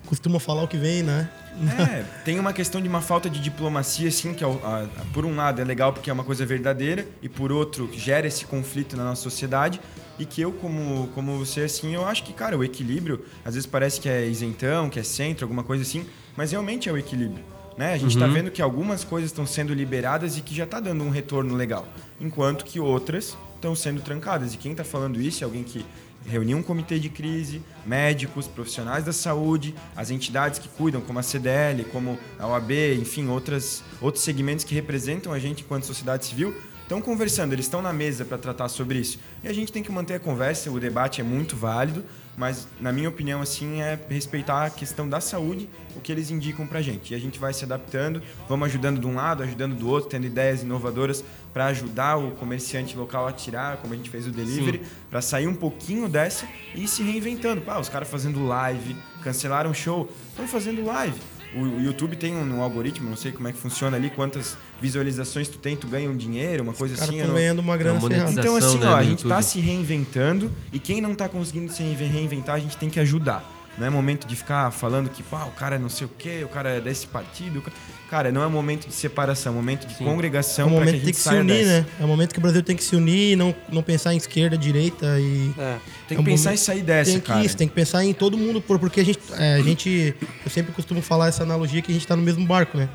costuma 0.06 0.40
falar 0.40 0.64
o 0.64 0.66
que 0.68 0.76
vem, 0.76 1.04
né? 1.04 1.30
É, 1.78 2.02
tem 2.24 2.40
uma 2.40 2.52
questão 2.52 2.80
de 2.80 2.88
uma 2.88 3.00
falta 3.00 3.30
de 3.30 3.38
diplomacia, 3.38 4.08
assim, 4.08 4.34
que 4.34 4.42
é 4.42 4.46
a- 4.48 4.50
a- 4.50 4.88
por 5.12 5.24
um 5.24 5.36
lado 5.36 5.60
é 5.60 5.64
legal 5.64 5.92
porque 5.92 6.10
é 6.10 6.12
uma 6.12 6.24
coisa 6.24 6.44
verdadeira 6.44 7.06
e 7.22 7.28
por 7.28 7.52
outro 7.52 7.88
gera 7.92 8.26
esse 8.26 8.44
conflito 8.46 8.96
na 8.96 9.04
nossa 9.04 9.22
sociedade 9.22 9.80
e 10.18 10.26
que 10.26 10.40
eu, 10.40 10.50
como, 10.52 11.06
como 11.14 11.38
você, 11.38 11.60
assim, 11.60 11.94
eu 11.94 12.04
acho 12.04 12.24
que, 12.24 12.32
cara, 12.32 12.58
o 12.58 12.64
equilíbrio, 12.64 13.24
às 13.44 13.54
vezes 13.54 13.66
parece 13.66 14.00
que 14.00 14.08
é 14.08 14.26
isentão, 14.26 14.90
que 14.90 14.98
é 14.98 15.04
centro, 15.04 15.44
alguma 15.44 15.62
coisa 15.62 15.82
assim, 15.84 16.04
mas 16.36 16.50
realmente 16.50 16.88
é 16.88 16.92
o 16.92 16.98
equilíbrio. 16.98 17.44
Né? 17.76 17.94
A 17.94 17.98
gente 17.98 18.12
está 18.14 18.26
vendo 18.26 18.50
que 18.50 18.60
algumas 18.60 19.04
coisas 19.04 19.30
estão 19.30 19.46
sendo 19.46 19.72
liberadas 19.72 20.36
e 20.36 20.42
que 20.42 20.54
já 20.54 20.64
está 20.64 20.80
dando 20.80 21.02
um 21.02 21.10
retorno 21.10 21.54
legal, 21.54 21.86
enquanto 22.20 22.64
que 22.64 22.78
outras 22.78 23.36
estão 23.54 23.74
sendo 23.74 24.00
trancadas. 24.02 24.54
E 24.54 24.56
quem 24.56 24.72
está 24.72 24.84
falando 24.84 25.20
isso 25.20 25.42
é 25.42 25.46
alguém 25.46 25.62
que 25.62 25.84
reuniu 26.26 26.58
um 26.58 26.62
comitê 26.62 26.98
de 26.98 27.08
crise, 27.08 27.62
médicos, 27.86 28.46
profissionais 28.46 29.04
da 29.04 29.12
saúde, 29.12 29.74
as 29.96 30.10
entidades 30.10 30.58
que 30.58 30.68
cuidam, 30.68 31.00
como 31.00 31.18
a 31.18 31.22
CDL, 31.22 31.84
como 31.84 32.18
a 32.38 32.46
OAB, 32.46 32.72
enfim, 32.98 33.28
outras, 33.28 33.82
outros 34.00 34.22
segmentos 34.22 34.64
que 34.64 34.74
representam 34.74 35.32
a 35.32 35.38
gente 35.38 35.62
enquanto 35.62 35.84
sociedade 35.84 36.26
civil, 36.26 36.54
estão 36.82 37.00
conversando, 37.00 37.52
eles 37.52 37.66
estão 37.66 37.80
na 37.80 37.92
mesa 37.92 38.24
para 38.24 38.36
tratar 38.36 38.68
sobre 38.68 38.98
isso. 38.98 39.18
E 39.44 39.48
a 39.48 39.52
gente 39.52 39.72
tem 39.72 39.82
que 39.82 39.92
manter 39.92 40.14
a 40.14 40.20
conversa, 40.20 40.70
o 40.70 40.80
debate 40.80 41.20
é 41.20 41.24
muito 41.24 41.56
válido, 41.56 42.04
mas 42.40 42.66
na 42.80 42.90
minha 42.90 43.06
opinião 43.06 43.42
assim 43.42 43.82
é 43.82 43.98
respeitar 44.08 44.64
a 44.64 44.70
questão 44.70 45.06
da 45.06 45.20
saúde, 45.20 45.68
o 45.94 46.00
que 46.00 46.10
eles 46.10 46.30
indicam 46.30 46.66
pra 46.66 46.80
gente. 46.80 47.12
E 47.12 47.14
a 47.14 47.18
gente 47.18 47.38
vai 47.38 47.52
se 47.52 47.66
adaptando, 47.66 48.22
vamos 48.48 48.66
ajudando 48.68 48.98
de 48.98 49.06
um 49.06 49.14
lado, 49.14 49.42
ajudando 49.42 49.76
do 49.76 49.86
outro, 49.86 50.08
tendo 50.08 50.26
ideias 50.26 50.62
inovadoras 50.62 51.22
para 51.52 51.66
ajudar 51.66 52.16
o 52.16 52.30
comerciante 52.30 52.96
local 52.96 53.28
a 53.28 53.32
tirar, 53.32 53.76
como 53.76 53.92
a 53.92 53.96
gente 53.96 54.08
fez 54.08 54.26
o 54.26 54.30
delivery, 54.30 54.80
para 55.10 55.20
sair 55.20 55.46
um 55.46 55.54
pouquinho 55.54 56.08
dessa 56.08 56.48
e 56.74 56.88
se 56.88 57.02
reinventando. 57.02 57.60
Pá, 57.60 57.78
os 57.78 57.90
caras 57.90 58.08
fazendo 58.08 58.42
live, 58.46 58.96
cancelaram 59.22 59.70
o 59.70 59.74
show, 59.74 60.10
estão 60.30 60.48
fazendo 60.48 60.82
live. 60.82 61.20
O, 61.54 61.80
YouTube 61.80 62.16
tem 62.16 62.34
um, 62.34 62.58
um 62.58 62.62
algoritmo, 62.62 63.10
não 63.10 63.16
sei 63.16 63.32
como 63.32 63.48
é 63.48 63.52
que 63.52 63.58
funciona 63.58 63.96
ali, 63.96 64.08
quantas 64.10 64.56
visualizações 64.80 65.48
tu 65.48 65.58
tem, 65.58 65.76
tu 65.76 65.86
ganha 65.88 66.08
um 66.08 66.16
dinheiro, 66.16 66.62
uma 66.62 66.72
coisa 66.72 66.94
assim. 66.94 67.20
não- 67.22 67.34
ganhando 67.34 67.58
uma 67.58 67.76
grana 67.76 67.98
É, 67.98 68.00
monetização. 68.00 68.34
ferrada. 68.36 68.48
então, 68.58 68.68
assim, 68.68 68.78
né, 68.78 68.86
ó, 68.88 68.96
a 68.96 69.02
gente 69.02 69.22
tá 69.24 69.28
YouTube. 69.36 69.42
se 69.44 69.60
reinventando 69.60 70.52
e 70.72 70.78
quem 70.78 71.00
não 71.00 71.14
tá 71.14 71.28
conseguindo 71.28 71.72
se 71.72 71.82
reinve- 71.82 72.04
reinventar, 72.04 72.54
a 72.54 72.58
gente 72.60 72.76
tem 72.76 72.88
que 72.88 73.00
ajudar. 73.00 73.44
Não 73.78 73.86
é 73.86 73.90
momento 73.90 74.26
de 74.26 74.36
ficar 74.36 74.70
falando 74.72 75.08
que, 75.08 75.22
pá, 75.22 75.44
o 75.44 75.52
cara 75.52 75.76
é 75.76 75.78
não 75.78 75.88
sei 75.88 76.06
o 76.06 76.10
quê, 76.18 76.42
o 76.44 76.48
cara 76.48 76.68
é 76.70 76.80
desse 76.80 77.06
partido. 77.06 77.60
o 77.60 77.62
ca- 77.62 77.70
Cara, 78.10 78.32
não 78.32 78.42
é 78.42 78.48
momento 78.48 78.88
de 78.88 78.92
separação, 78.92 79.52
é 79.52 79.56
momento 79.56 79.86
de 79.86 79.94
É 79.94 79.96
congregação 80.04 80.66
um 80.66 80.70
pra 80.70 80.78
momento 80.80 80.94
que 80.98 81.04
tem 81.04 81.14
que 81.14 81.20
se 81.20 81.28
unir, 81.28 81.46
dessa. 81.64 81.80
né? 81.80 81.86
É 82.00 82.04
um 82.04 82.08
momento 82.08 82.32
que 82.32 82.38
o 82.38 82.42
Brasil 82.42 82.62
tem 82.62 82.74
que 82.76 82.82
se 82.82 82.96
unir 82.96 83.32
e 83.32 83.36
não, 83.36 83.54
não 83.70 83.82
pensar 83.82 84.12
em 84.12 84.16
esquerda, 84.16 84.58
direita 84.58 85.06
e. 85.20 85.52
É. 85.56 85.76
Tem 86.08 86.10
É 86.10 86.14
que 86.16 86.20
um 86.20 86.24
pensar 86.24 86.50
momento- 86.50 86.60
em 86.60 86.64
sair 86.64 86.82
dessa, 86.82 87.10
tem 87.12 87.20
que 87.20 87.26
cara. 87.28 87.44
isso, 87.44 87.56
tem 87.56 87.68
que 87.68 87.74
pensar 87.74 88.04
em 88.04 88.12
todo 88.12 88.36
mundo, 88.36 88.60
por- 88.60 88.78
porque 88.80 89.00
a 89.00 89.04
gente, 89.04 89.20
é, 89.38 89.54
a 89.54 89.62
gente. 89.62 90.14
Eu 90.44 90.50
sempre 90.50 90.72
costumo 90.72 91.00
falar 91.00 91.28
essa 91.28 91.44
analogia 91.44 91.80
que 91.80 91.92
a 91.92 91.94
gente 91.94 92.06
tá 92.06 92.16
no 92.16 92.22
mesmo 92.22 92.44
barco, 92.44 92.76
né? 92.76 92.88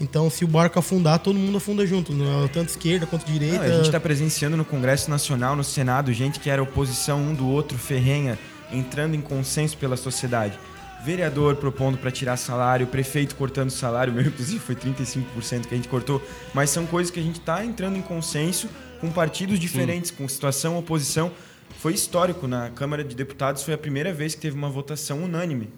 Então, 0.00 0.28
se 0.30 0.44
o 0.44 0.48
barco 0.48 0.78
afundar, 0.78 1.18
todo 1.20 1.38
mundo 1.38 1.58
afunda 1.58 1.86
junto. 1.86 2.12
Não 2.12 2.44
é 2.46 2.48
tanto 2.48 2.70
esquerda 2.70 3.06
quanto 3.06 3.24
direita. 3.30 3.58
Não, 3.58 3.64
a 3.64 3.76
gente 3.76 3.86
está 3.86 4.00
presenciando 4.00 4.56
no 4.56 4.64
Congresso 4.64 5.08
Nacional, 5.10 5.54
no 5.54 5.62
Senado, 5.62 6.12
gente 6.12 6.40
que 6.40 6.48
era 6.50 6.60
oposição 6.62 7.20
um 7.20 7.34
do 7.34 7.46
outro, 7.46 7.76
ferrenha, 7.78 8.36
entrando 8.74 9.14
em 9.14 9.20
consenso 9.20 9.76
pela 9.78 9.96
sociedade. 9.96 10.58
Vereador 11.04 11.56
propondo 11.56 11.98
para 11.98 12.10
tirar 12.10 12.36
salário, 12.36 12.86
prefeito 12.86 13.36
cortando 13.36 13.70
salário, 13.70 14.12
meu 14.12 14.22
inclusive 14.24 14.58
foi 14.58 14.74
35% 14.74 15.66
que 15.66 15.74
a 15.74 15.76
gente 15.76 15.88
cortou, 15.88 16.22
mas 16.54 16.70
são 16.70 16.86
coisas 16.86 17.10
que 17.10 17.20
a 17.20 17.22
gente 17.22 17.40
está 17.40 17.64
entrando 17.64 17.96
em 17.96 18.02
consenso 18.02 18.68
com 19.00 19.10
partidos 19.10 19.58
diferentes, 19.58 20.10
com 20.10 20.26
situação, 20.26 20.78
oposição. 20.78 21.30
Foi 21.78 21.92
histórico 21.92 22.46
na 22.46 22.70
Câmara 22.70 23.04
de 23.04 23.14
Deputados, 23.14 23.62
foi 23.62 23.74
a 23.74 23.78
primeira 23.78 24.12
vez 24.14 24.34
que 24.34 24.40
teve 24.40 24.56
uma 24.56 24.70
votação 24.70 25.22
unânime. 25.22 25.68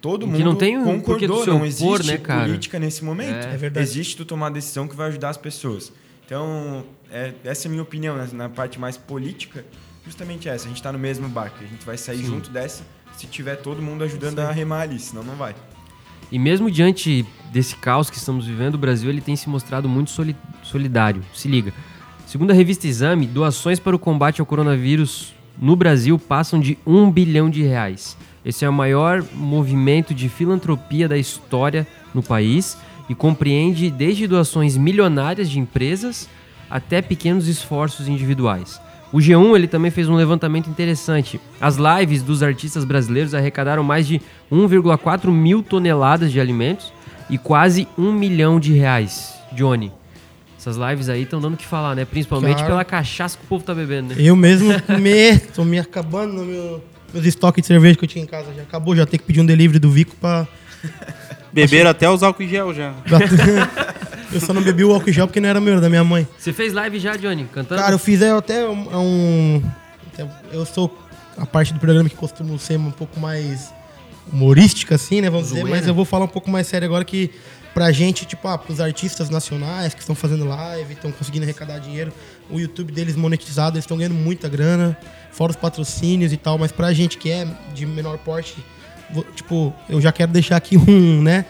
Todo 0.00 0.26
que 0.26 0.32
mundo 0.32 0.44
não 0.44 0.54
tem 0.56 0.76
um 0.76 0.84
concordou, 0.84 1.46
não 1.46 1.56
opor, 1.56 1.66
existe 1.66 2.06
né, 2.08 2.18
cara? 2.18 2.44
política 2.44 2.78
nesse 2.78 3.04
momento. 3.04 3.46
É. 3.46 3.54
É 3.54 3.56
verdade. 3.56 3.86
Existe 3.86 4.16
tu 4.16 4.24
tomar 4.24 4.50
decisão 4.50 4.86
que 4.88 4.94
vai 4.96 5.08
ajudar 5.08 5.30
as 5.30 5.36
pessoas. 5.36 5.92
Então, 6.26 6.84
é- 7.10 7.32
essa 7.44 7.66
é 7.66 7.68
a 7.68 7.70
minha 7.70 7.82
opinião 7.82 8.16
né, 8.16 8.28
na 8.32 8.48
parte 8.48 8.78
mais 8.78 8.96
política, 8.96 9.64
justamente 10.04 10.48
essa. 10.48 10.64
A 10.64 10.68
gente 10.68 10.76
está 10.76 10.92
no 10.92 10.98
mesmo 10.98 11.28
barco, 11.28 11.56
a 11.60 11.66
gente 11.66 11.84
vai 11.84 11.96
sair 11.96 12.18
Sim. 12.18 12.26
junto 12.26 12.50
dessa 12.50 12.82
se 13.16 13.26
tiver 13.26 13.56
todo 13.56 13.80
mundo 13.80 14.02
ajudando 14.04 14.40
a 14.40 14.50
remar 14.50 14.80
ali, 14.82 14.98
senão 14.98 15.22
não 15.22 15.34
vai. 15.36 15.54
E 16.32 16.38
mesmo 16.38 16.70
diante 16.70 17.24
desse 17.52 17.76
caos 17.76 18.10
que 18.10 18.16
estamos 18.16 18.46
vivendo, 18.46 18.74
o 18.74 18.78
Brasil 18.78 19.08
ele 19.08 19.20
tem 19.20 19.36
se 19.36 19.48
mostrado 19.48 19.88
muito 19.88 20.10
soli- 20.10 20.36
solidário. 20.62 21.22
Se 21.32 21.46
liga. 21.46 21.72
Segundo 22.26 22.50
a 22.50 22.54
revista 22.54 22.88
Exame, 22.88 23.26
doações 23.26 23.78
para 23.78 23.94
o 23.94 23.98
combate 23.98 24.40
ao 24.40 24.46
coronavírus 24.46 25.32
no 25.56 25.76
Brasil 25.76 26.18
passam 26.18 26.58
de 26.58 26.76
um 26.84 27.10
bilhão 27.10 27.48
de 27.48 27.62
reais. 27.62 28.16
Esse 28.44 28.64
é 28.64 28.68
o 28.68 28.72
maior 28.72 29.24
movimento 29.32 30.12
de 30.12 30.28
filantropia 30.28 31.08
da 31.08 31.16
história 31.16 31.86
no 32.12 32.22
país 32.22 32.76
e 33.08 33.14
compreende 33.14 33.90
desde 33.90 34.26
doações 34.26 34.76
milionárias 34.76 35.48
de 35.48 35.60
empresas 35.60 36.28
até 36.68 37.00
pequenos 37.00 37.46
esforços 37.46 38.08
individuais. 38.08 38.80
O 39.14 39.18
G1 39.18 39.54
ele 39.54 39.68
também 39.68 39.92
fez 39.92 40.08
um 40.08 40.16
levantamento 40.16 40.68
interessante. 40.68 41.40
As 41.60 41.76
lives 41.76 42.20
dos 42.20 42.42
artistas 42.42 42.84
brasileiros 42.84 43.32
arrecadaram 43.32 43.84
mais 43.84 44.08
de 44.08 44.20
1,4 44.50 45.30
mil 45.30 45.62
toneladas 45.62 46.32
de 46.32 46.40
alimentos 46.40 46.92
e 47.30 47.38
quase 47.38 47.86
um 47.96 48.10
milhão 48.10 48.58
de 48.58 48.72
reais. 48.72 49.32
Johnny, 49.52 49.92
essas 50.58 50.76
lives 50.76 51.08
aí 51.08 51.22
estão 51.22 51.40
dando 51.40 51.54
o 51.54 51.56
que 51.56 51.64
falar, 51.64 51.94
né? 51.94 52.04
Principalmente 52.04 52.56
Cara. 52.56 52.66
pela 52.66 52.84
cachaça 52.84 53.38
que 53.38 53.44
o 53.44 53.46
povo 53.46 53.64
tá 53.64 53.72
bebendo, 53.72 54.08
né? 54.08 54.16
Eu 54.18 54.34
mesmo 54.34 54.70
me, 55.00 55.38
tô 55.54 55.64
me 55.64 55.78
acabando 55.78 56.32
no 56.32 56.44
meu, 56.44 56.82
meus 57.12 57.24
estoques 57.24 57.62
de 57.62 57.68
cerveja 57.68 57.96
que 57.96 58.04
eu 58.04 58.08
tinha 58.08 58.24
em 58.24 58.26
casa. 58.26 58.52
Já 58.52 58.62
acabou, 58.62 58.96
já 58.96 59.06
tem 59.06 59.20
que 59.20 59.26
pedir 59.26 59.40
um 59.40 59.46
delivery 59.46 59.78
do 59.78 59.92
Vico 59.92 60.16
pra. 60.20 60.44
Beberam 61.52 61.90
até 61.90 62.10
os 62.10 62.24
álcool 62.24 62.42
em 62.42 62.48
gel 62.48 62.74
já. 62.74 62.92
eu 64.34 64.40
só 64.40 64.52
não 64.52 64.62
bebi 64.62 64.84
o 64.84 64.92
álcool 64.92 65.12
gel 65.12 65.26
porque 65.26 65.40
não 65.40 65.48
era 65.48 65.60
meu, 65.60 65.72
era 65.72 65.80
da 65.80 65.88
minha 65.88 66.04
mãe. 66.04 66.26
Você 66.38 66.52
fez 66.52 66.72
live 66.72 66.98
já, 66.98 67.16
Johnny? 67.16 67.44
Cantando? 67.52 67.80
Cara, 67.80 67.94
eu 67.94 67.98
fiz 67.98 68.20
é, 68.22 68.30
até 68.30 68.68
um, 68.68 68.92
é 68.92 68.96
um. 68.96 69.62
Eu 70.52 70.64
sou 70.64 70.96
a 71.36 71.44
parte 71.46 71.72
do 71.72 71.80
programa 71.80 72.08
que 72.08 72.14
costumo 72.16 72.58
ser 72.58 72.78
um 72.78 72.90
pouco 72.90 73.18
mais 73.18 73.72
humorística, 74.32 74.94
assim, 74.94 75.20
né? 75.20 75.28
Vamos 75.30 75.48
dizer, 75.48 75.60
Zoeira. 75.60 75.76
mas 75.78 75.86
eu 75.88 75.94
vou 75.94 76.04
falar 76.04 76.24
um 76.24 76.28
pouco 76.28 76.50
mais 76.50 76.66
sério 76.66 76.86
agora 76.86 77.04
que 77.04 77.30
pra 77.74 77.90
gente, 77.90 78.24
tipo, 78.24 78.46
ah, 78.46 78.56
pros 78.56 78.80
artistas 78.80 79.28
nacionais 79.28 79.92
que 79.94 80.00
estão 80.00 80.14
fazendo 80.14 80.44
live, 80.44 80.92
estão 80.94 81.10
conseguindo 81.10 81.44
arrecadar 81.44 81.78
dinheiro, 81.80 82.12
o 82.48 82.60
YouTube 82.60 82.92
deles 82.92 83.16
monetizado, 83.16 83.76
eles 83.76 83.84
estão 83.84 83.96
ganhando 83.96 84.14
muita 84.14 84.48
grana, 84.48 84.96
fora 85.32 85.50
os 85.50 85.56
patrocínios 85.56 86.32
e 86.32 86.36
tal, 86.36 86.56
mas 86.56 86.70
pra 86.70 86.92
gente 86.92 87.18
que 87.18 87.30
é 87.30 87.46
de 87.74 87.84
menor 87.84 88.16
porte, 88.18 88.54
vou- 89.10 89.24
tipo, 89.34 89.74
eu 89.88 90.00
já 90.00 90.12
quero 90.12 90.30
deixar 90.30 90.56
aqui 90.56 90.76
um, 90.78 91.20
né? 91.20 91.44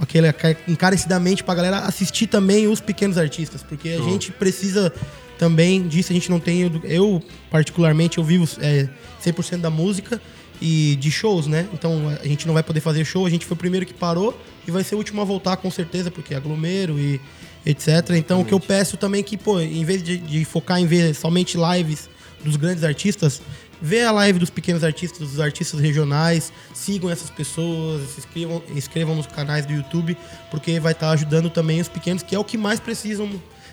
Aquele 0.00 0.28
encarecidamente 0.68 1.42
pra 1.42 1.54
galera 1.54 1.78
assistir 1.80 2.26
também 2.26 2.66
os 2.66 2.80
pequenos 2.80 3.18
artistas, 3.18 3.62
porque 3.62 3.90
a 3.90 4.02
gente 4.02 4.32
precisa 4.32 4.92
também 5.38 5.86
disso, 5.86 6.12
a 6.12 6.14
gente 6.14 6.30
não 6.30 6.38
tem 6.38 6.70
eu 6.84 7.22
particularmente 7.50 8.18
eu 8.18 8.24
vivo 8.24 8.48
é, 8.60 8.88
100% 9.24 9.58
da 9.58 9.70
música 9.70 10.20
e 10.60 10.96
de 10.96 11.10
shows, 11.10 11.46
né? 11.46 11.68
Então 11.72 12.08
a 12.22 12.26
gente 12.26 12.46
não 12.46 12.54
vai 12.54 12.62
poder 12.62 12.80
fazer 12.80 13.04
show, 13.04 13.26
a 13.26 13.30
gente 13.30 13.44
foi 13.44 13.54
o 13.54 13.58
primeiro 13.58 13.84
que 13.84 13.94
parou 13.94 14.38
e 14.66 14.70
vai 14.70 14.84
ser 14.84 14.94
o 14.94 14.98
último 14.98 15.20
a 15.20 15.24
voltar 15.24 15.56
com 15.56 15.70
certeza, 15.70 16.10
porque 16.10 16.34
é 16.34 16.36
aglomero 16.36 16.98
e 16.98 17.20
etc. 17.66 18.10
Então 18.10 18.40
o 18.40 18.44
que 18.44 18.54
eu 18.54 18.60
peço 18.60 18.96
também 18.96 19.20
é 19.20 19.24
que, 19.24 19.36
pô, 19.36 19.60
em 19.60 19.84
vez 19.84 20.02
de, 20.02 20.18
de 20.18 20.44
focar 20.44 20.78
em 20.78 20.86
ver 20.86 21.14
somente 21.14 21.56
lives 21.56 22.08
dos 22.44 22.56
grandes 22.56 22.84
artistas, 22.84 23.40
vê 23.80 24.02
a 24.02 24.12
live 24.12 24.38
dos 24.38 24.50
pequenos 24.50 24.82
artistas, 24.84 25.18
dos 25.30 25.40
artistas 25.40 25.80
regionais, 25.80 26.52
sigam 26.72 27.10
essas 27.10 27.30
pessoas, 27.30 28.08
se 28.10 28.20
inscrevam, 28.20 28.62
inscrevam 28.74 29.14
nos 29.14 29.26
canais 29.26 29.66
do 29.66 29.72
YouTube, 29.72 30.16
porque 30.50 30.78
vai 30.80 30.92
estar 30.92 31.10
ajudando 31.10 31.50
também 31.50 31.80
os 31.80 31.88
pequenos, 31.88 32.22
que 32.22 32.34
é 32.34 32.38
o 32.38 32.44
que 32.44 32.56
mais 32.56 32.80
precisam. 32.80 33.28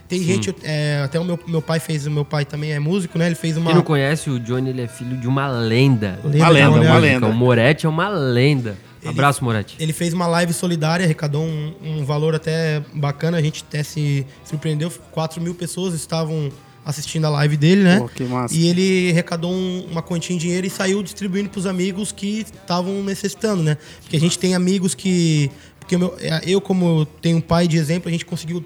Tem 0.08 0.22
gente, 0.22 0.54
é, 0.64 1.02
até 1.06 1.18
o 1.18 1.24
meu, 1.24 1.40
meu 1.48 1.62
pai 1.62 1.80
fez, 1.80 2.06
o 2.06 2.12
meu 2.12 2.26
pai 2.26 2.44
também 2.44 2.74
é 2.74 2.80
músico, 2.80 3.18
né? 3.18 3.28
Ele 3.28 3.36
fez 3.36 3.56
uma. 3.56 3.68
Quem 3.68 3.76
não 3.76 3.82
conhece, 3.84 4.30
o 4.30 4.38
Johnny 4.38 4.70
ele 4.70 4.82
é 4.82 4.88
filho 4.88 5.16
de 5.16 5.26
uma 5.26 5.48
lenda. 5.48 6.20
Lenda 6.22 6.38
Uma 6.38 6.46
da 6.46 6.50
lenda, 6.50 6.70
uma 6.70 6.78
música. 6.80 7.00
lenda. 7.00 7.28
O 7.28 7.34
Moretti 7.34 7.86
é 7.86 7.90
uma 7.90 8.10
lenda. 8.10 8.78
Abraço, 9.06 9.44
Moretti. 9.44 9.78
Ele 9.80 9.94
fez 9.94 10.14
uma 10.14 10.28
live 10.28 10.52
solidária, 10.54 11.06
arrecadou 11.06 11.44
um, 11.44 11.74
um 11.82 12.06
valor 12.06 12.36
até 12.36 12.84
bacana. 12.94 13.38
A 13.38 13.42
gente 13.42 13.64
até 13.68 13.84
se 13.84 14.26
surpreendeu. 14.44 14.92
4 15.12 15.42
mil 15.42 15.56
pessoas 15.56 15.94
estavam 15.94 16.52
assistindo 16.86 17.26
a 17.26 17.30
live 17.30 17.58
dele, 17.58 17.84
né? 17.84 18.00
Pô, 18.00 18.08
que 18.10 18.24
massa. 18.24 18.54
E 18.56 18.68
ele 18.68 19.10
arrecadou 19.12 19.52
um- 19.54 19.86
uma 19.92 20.02
quantia 20.02 20.36
em 20.36 20.40
dinheiro 20.40 20.66
e 20.66 20.70
saiu 20.70 21.04
distribuindo 21.04 21.50
para 21.50 21.60
os 21.60 21.66
amigos 21.66 22.12
que 22.12 22.40
estavam 22.42 23.04
necessitando, 23.04 23.62
né? 23.62 23.78
Porque 24.02 24.16
a 24.18 24.20
gente 24.20 24.38
tem 24.40 24.56
amigos 24.56 24.96
que. 24.96 25.52
Porque 25.80 25.98
meu- 25.98 26.16
é, 26.20 26.42
eu, 26.46 26.60
como 26.62 27.06
tenho 27.06 27.38
um 27.38 27.42
pai 27.42 27.68
de 27.68 27.78
exemplo, 27.78 28.08
a 28.10 28.12
gente 28.12 28.26
conseguiu 28.26 28.64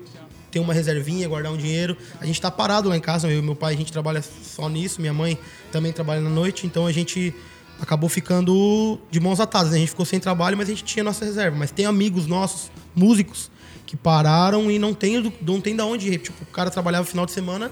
ter 0.52 0.60
uma 0.60 0.74
reservinha, 0.74 1.28
guardar 1.28 1.52
um 1.52 1.58
dinheiro. 1.58 1.98
A 2.22 2.26
gente 2.26 2.40
tá 2.40 2.50
parado 2.50 2.88
lá 2.88 2.96
em 2.96 3.02
casa, 3.02 3.30
eu 3.30 3.40
e 3.40 3.42
meu 3.42 3.56
pai, 3.56 3.74
a 3.74 3.78
gente 3.78 3.92
trabalha 3.92 4.22
só 4.24 4.70
nisso. 4.70 5.02
Minha 5.02 5.14
mãe 5.14 5.38
também 5.72 5.92
trabalha 5.92 6.22
na 6.22 6.30
noite, 6.30 6.66
então 6.66 6.88
a 6.88 6.92
gente 6.94 7.34
acabou 7.82 8.08
ficando 8.10 8.98
de 9.12 9.20
mãos 9.20 9.42
atadas. 9.42 9.72
né? 9.72 9.78
A 9.78 9.80
gente 9.80 9.90
ficou 9.90 10.06
sem 10.06 10.20
trabalho, 10.20 10.56
mas 10.56 10.68
a 10.68 10.72
gente 10.72 10.84
tinha 10.86 11.04
nossa 11.04 11.26
reserva. 11.26 11.58
Mas 11.58 11.72
tem 11.72 11.86
amigos 11.86 12.26
nossos, 12.28 12.72
músicos, 12.96 13.52
que 13.86 13.98
pararam 13.98 14.72
e 14.72 14.80
não 14.80 14.94
tem, 14.94 15.34
não 15.42 15.60
tem 15.60 15.76
da 15.76 15.86
onde 15.86 16.08
ir. 16.14 16.20
Tipo, 16.20 16.42
o 16.44 16.48
cara 16.48 16.70
trabalhava 16.72 17.04
no 17.04 17.10
final 17.10 17.26
de 17.26 17.34
semana 17.34 17.70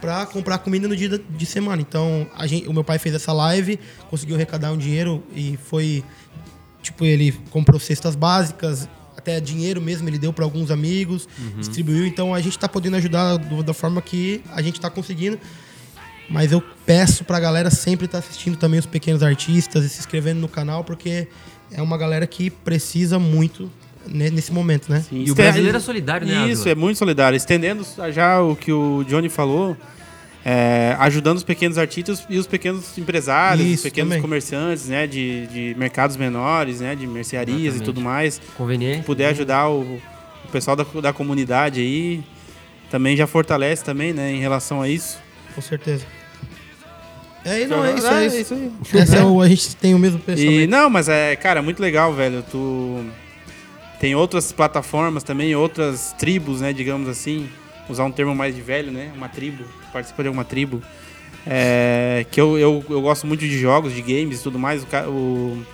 pra 0.00 0.26
comprar 0.26 0.58
comida 0.58 0.86
no 0.88 0.96
dia 0.96 1.18
de 1.18 1.46
semana. 1.46 1.80
Então, 1.82 2.26
a 2.36 2.46
gente, 2.46 2.68
o 2.68 2.72
meu 2.72 2.84
pai 2.84 2.98
fez 2.98 3.14
essa 3.14 3.32
live, 3.32 3.78
conseguiu 4.10 4.36
arrecadar 4.36 4.72
um 4.72 4.76
dinheiro 4.76 5.22
e 5.34 5.56
foi 5.56 6.04
tipo 6.82 7.04
ele 7.04 7.32
comprou 7.50 7.78
cestas 7.80 8.14
básicas, 8.14 8.88
até 9.16 9.40
dinheiro 9.40 9.80
mesmo 9.82 10.08
ele 10.08 10.18
deu 10.18 10.32
para 10.32 10.44
alguns 10.44 10.70
amigos, 10.70 11.28
distribuiu. 11.58 12.06
Então, 12.06 12.32
a 12.34 12.40
gente 12.40 12.58
tá 12.58 12.68
podendo 12.68 12.96
ajudar 12.96 13.36
do- 13.36 13.62
da 13.62 13.74
forma 13.74 14.00
que 14.00 14.40
a 14.52 14.62
gente 14.62 14.80
tá 14.80 14.88
conseguindo. 14.88 15.38
Mas 16.30 16.52
eu 16.52 16.62
peço 16.84 17.24
pra 17.24 17.40
galera 17.40 17.70
sempre 17.70 18.04
estar 18.06 18.18
assistindo 18.18 18.56
também 18.56 18.78
os 18.78 18.86
pequenos 18.86 19.22
artistas 19.22 19.84
e 19.84 19.88
se 19.88 19.98
inscrevendo 19.98 20.40
no 20.40 20.48
canal, 20.48 20.84
porque 20.84 21.26
é 21.72 21.80
uma 21.82 21.96
galera 21.96 22.26
que 22.26 22.50
precisa 22.50 23.18
muito 23.18 23.70
nesse 24.12 24.52
momento, 24.52 24.90
né? 24.90 25.04
Sim, 25.08 25.24
E 25.26 25.30
o 25.30 25.34
brasileiro 25.34 25.76
é 25.76 25.80
solidário, 25.80 26.26
né, 26.26 26.48
Isso, 26.48 26.62
Ávila? 26.62 26.70
é 26.72 26.74
muito 26.74 26.96
solidário. 26.98 27.36
Estendendo 27.36 27.84
já 28.12 28.40
o 28.42 28.54
que 28.56 28.72
o 28.72 29.04
Johnny 29.08 29.28
falou, 29.28 29.76
é, 30.44 30.96
ajudando 31.00 31.36
os 31.36 31.42
pequenos 31.42 31.76
artistas 31.78 32.24
e 32.30 32.38
os 32.38 32.46
pequenos 32.46 32.96
empresários, 32.96 33.66
os 33.66 33.72
Isso, 33.74 33.82
pequenos 33.84 34.10
também. 34.10 34.22
comerciantes, 34.22 34.88
né, 34.88 35.06
de, 35.06 35.46
de 35.48 35.74
mercados 35.78 36.16
menores, 36.16 36.80
né, 36.80 36.94
de 36.94 37.06
mercearias 37.06 37.74
Exatamente. 37.74 37.82
e 37.82 37.84
tudo 37.84 38.00
mais. 38.00 38.40
Conveniente. 38.56 39.04
Puder 39.04 39.26
ajudar 39.30 39.68
o, 39.68 39.82
o 39.82 40.48
pessoal 40.50 40.76
da, 40.76 40.84
da 41.02 41.12
comunidade 41.12 41.80
aí, 41.80 42.22
também 42.90 43.16
já 43.16 43.26
fortalece 43.26 43.84
também, 43.84 44.12
né, 44.12 44.32
em 44.32 44.38
relação 44.40 44.80
a 44.80 44.88
isso. 44.88 45.18
Com 45.54 45.60
certeza. 45.60 46.04
É, 47.44 47.66
não, 47.66 47.84
é 47.84 47.94
isso, 47.94 48.06
é 48.06 48.26
isso. 48.26 48.54
aí. 48.54 48.72
Esse 49.00 49.16
é 49.16 49.22
o, 49.24 49.40
a 49.40 49.48
gente 49.48 49.74
tem 49.76 49.94
o 49.94 49.98
mesmo 49.98 50.18
E, 50.18 50.22
pensamento. 50.22 50.70
não, 50.70 50.90
mas 50.90 51.08
é, 51.08 51.34
cara, 51.36 51.62
muito 51.62 51.80
legal, 51.80 52.12
velho. 52.12 52.44
Tu 52.50 53.04
tem 54.00 54.14
outras 54.14 54.52
plataformas 54.52 55.22
também, 55.22 55.54
outras 55.54 56.14
tribos, 56.18 56.60
né, 56.60 56.72
digamos 56.72 57.08
assim, 57.08 57.48
usar 57.88 58.04
um 58.04 58.10
termo 58.12 58.34
mais 58.34 58.54
de 58.54 58.60
velho, 58.60 58.90
né, 58.92 59.10
uma 59.16 59.28
tribo, 59.28 59.64
participa 59.92 60.22
de 60.22 60.28
alguma 60.28 60.44
tribo. 60.44 60.82
É, 61.46 62.26
que 62.30 62.40
eu, 62.40 62.58
eu, 62.58 62.84
eu 62.90 63.00
gosto 63.00 63.26
muito 63.26 63.40
de 63.40 63.58
jogos, 63.58 63.94
de 63.94 64.02
games 64.02 64.40
e 64.40 64.42
tudo 64.42 64.58
mais. 64.58 64.82
O, 64.82 65.10
o- 65.10 65.66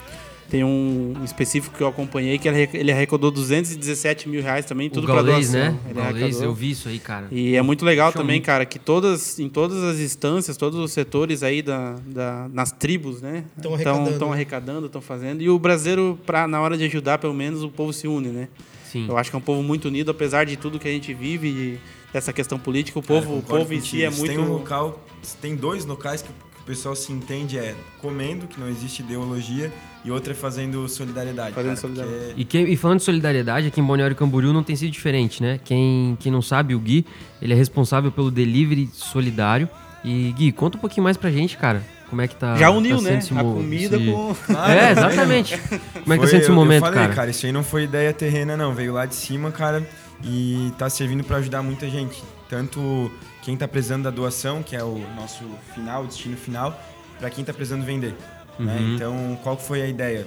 tem 0.51 0.63
um 0.63 1.15
específico 1.25 1.77
que 1.77 1.83
eu 1.83 1.89
acompanhei 1.89 2.39
que 2.39 2.47
ele 2.49 2.63
arre- 2.63 2.71
ele 2.79 2.93
arrecadou 2.93 3.31
217 3.31 4.29
mil 4.29 4.43
reais 4.43 4.65
também, 4.65 4.89
tudo 4.91 5.05
o 5.05 5.07
Gaulês, 5.07 5.51
doação. 5.51 5.73
né? 5.73 5.79
Ele 5.89 5.93
O 5.99 6.03
Gaulês, 6.03 6.41
eu 6.41 6.55
vi 6.55 6.71
isso 6.71 6.89
aí, 6.89 6.99
cara. 6.99 7.27
E 7.31 7.57
é 7.57 7.63
muito 7.63 7.85
legal 7.85 8.13
Show 8.13 8.21
também, 8.23 8.37
muito. 8.37 8.47
cara, 8.47 8.65
que 8.65 8.79
todas, 8.79 9.39
em 9.39 9.49
todas 9.49 9.83
as 9.83 9.99
instâncias, 9.99 10.57
todos 10.57 10.79
os 10.79 10.93
setores 10.93 11.43
aí 11.43 11.63
da, 11.63 11.97
da- 12.07 12.49
nas 12.53 12.71
tribos, 12.71 13.21
né? 13.23 13.45
Estão 13.57 14.33
arrecadando, 14.33 14.87
estão 14.87 15.01
fazendo. 15.01 15.43
E 15.43 15.49
o 15.51 15.59
brasileiro, 15.59 16.19
pra, 16.25 16.47
na 16.47 16.61
hora 16.61 16.77
de 16.77 16.85
ajudar, 16.85 17.19
pelo 17.19 17.35
menos, 17.35 17.63
o 17.63 17.69
povo 17.69 17.93
se 17.93 18.07
une, 18.07 18.29
né? 18.29 18.49
Sim. 18.91 19.07
Eu 19.09 19.17
acho 19.19 19.31
que 19.31 19.37
é 19.37 19.39
um 19.39 19.43
povo 19.43 19.63
muito 19.63 19.89
unido, 19.89 20.11
apesar 20.13 20.45
de 20.45 20.57
tudo 20.57 20.79
que 20.79 20.87
a 20.87 20.91
gente 20.91 21.13
vive, 21.13 21.49
e 21.49 21.79
dessa 22.13 22.33
questão 22.33 22.59
política, 22.61 22.97
o 22.99 23.03
povo, 23.03 23.39
o 23.39 23.43
Concordo 23.43 23.65
povo 23.65 23.75
em 23.75 23.81
si 23.81 24.05
é 24.05 24.11
muito. 24.11 24.27
Tem 24.27 24.39
um 24.39 24.53
local, 24.53 25.05
tem 25.41 25.57
dois 25.57 25.85
locais 25.85 26.23
que 26.23 26.29
o 26.65 26.67
pessoal 26.67 26.97
se 26.97 27.13
entende 27.13 27.59
é 27.59 27.75
comendo, 28.01 28.47
que 28.47 28.59
não 28.59 28.69
existe 28.69 29.03
ideologia, 29.03 29.71
e 30.03 30.11
outro 30.11 30.33
é 30.33 30.35
fazendo 30.35 30.89
solidariedade. 30.89 31.55
Fazendo 31.55 31.69
cara, 31.71 31.81
solidariedade. 31.81 32.25
porque- 32.29 32.41
E, 32.41 32.45
quem- 32.45 32.73
e 32.73 32.77
falando 32.77 32.99
de 32.99 33.05
solidariedade, 33.05 33.67
aqui 33.69 33.81
em 33.81 33.85
Balneário 33.85 34.17
Camboriú 34.17 34.53
não 34.53 34.63
tem 34.63 34.75
sido 34.75 34.91
diferente, 34.91 35.43
né? 35.43 35.61
Quem, 35.65 36.17
quem 36.21 36.33
não 36.33 36.41
sabe, 36.43 36.75
o 36.75 36.79
Gui, 36.79 37.05
ele 37.41 37.53
é 37.53 37.57
responsável 37.57 38.11
pelo 38.11 38.31
delivery 38.31 38.89
solidário. 38.93 39.69
E, 40.03 40.33
Gui, 40.33 40.53
conta 40.53 40.77
um 40.77 40.81
pouquinho 40.81 41.05
mais 41.05 41.17
pra 41.17 41.31
gente, 41.31 41.57
cara. 41.57 41.83
Como 42.11 42.21
é 42.23 42.29
que 42.29 42.37
tá 42.37 42.57
Já 42.57 42.71
uniu, 42.71 42.97
tá 42.99 43.03
né? 43.03 43.19
esse 43.19 43.33
A 43.37 43.43
comida 43.43 43.97
esse- 43.97 44.07
com. 44.07 44.37
É, 44.69 44.91
exatamente. 44.93 45.59
Como 45.59 45.79
é 45.79 45.81
que 45.81 46.05
tá 46.09 46.17
Foi- 46.17 46.27
sendo 46.29 46.41
esse 46.41 46.49
eu- 46.51 46.55
momento, 46.55 46.85
eu 46.87 46.93
falei, 46.93 47.09
cara? 47.15 47.31
Isso 47.31 47.45
aí 47.47 47.53
não 47.53 47.65
foi 47.65 47.85
ideia 47.85 48.13
terrena, 48.13 48.57
não. 48.57 48.75
Veio 48.75 48.93
lá 48.93 49.05
de 49.07 49.15
cima, 49.15 49.51
cara, 49.51 49.87
e 50.23 50.71
tá 50.79 50.89
servindo 50.89 51.25
pra 51.25 51.39
ajudar 51.39 51.63
muita 51.63 51.89
gente. 51.91 52.23
Tanto 52.49 53.11
quem 53.45 53.57
tá 53.57 53.69
precisando 53.69 54.05
da 54.05 54.11
doação, 54.11 54.63
que 54.63 54.75
é 54.75 54.83
o 54.83 54.99
nosso 55.15 55.45
final, 55.75 56.05
o 56.05 56.07
destino 56.07 56.37
final, 56.37 56.81
pra 57.19 57.29
quem 57.29 57.45
tá 57.45 57.53
precisando 57.53 57.85
vender. 57.85 58.15
né? 58.59 58.77
Uhum. 58.77 58.95
Então, 58.95 59.39
qual 59.43 59.59
foi 59.59 59.83
a 59.83 59.87
ideia? 59.87 60.27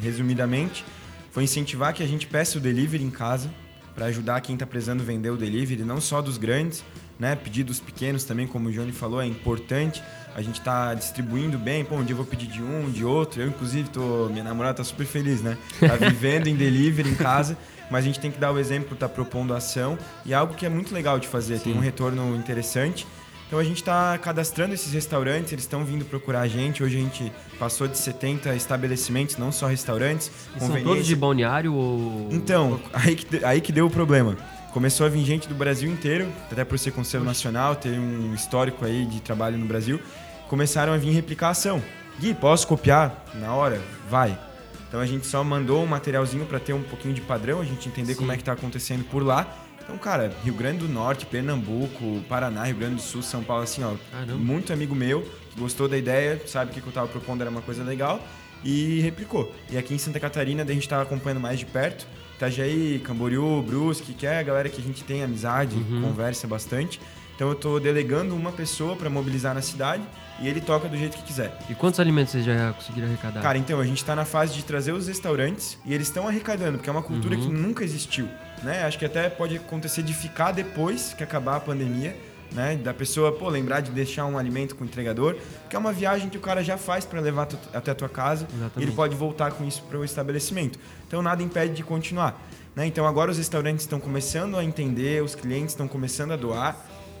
Resumidamente, 0.00 0.84
foi 1.32 1.44
incentivar 1.44 1.92
que 1.92 2.02
a 2.02 2.06
gente 2.06 2.26
peça 2.26 2.58
o 2.58 2.60
delivery 2.60 3.04
em 3.04 3.10
casa 3.10 3.50
para 3.94 4.06
ajudar 4.06 4.40
quem 4.40 4.56
tá 4.56 4.66
precisando 4.66 5.02
vender 5.02 5.30
o 5.30 5.36
delivery, 5.36 5.82
não 5.82 6.00
só 6.00 6.22
dos 6.22 6.38
grandes, 6.38 6.84
né? 7.20 7.36
Pedir 7.36 7.62
dos 7.62 7.78
pequenos 7.78 8.24
também, 8.24 8.46
como 8.46 8.70
o 8.70 8.72
Johnny 8.72 8.90
falou, 8.90 9.20
é 9.20 9.26
importante. 9.26 10.02
A 10.34 10.40
gente 10.40 10.60
tá 10.60 10.94
distribuindo 10.94 11.58
bem, 11.58 11.84
pô, 11.84 11.96
um 11.96 12.04
dia 12.04 12.12
eu 12.12 12.16
vou 12.16 12.24
pedir 12.24 12.46
de 12.46 12.62
um, 12.62 12.90
de 12.90 13.04
outro. 13.04 13.42
Eu, 13.42 13.48
inclusive, 13.48 13.90
tô. 13.90 14.28
Minha 14.30 14.44
namorada 14.44 14.78
tá 14.78 14.84
super 14.84 15.06
feliz, 15.06 15.42
né? 15.42 15.58
Tá 15.78 15.96
vivendo 16.00 16.46
em 16.46 16.56
delivery 16.56 17.10
em 17.10 17.14
casa, 17.14 17.58
mas 17.90 18.04
a 18.04 18.06
gente 18.06 18.18
tem 18.18 18.30
que 18.30 18.38
dar 18.38 18.50
o 18.50 18.58
exemplo, 18.58 18.96
tá 18.96 19.08
propondo 19.08 19.54
ação. 19.54 19.98
E 20.24 20.32
é 20.32 20.36
algo 20.36 20.54
que 20.54 20.64
é 20.64 20.68
muito 20.68 20.94
legal 20.94 21.18
de 21.18 21.28
fazer, 21.28 21.60
tem 21.60 21.74
um 21.74 21.80
retorno 21.80 22.34
interessante. 22.34 23.06
Então 23.48 23.58
a 23.58 23.64
gente 23.64 23.78
está 23.78 24.16
cadastrando 24.16 24.72
esses 24.72 24.92
restaurantes, 24.92 25.52
eles 25.52 25.64
estão 25.64 25.84
vindo 25.84 26.04
procurar 26.04 26.42
a 26.42 26.48
gente. 26.48 26.84
Hoje 26.84 26.96
a 26.96 27.00
gente 27.00 27.32
passou 27.58 27.88
de 27.88 27.98
70 27.98 28.54
estabelecimentos, 28.54 29.36
não 29.36 29.50
só 29.50 29.66
restaurantes. 29.66 30.30
São 30.56 30.80
todos 30.84 31.04
de 31.04 31.16
balneário 31.16 31.74
ou. 31.74 32.28
Então, 32.30 32.80
aí 32.92 33.16
que, 33.16 33.44
aí 33.44 33.60
que 33.60 33.72
deu 33.72 33.86
o 33.86 33.90
problema. 33.90 34.36
Começou 34.72 35.04
a 35.04 35.08
vir 35.08 35.24
gente 35.24 35.48
do 35.48 35.54
Brasil 35.54 35.90
inteiro, 35.90 36.32
até 36.50 36.64
por 36.64 36.78
ser 36.78 36.92
conselho 36.92 37.24
nacional, 37.24 37.74
ter 37.74 37.98
um 37.98 38.32
histórico 38.34 38.84
aí 38.84 39.04
de 39.04 39.20
trabalho 39.20 39.58
no 39.58 39.66
Brasil. 39.66 40.00
Começaram 40.48 40.92
a 40.92 40.96
vir 40.96 41.10
replicar 41.10 41.48
a 41.48 41.50
ação. 41.50 41.82
Gui, 42.20 42.32
posso 42.34 42.68
copiar? 42.68 43.26
Na 43.34 43.52
hora? 43.52 43.80
Vai. 44.08 44.38
Então 44.88 45.00
a 45.00 45.06
gente 45.06 45.26
só 45.26 45.42
mandou 45.42 45.82
um 45.82 45.86
materialzinho 45.86 46.46
para 46.46 46.60
ter 46.60 46.72
um 46.72 46.82
pouquinho 46.82 47.14
de 47.14 47.20
padrão, 47.20 47.60
a 47.60 47.64
gente 47.64 47.88
entender 47.88 48.14
como 48.14 48.30
é 48.30 48.36
que 48.36 48.44
tá 48.44 48.52
acontecendo 48.52 49.04
por 49.04 49.24
lá. 49.24 49.46
Então, 49.82 49.98
cara, 49.98 50.32
Rio 50.44 50.54
Grande 50.54 50.78
do 50.78 50.88
Norte, 50.88 51.26
Pernambuco, 51.26 52.20
Paraná, 52.28 52.64
Rio 52.64 52.76
Grande 52.76 52.96
do 52.96 53.02
Sul, 53.02 53.22
São 53.22 53.42
Paulo, 53.42 53.64
assim, 53.64 53.82
ó, 53.82 53.94
Caramba. 54.12 54.34
muito 54.34 54.72
amigo 54.72 54.94
meu 54.94 55.22
que 55.52 55.60
gostou 55.60 55.88
da 55.88 55.98
ideia, 55.98 56.40
sabe 56.46 56.70
que 56.70 56.78
o 56.78 56.82
que 56.82 56.88
eu 56.88 56.92
tava 56.92 57.08
propondo 57.08 57.40
era 57.40 57.50
uma 57.50 57.62
coisa 57.62 57.82
legal 57.82 58.20
e 58.62 59.00
replicou. 59.00 59.52
E 59.68 59.76
aqui 59.76 59.94
em 59.94 59.98
Santa 59.98 60.20
Catarina, 60.20 60.62
a 60.62 60.66
gente 60.66 60.88
tava 60.88 61.02
acompanhando 61.02 61.40
mais 61.40 61.58
de 61.58 61.66
perto. 61.66 62.06
Itajaí, 62.40 62.98
Camboriú, 63.04 63.60
Brusque, 63.60 64.14
que 64.14 64.26
é 64.26 64.38
a 64.38 64.42
galera 64.42 64.70
que 64.70 64.80
a 64.80 64.84
gente 64.84 65.04
tem 65.04 65.22
amizade, 65.22 65.76
conversa 66.00 66.46
bastante. 66.46 66.98
Então 67.36 67.50
eu 67.50 67.54
tô 67.54 67.78
delegando 67.78 68.34
uma 68.34 68.50
pessoa 68.50 68.96
para 68.96 69.10
mobilizar 69.10 69.54
na 69.54 69.60
cidade 69.60 70.02
e 70.40 70.48
ele 70.48 70.60
toca 70.60 70.88
do 70.88 70.96
jeito 70.96 71.18
que 71.18 71.22
quiser. 71.22 71.54
E 71.68 71.74
quantos 71.74 72.00
alimentos 72.00 72.32
vocês 72.32 72.44
já 72.44 72.72
conseguiram 72.72 73.08
arrecadar? 73.08 73.42
Cara, 73.42 73.58
então 73.58 73.78
a 73.78 73.84
gente 73.84 74.02
tá 74.02 74.16
na 74.16 74.24
fase 74.24 74.54
de 74.54 74.64
trazer 74.64 74.92
os 74.92 75.06
restaurantes 75.06 75.78
e 75.84 75.92
eles 75.92 76.08
estão 76.08 76.26
arrecadando, 76.26 76.78
porque 76.78 76.88
é 76.88 76.92
uma 76.92 77.02
cultura 77.02 77.36
que 77.36 77.48
nunca 77.48 77.84
existiu, 77.84 78.26
né? 78.62 78.84
Acho 78.84 78.98
que 78.98 79.04
até 79.04 79.28
pode 79.28 79.56
acontecer 79.56 80.02
de 80.02 80.14
ficar 80.14 80.52
depois 80.52 81.14
que 81.16 81.22
acabar 81.22 81.56
a 81.56 81.60
pandemia, 81.60 82.16
né? 82.52 82.76
Da 82.76 82.92
pessoa, 82.92 83.32
pô, 83.32 83.48
lembrar 83.48 83.80
de 83.80 83.90
deixar 83.90 84.26
um 84.26 84.36
alimento 84.38 84.74
com 84.76 84.84
o 84.84 84.86
entregador, 84.86 85.36
que 85.68 85.76
é 85.76 85.78
uma 85.78 85.92
viagem 85.92 86.28
que 86.28 86.36
o 86.36 86.40
cara 86.40 86.62
já 86.64 86.76
faz 86.76 87.04
para 87.04 87.20
levar 87.20 87.46
tu- 87.46 87.58
até 87.72 87.90
a 87.90 87.94
tua 87.94 88.08
casa 88.08 88.46
e 88.50 88.56
Exatamente. 88.56 88.88
ele 88.88 88.96
pode 88.96 89.14
voltar 89.14 89.52
com 89.52 89.64
isso 89.66 89.82
para 89.88 89.98
o 89.98 90.04
estabelecimento. 90.04 90.78
Então 91.06 91.22
nada 91.22 91.42
impede 91.42 91.74
de 91.74 91.82
continuar, 91.82 92.40
né? 92.74 92.86
Então 92.86 93.06
agora 93.06 93.30
os 93.30 93.38
restaurantes 93.38 93.84
estão 93.84 94.00
começando 94.00 94.56
a 94.56 94.64
entender, 94.64 95.22
os 95.22 95.34
clientes 95.34 95.72
estão 95.72 95.86
começando 95.88 96.32
a 96.32 96.36
doar. 96.36 96.76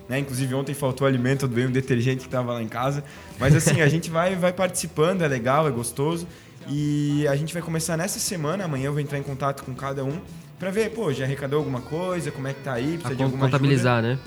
Né? 0.08 0.18
Inclusive 0.18 0.52
ontem 0.56 0.74
faltou 0.74 1.06
alimento, 1.06 1.44
eu 1.44 1.48
doei 1.48 1.66
um 1.68 1.70
detergente 1.70 2.22
que 2.22 2.26
estava 2.26 2.52
lá 2.54 2.60
em 2.60 2.66
casa. 2.66 3.04
Mas 3.38 3.54
assim, 3.54 3.80
a 3.80 3.86
gente 3.88 4.10
vai, 4.10 4.34
vai 4.34 4.52
participando, 4.52 5.22
é 5.22 5.28
legal, 5.28 5.68
é 5.68 5.70
gostoso. 5.70 6.26
E 6.68 7.24
a 7.28 7.36
gente 7.36 7.52
vai 7.54 7.62
começar 7.62 7.96
nessa 7.96 8.18
semana, 8.18 8.64
amanhã 8.64 8.86
eu 8.86 8.92
vou 8.92 9.00
entrar 9.00 9.18
em 9.18 9.22
contato 9.22 9.62
com 9.62 9.72
cada 9.72 10.04
um 10.04 10.20
para 10.58 10.68
ver, 10.70 10.90
pô, 10.90 11.12
já 11.12 11.24
arrecadou 11.24 11.60
alguma 11.60 11.80
coisa, 11.80 12.32
como 12.32 12.48
é 12.48 12.52
que 12.52 12.60
tá 12.60 12.72
aí, 12.72 12.86
A 12.96 12.98
precisa 12.98 13.10
de 13.10 13.16
con- 13.18 13.24
alguma 13.24 13.44
contabilizar, 13.46 14.02
né? 14.02 14.18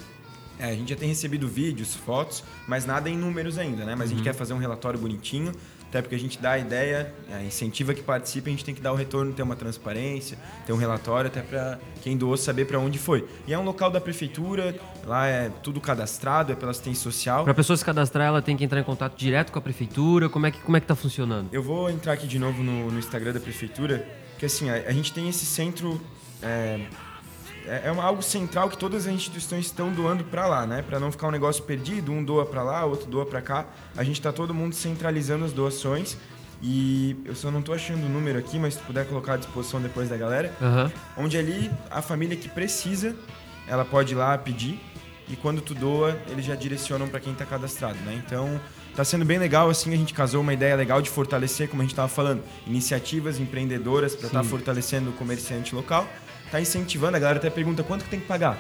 É, 0.64 0.70
a 0.70 0.76
gente 0.76 0.92
já 0.92 0.96
tem 0.96 1.10
recebido 1.10 1.46
vídeos, 1.46 1.94
fotos, 1.94 2.42
mas 2.70 2.86
nada 2.86 3.10
em 3.10 3.18
números 3.18 3.58
ainda, 3.58 3.84
né? 3.84 3.96
Mas 3.96 4.04
a 4.06 4.10
gente 4.12 4.20
Uhum. 4.20 4.24
quer 4.24 4.34
fazer 4.34 4.54
um 4.54 4.58
relatório 4.58 4.98
bonitinho, 4.98 5.52
até 5.90 6.02
porque 6.02 6.16
a 6.16 6.20
gente 6.20 6.40
dá 6.40 6.52
a 6.52 6.58
ideia, 6.58 7.14
é, 7.30 7.44
incentiva 7.44 7.94
que 7.94 8.02
participe, 8.02 8.50
a 8.50 8.52
gente 8.52 8.64
tem 8.64 8.74
que 8.74 8.80
dar 8.80 8.94
o 8.94 8.96
retorno, 8.96 9.34
ter 9.34 9.44
uma 9.44 9.58
transparência, 9.58 10.38
ter 10.66 10.72
um 10.72 10.78
relatório, 10.78 11.28
até 11.28 11.42
para 11.42 11.78
quem 12.02 12.16
doou 12.16 12.38
saber 12.38 12.64
para 12.64 12.80
onde 12.80 12.98
foi. 12.98 13.28
E 13.46 13.52
é 13.54 13.60
um 13.60 13.64
local 13.66 13.92
da 13.92 14.00
prefeitura, 14.00 14.74
lá 15.06 15.28
é 15.28 15.50
tudo 15.62 15.82
cadastrado, 15.82 16.54
é 16.54 16.56
pela 16.56 16.72
assistência 16.72 17.04
social. 17.04 17.44
Para 17.44 17.52
a 17.52 17.56
pessoa 17.56 17.76
se 17.76 17.84
cadastrar, 17.84 18.28
ela 18.28 18.42
tem 18.42 18.56
que 18.56 18.64
entrar 18.64 18.80
em 18.80 18.84
contato 18.86 19.18
direto 19.18 19.52
com 19.52 19.60
a 19.60 19.62
prefeitura. 19.62 20.30
Como 20.30 20.46
é 20.46 20.52
que, 20.52 20.60
como 20.62 20.78
é 20.78 20.80
que 20.80 20.88
tá 20.88 20.96
funcionando? 20.96 21.50
Eu 21.52 21.62
vou 21.62 21.90
entrar 21.90 22.14
aqui 22.14 22.26
de 22.26 22.40
novo 22.40 22.64
no, 22.64 22.90
no 22.90 22.98
Instagram 23.00 23.34
da 23.34 23.40
prefeitura, 23.42 24.08
que 24.40 24.46
assim, 24.46 24.70
a, 24.70 24.76
a 24.76 24.92
gente 24.94 25.12
tem 25.12 25.28
esse 25.28 25.46
centro. 25.46 26.00
É, 26.42 26.80
é 27.68 27.84
é 27.86 27.92
uma- 27.92 28.04
algo 28.04 28.22
central 28.22 28.70
que 28.70 28.78
todas 28.78 29.08
as 29.08 29.14
instituições 29.14 29.66
estão 29.66 29.92
doando 29.92 30.24
para 30.24 30.46
lá, 30.48 30.66
né? 30.66 30.82
Para 30.82 31.00
não 31.00 31.12
ficar 31.12 31.28
um 31.28 31.32
negócio 31.32 31.64
perdido, 31.64 32.12
um 32.12 32.24
doa 32.24 32.46
para 32.46 32.64
lá, 32.64 32.86
outro 32.86 33.08
doa 33.10 33.26
para 33.26 33.42
cá. 33.42 33.66
A 33.96 34.04
gente 34.04 34.22
tá 34.22 34.32
todo 34.32 34.54
mundo 34.54 34.74
centralizando 34.76 35.46
as 35.46 35.52
doações. 35.54 36.18
E 36.66 37.18
eu 37.26 37.36
só 37.36 37.52
não 37.52 37.62
tô 37.62 37.74
achando 37.74 38.06
o 38.06 38.10
número 38.10 38.40
aqui, 38.40 38.58
mas 38.58 38.76
se 38.76 38.80
puder 38.80 39.06
colocar 39.06 39.34
à 39.34 39.38
disposição 39.38 39.82
depois 39.82 40.08
da 40.08 40.16
galera, 40.16 40.54
Aham. 40.62 40.90
onde 41.18 41.38
ali 41.38 41.70
a 41.92 42.02
família 42.02 42.38
que 42.38 42.48
precisa, 42.48 43.14
ela 43.68 43.84
pode 43.84 44.14
ir 44.14 44.16
lá 44.16 44.38
pedir 44.38 44.80
e 45.28 45.36
quando 45.36 45.60
tu 45.62 45.74
doa, 45.74 46.18
eles 46.30 46.46
já 46.46 46.56
direcionam 46.56 47.08
para 47.10 47.20
quem 47.20 47.34
tá 47.34 47.46
cadastrado, 47.46 47.98
né? 48.06 48.22
Então, 48.26 48.62
tá 48.96 49.04
sendo 49.04 49.26
bem 49.26 49.38
legal 49.40 49.70
assim, 49.70 49.94
a 49.94 49.98
gente 49.98 50.14
casou 50.14 50.40
uma 50.40 50.54
ideia 50.54 50.74
legal 50.78 51.02
de 51.02 51.10
fortalecer, 51.10 51.68
como 51.68 51.82
a 51.82 51.86
gente 51.86 51.96
tava 51.96 52.08
falando, 52.08 52.42
iniciativas 52.66 53.40
empreendedoras 53.42 54.16
para 54.16 54.28
estar 54.28 54.44
fortalecendo 54.46 55.10
o 55.10 55.14
comerciante 55.14 55.76
local, 55.76 56.08
tá 56.54 56.62
incentivando, 56.62 57.18
a 57.18 57.20
galera 57.20 57.40
até 57.40 57.50
pergunta 57.50 57.82
quanto 57.82 58.04
que 58.04 58.12
tem 58.12 58.20
que 58.20 58.28
pagar? 58.28 58.60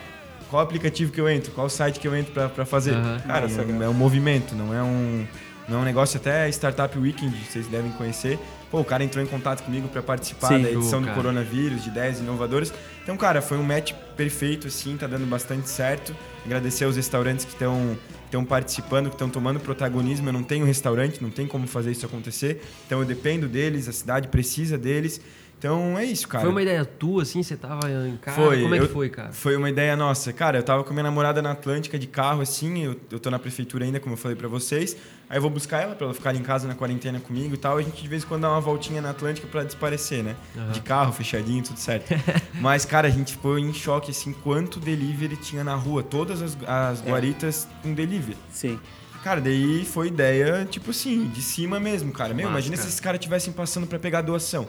Qual 0.49 0.61
aplicativo 0.61 1.11
que 1.11 1.21
eu 1.21 1.29
entro? 1.29 1.51
Qual 1.51 1.69
site 1.69 1.99
que 1.99 2.07
eu 2.07 2.15
entro 2.15 2.33
para 2.49 2.65
fazer? 2.65 2.95
Aham. 2.95 3.19
Cara, 3.19 3.47
é, 3.47 3.83
é 3.83 3.89
um 3.89 3.93
movimento, 3.93 4.55
não 4.55 4.73
é 4.73 4.81
um 4.81 5.25
não 5.67 5.77
é 5.77 5.81
um 5.81 5.85
negócio 5.85 6.17
até 6.17 6.49
Startup 6.49 6.97
Weekend, 6.97 7.33
vocês 7.49 7.67
devem 7.67 7.91
conhecer. 7.91 8.37
Pô, 8.69 8.81
o 8.81 8.83
cara 8.83 9.03
entrou 9.03 9.23
em 9.23 9.27
contato 9.27 9.63
comigo 9.63 9.87
para 9.87 10.01
participar 10.01 10.49
Sim. 10.49 10.63
da 10.63 10.71
edição 10.71 10.99
do 10.99 11.05
cara. 11.05 11.15
coronavírus, 11.15 11.83
de 11.83 11.89
ideias 11.89 12.19
inovadoras. 12.19 12.73
Então, 13.01 13.15
cara, 13.15 13.41
foi 13.41 13.57
um 13.57 13.63
match 13.63 13.93
perfeito, 14.17 14.67
assim, 14.67 14.97
tá 14.97 15.07
dando 15.07 15.25
bastante 15.25 15.69
certo. 15.69 16.13
Agradecer 16.43 16.83
aos 16.83 16.97
restaurantes 16.97 17.45
que 17.45 17.53
estão 17.53 17.97
estão 18.25 18.43
participando, 18.43 19.09
que 19.09 19.15
estão 19.15 19.29
tomando 19.29 19.59
protagonismo. 19.59 20.27
Eu 20.27 20.33
não 20.33 20.43
tenho 20.43 20.65
restaurante, 20.65 21.21
não 21.21 21.29
tem 21.29 21.47
como 21.47 21.67
fazer 21.67 21.91
isso 21.91 22.05
acontecer. 22.05 22.63
Então 22.85 22.99
eu 22.99 23.05
dependo 23.05 23.47
deles, 23.47 23.87
a 23.87 23.93
cidade 23.93 24.27
precisa 24.27 24.77
deles. 24.77 25.21
Então 25.63 25.97
é 25.97 26.03
isso, 26.03 26.27
cara. 26.27 26.41
Foi 26.41 26.51
uma 26.51 26.61
ideia 26.61 26.83
tua, 26.83 27.21
assim? 27.23 27.41
Você 27.41 27.55
tava 27.55 27.89
em 27.89 28.17
casa? 28.17 28.35
Foi, 28.35 28.61
Como 28.63 28.75
é 28.75 28.79
que 28.79 28.83
eu- 28.83 28.89
foi, 28.89 29.09
cara? 29.09 29.31
Foi 29.31 29.55
uma 29.55 29.69
ideia 29.69 29.95
nossa. 29.95 30.33
Cara, 30.33 30.57
eu 30.57 30.63
tava 30.63 30.83
com 30.83 30.91
minha 30.91 31.03
namorada 31.03 31.41
na 31.41 31.51
Atlântica 31.51 31.97
de 31.97 32.05
carro, 32.05 32.41
assim, 32.41 32.83
eu, 32.83 32.99
eu 33.09 33.17
tô 33.17 33.31
na 33.31 33.39
prefeitura 33.39 33.85
ainda, 33.85 33.97
como 33.97 34.13
eu 34.13 34.17
falei 34.17 34.35
pra 34.35 34.49
vocês. 34.49 34.97
Aí 35.29 35.37
eu 35.37 35.41
vou 35.41 35.49
buscar 35.49 35.81
ela 35.81 35.95
pra 35.95 36.05
ela 36.07 36.13
ficar 36.13 36.35
em 36.35 36.41
casa 36.43 36.67
na 36.67 36.75
quarentena 36.75 37.17
comigo 37.21 37.53
e 37.53 37.57
tal. 37.57 37.77
A 37.77 37.81
gente 37.81 38.01
de 38.01 38.07
vez 38.09 38.23
em 38.23 38.27
quando 38.27 38.41
dá 38.41 38.49
uma 38.49 38.59
voltinha 38.59 39.01
na 39.01 39.11
Atlântica 39.11 39.47
pra 39.47 39.63
desaparecer, 39.63 40.21
né? 40.21 40.35
De 40.73 40.81
carro, 40.81 41.13
fechadinho, 41.13 41.63
tudo 41.63 41.79
certo. 41.79 42.13
Mas, 42.59 42.83
cara, 42.83 43.07
a 43.07 43.11
gente 43.11 43.31
ficou 43.31 43.57
em 43.57 43.73
choque, 43.73 44.11
assim, 44.11 44.33
quanto 44.33 44.81
delivery 44.81 45.37
tinha 45.37 45.63
na 45.63 45.75
rua. 45.75 46.03
Todas 46.03 46.41
as, 46.41 46.57
as 46.67 46.99
guaritas 47.01 47.69
com 47.81 47.93
delivery. 47.93 48.37
Sim. 48.51 48.77
Cara, 49.23 49.39
daí 49.39 49.85
foi 49.85 50.07
ideia, 50.09 50.67
tipo 50.69 50.89
assim, 50.91 51.25
de 51.29 51.41
cima 51.41 51.79
mesmo, 51.79 52.11
cara. 52.11 52.33
Meu, 52.33 52.47
Massa, 52.47 52.51
imagina 52.57 52.75
cara. 52.75 52.83
se 52.83 52.89
esses 52.89 52.99
caras 52.99 53.17
estivessem 53.17 53.53
passando 53.53 53.87
pra 53.87 53.97
pegar 53.97 54.21
doação. 54.21 54.67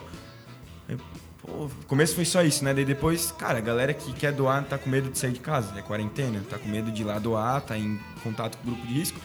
Pô, 1.45 1.69
começo 1.87 2.15
foi 2.15 2.25
só 2.25 2.41
isso, 2.41 2.63
né? 2.63 2.73
Daí 2.73 2.85
depois, 2.85 3.31
cara, 3.31 3.57
a 3.59 3.61
galera 3.61 3.93
que 3.93 4.11
quer 4.13 4.31
doar 4.31 4.63
tá 4.63 4.77
com 4.77 4.89
medo 4.89 5.09
de 5.09 5.17
sair 5.17 5.31
de 5.31 5.39
casa, 5.39 5.77
é 5.77 5.81
quarentena, 5.81 6.41
tá 6.49 6.57
com 6.57 6.67
medo 6.67 6.91
de 6.91 7.01
ir 7.01 7.05
lá 7.05 7.19
doar, 7.19 7.61
tá 7.61 7.77
em 7.77 7.99
contato 8.23 8.57
com 8.57 8.67
o 8.67 8.71
grupo 8.71 8.87
de 8.87 8.93
risco. 8.93 9.19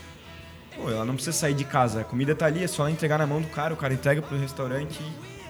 Pô, 0.76 0.90
ela 0.90 1.04
não 1.04 1.14
precisa 1.14 1.36
sair 1.36 1.54
de 1.54 1.64
casa, 1.64 2.02
a 2.02 2.04
comida 2.04 2.34
tá 2.34 2.46
ali, 2.46 2.62
é 2.62 2.66
só 2.66 2.82
ela 2.82 2.90
entregar 2.90 3.18
na 3.18 3.26
mão 3.26 3.40
do 3.40 3.48
cara, 3.48 3.72
o 3.74 3.76
cara 3.76 3.94
entrega 3.94 4.20
pro 4.22 4.38
restaurante 4.38 5.00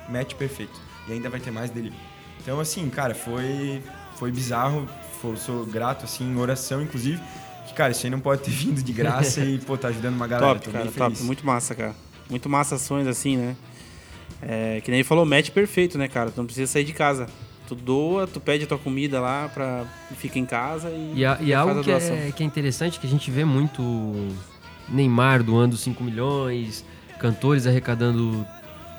e 0.08 0.10
mete 0.12 0.34
perfeito. 0.34 0.80
E 1.08 1.12
ainda 1.12 1.28
vai 1.28 1.40
ter 1.40 1.50
mais 1.50 1.70
delivery. 1.70 2.00
Então, 2.40 2.58
assim, 2.60 2.88
cara, 2.88 3.14
foi, 3.14 3.82
foi 4.16 4.30
bizarro, 4.30 4.88
foi- 5.20 5.36
sou 5.36 5.66
grato, 5.66 6.04
assim, 6.04 6.24
em 6.24 6.36
oração, 6.38 6.80
inclusive, 6.80 7.20
que, 7.66 7.74
cara, 7.74 7.92
isso 7.92 8.06
aí 8.06 8.10
não 8.10 8.20
pode 8.20 8.42
ter 8.42 8.50
vindo 8.52 8.82
de 8.82 8.92
graça 8.92 9.40
e, 9.40 9.58
pô, 9.58 9.76
tá 9.76 9.88
ajudando 9.88 10.14
uma 10.14 10.26
galera. 10.26 10.54
top, 10.58 10.70
cara, 10.70 10.90
top. 10.90 11.22
Muito 11.22 11.44
massa, 11.44 11.74
cara. 11.74 11.94
Muito 12.30 12.48
massa 12.48 12.76
ações 12.76 13.06
assim, 13.06 13.36
né? 13.36 13.56
É, 14.42 14.80
que 14.80 14.90
nem 14.90 15.00
ele 15.00 15.04
falou, 15.08 15.24
match 15.26 15.50
perfeito, 15.50 15.98
né, 15.98 16.08
cara? 16.08 16.30
Tu 16.30 16.38
não 16.38 16.46
precisa 16.46 16.66
sair 16.70 16.84
de 16.84 16.92
casa. 16.92 17.26
Tu 17.68 17.74
doa, 17.74 18.26
tu 18.26 18.40
pede 18.40 18.64
a 18.64 18.66
tua 18.66 18.78
comida 18.78 19.20
lá 19.20 19.48
pra 19.52 19.84
fica 20.16 20.38
em 20.38 20.44
casa 20.46 20.90
e, 20.90 21.12
E, 21.20 21.24
a- 21.24 21.38
e 21.40 21.54
algo 21.54 21.82
que 21.84 21.90
é, 21.90 22.32
que 22.32 22.42
é 22.42 22.46
interessante, 22.46 22.98
que 22.98 23.06
a 23.06 23.10
gente 23.10 23.30
vê 23.30 23.44
muito 23.44 23.80
Neymar 24.88 25.42
doando 25.42 25.76
5 25.76 26.02
milhões, 26.02 26.84
cantores 27.20 27.66
arrecadando 27.66 28.44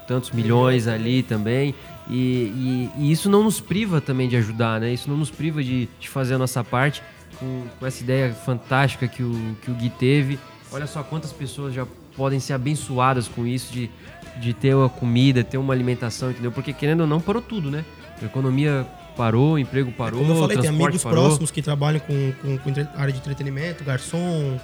tantos 0.08 0.32
milhões 0.32 0.88
ali 0.88 1.22
também. 1.24 1.76
E, 2.10 2.16
e- 2.16 2.92
e 2.98 3.12
isso 3.12 3.30
não 3.30 3.44
nos 3.44 3.60
priva 3.60 4.00
também 4.00 4.30
de 4.30 4.38
ajudar, 4.38 4.80
né? 4.80 4.94
Isso 4.94 5.10
não 5.10 5.18
nos 5.18 5.30
priva 5.32 5.62
de, 5.64 5.88
de 6.00 6.08
fazer 6.10 6.36
a 6.36 6.38
nossa 6.38 6.64
parte 6.64 7.02
com, 7.38 7.64
com 7.80 7.86
essa 7.86 8.02
ideia 8.04 8.34
fantástica 8.34 9.08
que 9.08 9.22
o, 9.24 9.56
que 9.64 9.70
o 9.72 9.74
Gui 9.74 9.90
teve. 9.90 10.40
Olha 10.72 10.88
só 10.88 11.04
quantas 11.04 11.34
pessoas 11.34 11.74
já 11.74 11.86
podem 12.16 12.40
ser 12.40 12.54
abençoadas 12.54 13.28
com 13.28 13.46
isso, 13.46 13.72
de, 13.72 13.90
de 14.38 14.54
ter 14.54 14.76
uma 14.76 14.90
comida, 14.90 15.44
ter 15.44 15.58
uma 15.58 15.74
alimentação, 15.74 16.32
entendeu? 16.32 16.52
Porque 16.52 16.74
querendo 16.74 17.02
ou 17.02 17.08
não, 17.08 17.20
parou 17.20 17.42
tudo, 17.42 17.70
né? 17.72 17.86
A 18.22 18.26
economia 18.26 18.88
parou, 19.16 19.54
o 19.54 19.60
emprego 19.60 19.92
parou, 19.92 20.22
Como 20.22 20.34
eu 20.34 20.40
falei, 20.40 20.58
tem 20.58 20.70
amigos 20.70 21.04
parou. 21.04 21.24
próximos 21.24 21.52
que 21.52 21.62
trabalham 21.62 22.00
com, 22.00 22.34
com, 22.42 22.58
com 22.58 22.72
área 22.96 23.12
de 23.12 23.20
entretenimento, 23.20 23.84
garçom, 23.84 24.60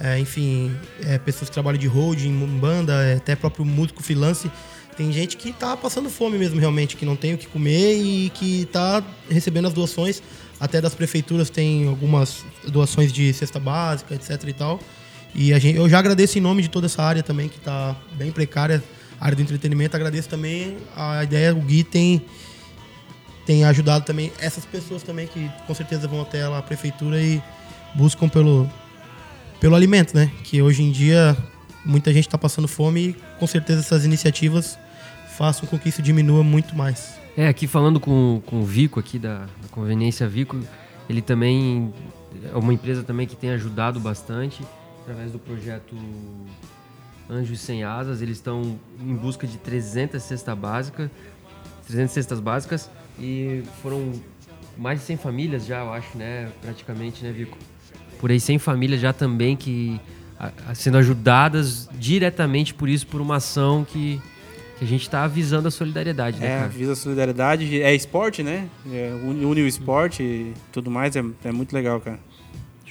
é, 0.00 0.18
enfim, 0.18 0.74
é, 1.04 1.18
pessoas 1.18 1.50
que 1.50 1.54
trabalham 1.54 1.78
de 1.78 1.86
holding, 1.86 2.32
banda, 2.58 2.94
é, 3.04 3.16
até 3.16 3.36
próprio 3.36 3.64
músico 3.64 4.02
freelance. 4.02 4.50
Tem 4.96 5.12
gente 5.12 5.36
que 5.36 5.52
tá 5.52 5.76
passando 5.76 6.10
fome 6.10 6.36
mesmo, 6.38 6.58
realmente, 6.58 6.96
que 6.96 7.04
não 7.04 7.16
tem 7.16 7.34
o 7.34 7.38
que 7.38 7.46
comer 7.46 7.96
e 7.96 8.30
que 8.30 8.66
tá 8.66 9.02
recebendo 9.30 9.66
as 9.66 9.72
doações. 9.72 10.22
Até 10.58 10.80
das 10.80 10.94
prefeituras 10.94 11.48
tem 11.48 11.88
algumas 11.88 12.44
doações 12.68 13.12
de 13.12 13.32
cesta 13.32 13.58
básica, 13.58 14.14
etc 14.14 14.42
e 14.46 14.52
tal. 14.52 14.80
E 15.34 15.52
a 15.52 15.58
gente, 15.58 15.76
eu 15.76 15.88
já 15.88 15.98
agradeço 15.98 16.38
em 16.38 16.40
nome 16.40 16.62
de 16.62 16.70
toda 16.70 16.86
essa 16.86 17.02
área 17.02 17.22
também, 17.22 17.48
que 17.48 17.60
tá 17.60 17.96
bem 18.12 18.32
precária, 18.32 18.82
a 19.20 19.24
área 19.24 19.36
do 19.36 19.42
entretenimento. 19.42 19.96
Agradeço 19.96 20.28
também 20.28 20.76
a 20.96 21.22
ideia, 21.22 21.54
o 21.54 21.60
Gui 21.60 21.84
tem 21.84 22.22
tem 23.46 23.64
ajudado 23.64 24.04
também 24.04 24.30
essas 24.38 24.64
pessoas 24.64 25.02
também 25.02 25.26
que 25.26 25.50
com 25.66 25.74
certeza 25.74 26.06
vão 26.06 26.20
até 26.22 26.46
lá 26.46 26.58
a 26.58 26.62
prefeitura 26.62 27.20
e 27.20 27.42
buscam 27.94 28.28
pelo 28.28 28.68
pelo 29.58 29.74
alimento, 29.74 30.14
né? 30.14 30.30
Que 30.44 30.62
hoje 30.62 30.82
em 30.82 30.92
dia 30.92 31.36
muita 31.84 32.12
gente 32.12 32.26
está 32.26 32.38
passando 32.38 32.68
fome 32.68 33.00
e 33.00 33.16
com 33.38 33.46
certeza 33.46 33.80
essas 33.80 34.04
iniciativas 34.04 34.78
façam 35.36 35.66
com 35.66 35.78
que 35.78 35.88
isso 35.88 36.02
diminua 36.02 36.42
muito 36.42 36.76
mais. 36.76 37.18
É, 37.36 37.48
aqui 37.48 37.66
falando 37.66 37.98
com, 37.98 38.42
com 38.46 38.60
o 38.60 38.64
Vico 38.64 39.00
aqui 39.00 39.18
da, 39.18 39.38
da 39.38 39.68
Conveniência 39.70 40.28
Vico, 40.28 40.60
ele 41.08 41.22
também 41.22 41.92
é 42.52 42.56
uma 42.56 42.72
empresa 42.72 43.02
também 43.02 43.26
que 43.26 43.36
tem 43.36 43.50
ajudado 43.50 43.98
bastante 43.98 44.62
através 45.10 45.32
do 45.32 45.38
projeto 45.40 45.96
Anjos 47.28 47.60
Sem 47.60 47.82
Asas. 47.82 48.22
Eles 48.22 48.38
estão 48.38 48.78
em 49.00 49.14
busca 49.14 49.46
de 49.46 49.58
300 49.58 50.22
cestas 50.22 50.56
básicas, 50.56 51.10
300 51.86 52.12
cestas 52.14 52.40
básicas 52.40 52.90
e 53.18 53.62
foram 53.82 54.12
mais 54.78 55.00
de 55.00 55.06
100 55.06 55.16
famílias 55.16 55.66
já, 55.66 55.80
eu 55.80 55.92
acho, 55.92 56.16
né? 56.16 56.50
Praticamente, 56.62 57.24
né, 57.24 57.32
Vico? 57.32 57.58
Por 58.20 58.30
aí 58.30 58.38
100 58.38 58.58
famílias 58.58 59.00
já 59.00 59.12
também 59.12 59.56
que 59.56 60.00
a- 60.38 60.52
a- 60.68 60.74
sendo 60.74 60.96
ajudadas 60.98 61.88
diretamente 61.98 62.72
por 62.72 62.88
isso, 62.88 63.06
por 63.06 63.20
uma 63.20 63.36
ação 63.36 63.84
que, 63.84 64.20
que 64.78 64.84
a 64.84 64.86
gente 64.86 65.02
está 65.02 65.24
avisando 65.24 65.66
a 65.68 65.70
solidariedade, 65.70 66.38
né, 66.38 66.46
É, 66.46 66.56
cara? 66.58 66.68
visa 66.68 66.94
solidariedade, 66.94 67.82
é 67.82 67.94
esporte, 67.94 68.42
né? 68.42 68.68
É, 68.90 69.12
une 69.24 69.44
une 69.44 69.62
o 69.62 69.66
esporte 69.66 70.22
e 70.22 70.54
tudo 70.72 70.90
mais, 70.90 71.16
é, 71.16 71.24
é 71.44 71.52
muito 71.52 71.72
legal, 71.74 72.00
cara. 72.00 72.18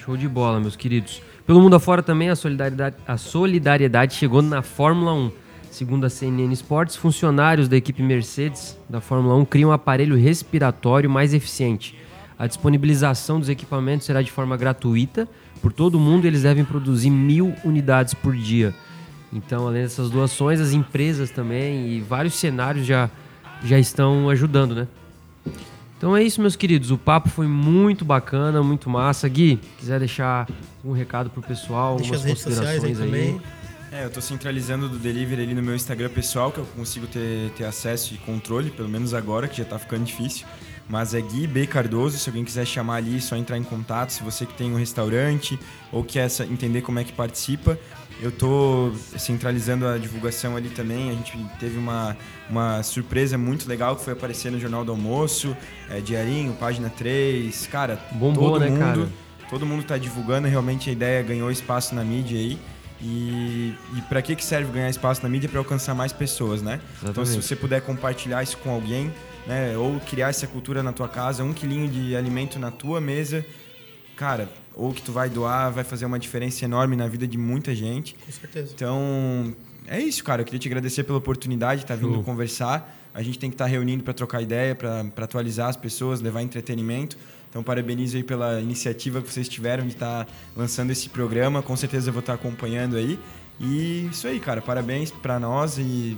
Show 0.05 0.15
de 0.15 0.29
bola, 0.29 0.61
meus 0.61 0.77
queridos. 0.77 1.21
Pelo 1.45 1.59
mundo 1.59 1.75
afora 1.75 2.01
também 2.01 2.29
a 2.29 2.35
solidariedade, 2.35 2.95
a 3.05 3.17
solidariedade 3.17 4.13
chegou 4.13 4.41
na 4.41 4.61
Fórmula 4.61 5.13
1. 5.13 5.31
Segundo 5.69 6.05
a 6.05 6.09
CNN 6.09 6.53
Sports, 6.53 6.95
funcionários 6.95 7.67
da 7.67 7.75
equipe 7.75 8.01
Mercedes 8.01 8.77
da 8.89 9.01
Fórmula 9.01 9.35
1 9.35 9.45
criam 9.45 9.71
um 9.71 9.73
aparelho 9.73 10.15
respiratório 10.15 11.09
mais 11.09 11.33
eficiente. 11.33 11.97
A 12.37 12.47
disponibilização 12.47 13.41
dos 13.41 13.49
equipamentos 13.49 14.05
será 14.05 14.21
de 14.21 14.31
forma 14.31 14.55
gratuita 14.55 15.27
por 15.61 15.73
todo 15.73 15.95
o 15.95 15.99
mundo 15.99 16.25
eles 16.25 16.43
devem 16.43 16.63
produzir 16.63 17.09
mil 17.09 17.53
unidades 17.65 18.13
por 18.13 18.33
dia. 18.33 18.73
Então, 19.33 19.67
além 19.67 19.83
dessas 19.83 20.09
doações, 20.09 20.61
as 20.61 20.71
empresas 20.71 21.29
também 21.29 21.89
e 21.89 21.99
vários 21.99 22.35
cenários 22.35 22.85
já, 22.85 23.09
já 23.65 23.77
estão 23.77 24.29
ajudando, 24.29 24.73
né? 24.73 24.87
Então 25.99 26.15
é 26.15 26.23
isso, 26.23 26.39
meus 26.39 26.55
queridos. 26.55 26.91
O 26.91 26.97
papo 26.97 27.27
foi 27.27 27.45
muito 27.45 28.05
bacana, 28.05 28.63
muito 28.63 28.89
massa. 28.89 29.27
Gui, 29.27 29.59
quiser 29.77 29.99
deixar 29.99 30.47
um 30.83 30.93
recado 30.93 31.29
pro 31.29 31.41
pessoal, 31.41 31.97
Deixa 31.97 32.15
algumas 32.15 32.21
as 32.21 32.25
redes 32.25 32.41
sociais 32.43 32.83
aí 32.85 32.93
considerações 32.93 33.31
também. 33.37 33.41
É, 33.91 34.05
eu 34.05 34.09
tô 34.09 34.21
centralizando 34.21 34.87
do 34.87 34.97
delivery 34.97 35.41
ali 35.41 35.53
no 35.53 35.61
meu 35.61 35.75
Instagram 35.75 36.09
pessoal, 36.09 36.51
que 36.53 36.59
eu 36.59 36.65
consigo 36.75 37.05
ter, 37.07 37.49
ter 37.57 37.65
acesso 37.65 38.13
e 38.13 38.17
controle, 38.19 38.69
pelo 38.69 38.87
menos 38.87 39.13
agora, 39.13 39.45
que 39.47 39.57
já 39.57 39.65
tá 39.65 39.77
ficando 39.77 40.05
difícil. 40.05 40.45
Mas 40.87 41.13
é 41.13 41.19
Gui 41.21 41.45
B 41.45 41.67
Cardoso, 41.67 42.17
se 42.17 42.29
alguém 42.29 42.45
quiser 42.45 42.65
chamar 42.65 42.95
ali, 42.95 43.17
é 43.17 43.19
só 43.19 43.35
entrar 43.35 43.57
em 43.57 43.63
contato. 43.63 44.11
Se 44.11 44.23
você 44.23 44.45
que 44.45 44.53
tem 44.53 44.71
um 44.71 44.77
restaurante 44.77 45.59
ou 45.91 46.03
quer 46.03 46.25
essa- 46.27 46.45
entender 46.45 46.81
como 46.81 46.97
é 46.99 47.03
que 47.03 47.11
participa, 47.11 47.77
eu 48.21 48.31
tô 48.31 48.91
centralizando 49.17 49.87
a 49.87 49.97
divulgação 49.97 50.55
ali 50.55 50.69
também. 50.69 51.09
A 51.09 51.13
gente 51.13 51.37
teve 51.59 51.77
uma, 51.77 52.17
uma 52.49 52.83
surpresa 52.83 53.37
muito 53.37 53.67
legal 53.67 53.95
que 53.95 54.03
foi 54.03 54.13
aparecer 54.13 54.51
no 54.51 54.59
Jornal 54.59 54.83
do 54.83 54.91
Almoço, 54.91 55.55
é, 55.89 56.01
Diarinho, 56.01 56.53
página 56.53 56.89
3. 56.89 57.67
Cara, 57.67 57.97
Bombou, 58.11 58.51
todo 58.51 58.59
né, 58.59 58.69
mundo, 58.69 58.79
cara? 58.79 59.09
todo 59.49 59.65
mundo 59.65 59.83
tá 59.83 59.97
divulgando, 59.97 60.47
realmente 60.47 60.89
a 60.89 60.93
ideia 60.93 61.23
ganhou 61.23 61.49
espaço 61.49 61.95
na 61.95 62.03
mídia 62.03 62.37
aí. 62.37 62.59
E, 63.01 63.73
e 63.95 64.01
para 64.09 64.21
que, 64.21 64.35
que 64.35 64.43
serve 64.43 64.71
ganhar 64.73 64.89
espaço 64.89 65.23
na 65.23 65.29
mídia? 65.29 65.47
Para 65.47 65.59
alcançar 65.59 65.95
mais 65.95 66.11
pessoas, 66.11 66.61
né? 66.61 66.81
Então, 66.97 67.13
se 67.13 67.31
Exatamente. 67.31 67.45
você 67.45 67.55
puder 67.55 67.81
compartilhar 67.81 68.43
isso 68.43 68.57
com 68.57 68.69
alguém, 68.69 69.13
né? 69.47 69.77
Ou 69.77 69.97
criar 70.01 70.27
essa 70.27 70.45
cultura 70.45 70.83
na 70.83 70.91
tua 70.91 71.07
casa, 71.07 71.41
um 71.41 71.53
quilinho 71.53 71.87
de 71.87 72.17
alimento 72.17 72.59
na 72.59 72.69
tua 72.69 72.99
mesa, 72.99 73.45
cara, 74.17 74.49
ou 74.79 74.93
que 74.93 75.01
tu 75.01 75.11
vai 75.11 75.29
doar, 75.29 75.71
vai 75.71 75.83
fazer 75.83 76.05
uma 76.05 76.17
diferença 76.17 76.63
enorme 76.63 76.95
na 76.95 77.05
vida 77.07 77.27
de 77.27 77.37
muita 77.37 77.75
gente. 77.75 78.15
Com 78.25 78.31
certeza. 78.31 78.71
Então, 78.73 79.53
é 79.85 79.99
isso, 79.99 80.23
cara. 80.23 80.41
Eu 80.41 80.45
queria 80.45 80.59
te 80.59 80.67
agradecer 80.69 81.03
pela 81.03 81.17
oportunidade 81.17 81.81
de 81.81 81.83
estar 81.83 81.95
vindo 81.95 82.13
Show. 82.13 82.23
conversar. 82.23 82.97
A 83.13 83.21
gente 83.21 83.37
tem 83.37 83.49
que 83.49 83.55
estar 83.55 83.65
reunindo 83.65 84.03
para 84.03 84.13
trocar 84.13 84.41
ideia, 84.41 84.73
para 84.73 85.01
atualizar 85.17 85.67
as 85.67 85.75
pessoas, 85.75 86.21
levar 86.21 86.41
entretenimento. 86.41 87.17
Então, 87.49 87.61
parabenizo 87.61 88.15
aí 88.15 88.23
pela 88.23 88.61
iniciativa 88.61 89.21
que 89.21 89.29
vocês 89.29 89.49
tiveram 89.49 89.83
de 89.85 89.93
estar 89.93 90.25
lançando 90.55 90.91
esse 90.91 91.09
programa. 91.09 91.61
Com 91.61 91.75
certeza 91.75 92.09
eu 92.09 92.13
vou 92.13 92.21
estar 92.21 92.35
acompanhando 92.35 92.95
aí. 92.95 93.19
E 93.59 94.07
isso 94.09 94.27
aí, 94.27 94.39
cara. 94.39 94.61
Parabéns 94.61 95.11
para 95.11 95.39
nós 95.39 95.77
e 95.77 96.17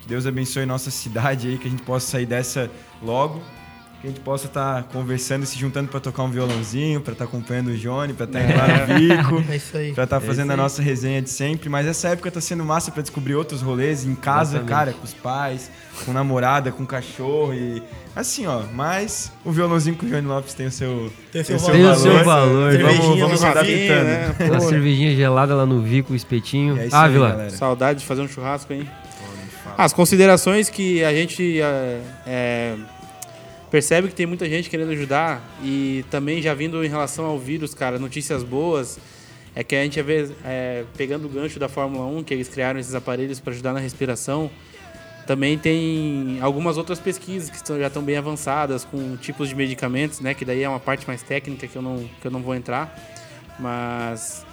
que 0.00 0.08
Deus 0.08 0.26
abençoe 0.26 0.66
nossa 0.66 0.90
cidade 0.90 1.46
aí, 1.46 1.58
que 1.58 1.68
a 1.68 1.70
gente 1.70 1.82
possa 1.82 2.10
sair 2.10 2.26
dessa 2.26 2.68
logo. 3.00 3.40
Que 4.00 4.06
a 4.06 4.10
gente 4.10 4.20
possa 4.20 4.46
estar 4.46 4.84
conversando, 4.84 5.44
se 5.44 5.58
juntando 5.58 5.88
para 5.90 6.00
tocar 6.00 6.22
um 6.22 6.30
violãozinho, 6.30 7.02
para 7.02 7.12
estar 7.12 7.26
acompanhando 7.26 7.68
o 7.68 7.76
Johnny, 7.76 8.14
para 8.14 8.24
estar 8.24 8.40
indo 8.40 8.56
lá 8.56 8.86
no 8.86 8.98
Vico. 8.98 9.44
É 9.52 9.56
isso 9.56 9.76
aí. 9.76 9.92
Pra 9.92 10.04
estar 10.04 10.16
É 10.16 10.20
fazendo 10.20 10.46
isso 10.46 10.52
a 10.54 10.56
nossa 10.56 10.80
resenha 10.80 11.20
de 11.20 11.28
sempre. 11.28 11.68
Mas 11.68 11.86
essa 11.86 12.08
época 12.08 12.30
tá 12.30 12.40
sendo 12.40 12.64
massa 12.64 12.90
pra 12.90 13.02
descobrir 13.02 13.34
outros 13.34 13.60
rolês 13.60 14.06
em 14.06 14.14
casa, 14.14 14.52
Exatamente. 14.56 14.68
cara, 14.70 14.92
com 14.94 15.04
os 15.04 15.12
pais, 15.12 15.70
com 16.06 16.12
namorada, 16.14 16.72
com 16.72 16.86
cachorro 16.86 17.52
e. 17.52 17.82
Assim, 18.16 18.46
ó. 18.46 18.62
Mas 18.72 19.30
o 19.44 19.52
violãozinho 19.52 19.94
com 19.96 20.06
o 20.06 20.08
Johnny 20.08 20.26
Lopes 20.26 20.54
tem 20.54 20.66
o 20.68 20.70
seu, 20.70 21.12
Tem 21.30 21.42
o 21.42 21.44
seu 21.44 21.58
Tem 21.58 21.84
o 21.84 21.94
seu 21.94 22.24
valor. 22.24 22.72
Vamos, 22.72 22.86
Cervejinha 22.86 23.24
vamos 23.24 23.40
se 23.40 23.46
adaptando. 23.46 24.04
né? 24.04 24.34
Uma 24.40 24.54
Pô, 24.56 24.60
cervejinha 24.60 25.14
gelada 25.14 25.54
lá 25.54 25.66
no 25.66 25.82
Vico, 25.82 26.14
o 26.14 26.16
espetinho. 26.16 26.74
E 26.76 26.80
é 26.80 26.82
aí, 26.84 26.88
Ávila, 26.90 27.28
galera. 27.32 27.50
Saudade 27.50 27.98
de 28.00 28.06
fazer 28.06 28.22
um 28.22 28.28
churrasco 28.28 28.72
aí. 28.72 28.88
As 29.76 29.92
considerações 29.92 30.68
que 30.70 31.04
a 31.04 31.12
gente 31.12 31.60
é, 31.60 32.00
é, 32.26 32.74
percebe 33.70 34.08
que 34.08 34.14
tem 34.14 34.26
muita 34.26 34.48
gente 34.48 34.68
querendo 34.68 34.90
ajudar 34.92 35.42
e 35.62 36.04
também 36.10 36.42
já 36.42 36.52
vindo 36.54 36.84
em 36.84 36.88
relação 36.88 37.24
ao 37.24 37.38
vírus, 37.38 37.72
cara, 37.74 37.98
notícias 37.98 38.42
boas 38.42 38.98
é 39.54 39.62
que 39.64 39.74
a 39.74 39.82
gente 39.82 40.00
vê 40.02 40.28
é, 40.44 40.84
pegando 40.96 41.26
o 41.26 41.28
gancho 41.28 41.58
da 41.58 41.68
Fórmula 41.68 42.06
1, 42.06 42.22
que 42.24 42.32
eles 42.34 42.48
criaram 42.48 42.78
esses 42.80 42.94
aparelhos 42.94 43.40
para 43.40 43.52
ajudar 43.52 43.72
na 43.72 43.80
respiração. 43.80 44.50
Também 45.26 45.56
tem 45.58 46.38
algumas 46.40 46.76
outras 46.76 46.98
pesquisas 46.98 47.50
que 47.50 47.56
estão- 47.56 47.78
já 47.78 47.86
estão 47.88 48.02
bem 48.02 48.16
avançadas 48.16 48.84
com 48.84 49.16
tipos 49.16 49.48
de 49.48 49.54
medicamentos, 49.54 50.20
né? 50.20 50.34
Que 50.34 50.44
daí 50.44 50.62
é 50.62 50.68
uma 50.68 50.80
parte 50.80 51.06
mais 51.06 51.22
técnica 51.22 51.66
que 51.68 51.76
eu 51.76 51.82
não, 51.82 52.08
que 52.20 52.26
eu 52.26 52.30
não 52.30 52.42
vou 52.42 52.54
entrar. 52.54 52.96
Mas 53.58 54.44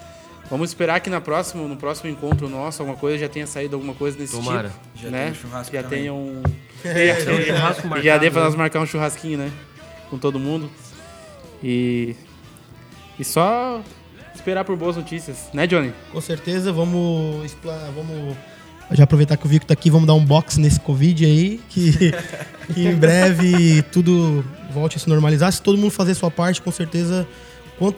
vamos 0.49 0.69
esperar 0.69 0.99
que 0.99 1.09
na 1.09 1.21
próxima, 1.21 1.67
no 1.67 1.77
próximo 1.77 2.09
encontro 2.09 2.47
nosso, 2.49 2.81
alguma 2.81 2.97
coisa 2.97 3.17
já 3.17 3.29
tenha 3.29 3.47
saído 3.47 3.75
alguma 3.75 3.93
coisa 3.95 4.17
desse 4.17 4.33
Tomara. 4.35 4.69
tipo. 4.69 5.03
Já 5.03 5.09
né? 5.09 5.23
tem 5.23 5.31
um 5.31 5.35
churrasco 5.35 5.75
já 5.75 5.83
também. 5.83 5.99
tenha 6.01 6.13
um. 6.83 7.25
Tem 7.25 7.35
um 7.35 7.41
churrasco 7.41 7.87
E 7.87 7.89
marcado, 7.89 8.05
já 8.05 8.17
dê 8.17 8.31
pra 8.31 8.43
nós 8.43 8.55
marcar 8.55 8.79
um 8.79 8.85
churrasquinho, 8.85 9.37
né? 9.37 9.51
Com 10.09 10.17
todo 10.17 10.39
mundo. 10.39 10.69
E. 11.63 12.15
E 13.19 13.23
só 13.23 13.81
esperar 14.35 14.63
por 14.63 14.77
boas 14.77 14.95
notícias, 14.95 15.49
né, 15.53 15.65
Johnny? 15.65 15.91
Com 16.11 16.21
certeza, 16.21 16.71
vamos 16.71 17.55
vamos 17.95 18.37
já 18.91 19.03
aproveitar 19.03 19.35
que 19.35 19.45
o 19.45 19.49
Vico 19.49 19.65
tá 19.65 19.73
aqui, 19.73 19.89
vamos 19.89 20.07
dar 20.07 20.13
um 20.13 20.23
box 20.23 20.57
nesse 20.57 20.79
Covid 20.79 21.25
aí, 21.25 21.59
que, 21.69 21.91
que 22.73 22.87
em 22.87 22.95
breve 22.95 23.81
tudo 23.91 24.45
volte 24.71 24.97
a 24.97 24.99
se 24.99 25.09
normalizar. 25.09 25.51
Se 25.51 25.61
todo 25.61 25.77
mundo 25.77 25.91
fazer 25.91 26.13
sua 26.13 26.31
parte, 26.31 26.61
com 26.61 26.71
certeza, 26.71 27.27
quanto, 27.77 27.97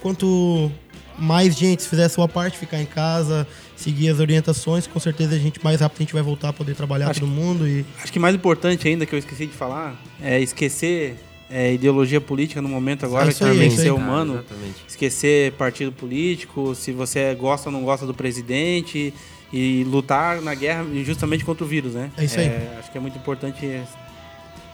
quanto 0.00 0.72
mais 1.20 1.56
gente 1.56 1.86
fizer 1.86 2.04
a 2.04 2.08
sua 2.08 2.26
parte, 2.26 2.58
ficar 2.58 2.80
em 2.80 2.86
casa, 2.86 3.46
seguir 3.76 4.08
as 4.08 4.18
orientações, 4.18 4.86
com 4.86 4.98
certeza 4.98 5.34
a 5.34 5.38
gente 5.38 5.62
mais 5.62 5.80
rápido 5.80 5.98
a 5.98 6.02
gente 6.04 6.14
vai 6.14 6.22
voltar 6.22 6.48
a 6.48 6.52
poder 6.52 6.74
trabalhar 6.74 7.10
Acho 7.10 7.20
todo 7.20 7.28
mundo 7.28 7.66
e 7.68 7.84
Acho 8.02 8.12
que 8.12 8.18
mais 8.18 8.34
importante 8.34 8.88
ainda 8.88 9.06
que 9.06 9.14
eu 9.14 9.18
esqueci 9.18 9.46
de 9.46 9.52
falar 9.52 10.00
é 10.20 10.40
esquecer 10.40 11.16
é, 11.50 11.74
ideologia 11.74 12.20
política 12.20 12.62
no 12.62 12.68
momento 12.68 13.04
agora, 13.04 13.26
É 13.26 13.28
isso 13.30 13.44
que 13.44 13.50
tem 13.50 13.66
é 13.66 13.70
ser 13.70 13.92
humano. 13.92 14.34
Exatamente. 14.34 14.84
Esquecer 14.88 15.52
partido 15.52 15.90
político, 15.90 16.74
se 16.76 16.92
você 16.92 17.34
gosta 17.34 17.68
ou 17.68 17.72
não 17.72 17.82
gosta 17.82 18.06
do 18.06 18.14
presidente 18.14 19.12
e 19.52 19.84
lutar 19.84 20.40
na 20.40 20.54
guerra 20.54 20.86
justamente 21.04 21.44
contra 21.44 21.64
o 21.64 21.66
vírus, 21.66 21.94
né? 21.94 22.10
É 22.16 22.24
isso 22.24 22.38
aí. 22.38 22.50
acho 22.78 22.90
que 22.92 22.96
é 22.96 23.00
muito 23.00 23.18
importante 23.18 23.82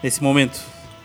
nesse 0.03 0.21
momento. 0.21 0.61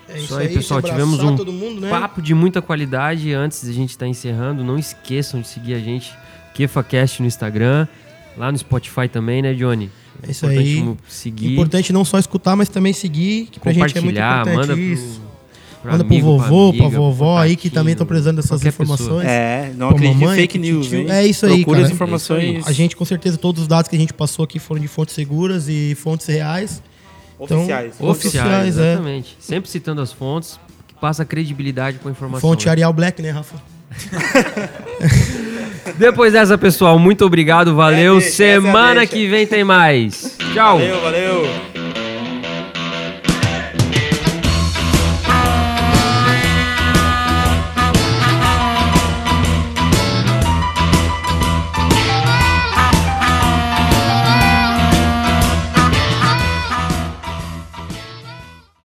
É 0.08 0.18
Isso 0.18 0.36
aí, 0.36 0.48
pessoal, 0.48 0.82
tivemos 0.82 1.20
um 1.20 1.36
todo 1.36 1.52
mundo, 1.52 1.80
né? 1.80 1.88
Papo 1.90 2.20
de 2.20 2.34
muita 2.34 2.60
qualidade. 2.60 3.32
Antes 3.32 3.64
da 3.64 3.72
gente 3.72 3.90
estar 3.90 4.06
encerrando, 4.06 4.64
não 4.64 4.78
esqueçam 4.78 5.40
de 5.40 5.48
seguir 5.48 5.74
a 5.74 5.78
gente, 5.78 6.12
KefaCast 6.54 7.20
no 7.22 7.28
Instagram, 7.28 7.86
lá 8.36 8.50
no 8.52 8.58
Spotify 8.58 9.08
também, 9.08 9.42
né, 9.42 9.54
Johnny? 9.54 9.90
É 10.22 10.30
isso 10.30 10.44
importante 10.46 10.68
aí. 10.68 10.96
seguir, 11.08 11.52
Importante 11.52 11.92
não 11.92 12.04
só 12.04 12.18
escutar, 12.18 12.54
mas 12.54 12.68
também 12.68 12.92
seguir, 12.92 13.48
que 13.50 13.58
pra 13.58 13.72
gente 13.72 13.96
é 13.98 14.00
muito 14.00 14.14
compartilhar, 14.16 14.40
importante 14.46 14.68
manda 14.68 14.80
isso. 14.80 15.20
pro, 15.20 15.80
pro 15.82 15.90
Manda 15.92 16.04
amigo, 16.04 16.26
pro 16.26 16.38
vovô, 16.38 16.68
amiga, 16.68 16.88
pra 16.88 16.98
vovó 16.98 17.34
pro 17.34 17.42
aí 17.42 17.56
que 17.56 17.70
também 17.70 17.92
estão 17.92 18.06
tatinho, 18.06 18.08
precisando 18.08 18.36
dessas 18.36 18.50
qualquer 18.50 18.72
pessoa. 18.72 18.94
informações. 18.94 19.26
É, 19.26 19.72
não 19.76 19.88
acredite 19.88 20.20
mamãe, 20.20 20.36
fake 20.36 20.58
news, 20.58 20.92
hein? 20.92 21.06
É 21.10 21.26
isso 21.26 21.44
aí, 21.46 21.56
Procure 21.56 21.76
cara. 21.78 21.86
as 21.86 21.92
informações 21.92 22.66
A 22.68 22.72
gente, 22.72 22.94
com 22.94 23.04
certeza, 23.04 23.36
todos 23.36 23.62
os 23.62 23.68
dados 23.68 23.88
que 23.88 23.96
a 23.96 23.98
gente 23.98 24.12
passou 24.12 24.44
aqui 24.44 24.58
foram 24.60 24.80
de 24.80 24.86
fontes 24.86 25.14
seguras 25.14 25.66
e 25.68 25.96
fontes 25.96 26.26
reais. 26.26 26.80
Então, 27.44 27.58
oficiais. 27.58 27.94
Oficiais, 27.98 28.16
Oficiais, 28.16 28.78
é. 28.78 28.90
exatamente. 28.90 29.36
Sempre 29.38 29.70
citando 29.70 30.00
as 30.00 30.12
fontes, 30.12 30.58
que 30.86 30.94
passa 30.94 31.24
credibilidade 31.24 31.98
com 31.98 32.08
a 32.08 32.12
informação. 32.12 32.48
Fonte 32.48 32.68
Arial 32.68 32.92
Black, 32.92 33.22
né, 33.22 33.30
Rafa? 33.30 33.56
Depois 35.98 36.32
dessa, 36.32 36.56
pessoal, 36.56 36.98
muito 36.98 37.24
obrigado, 37.24 37.74
valeu. 37.74 38.14
É, 38.14 38.18
é 38.18 38.20
Semana 38.20 39.00
deixa. 39.00 39.12
que 39.12 39.28
vem 39.28 39.46
tem 39.46 39.64
mais. 39.64 40.36
Tchau. 40.54 40.78
Valeu, 40.78 41.02
valeu. 41.02 41.91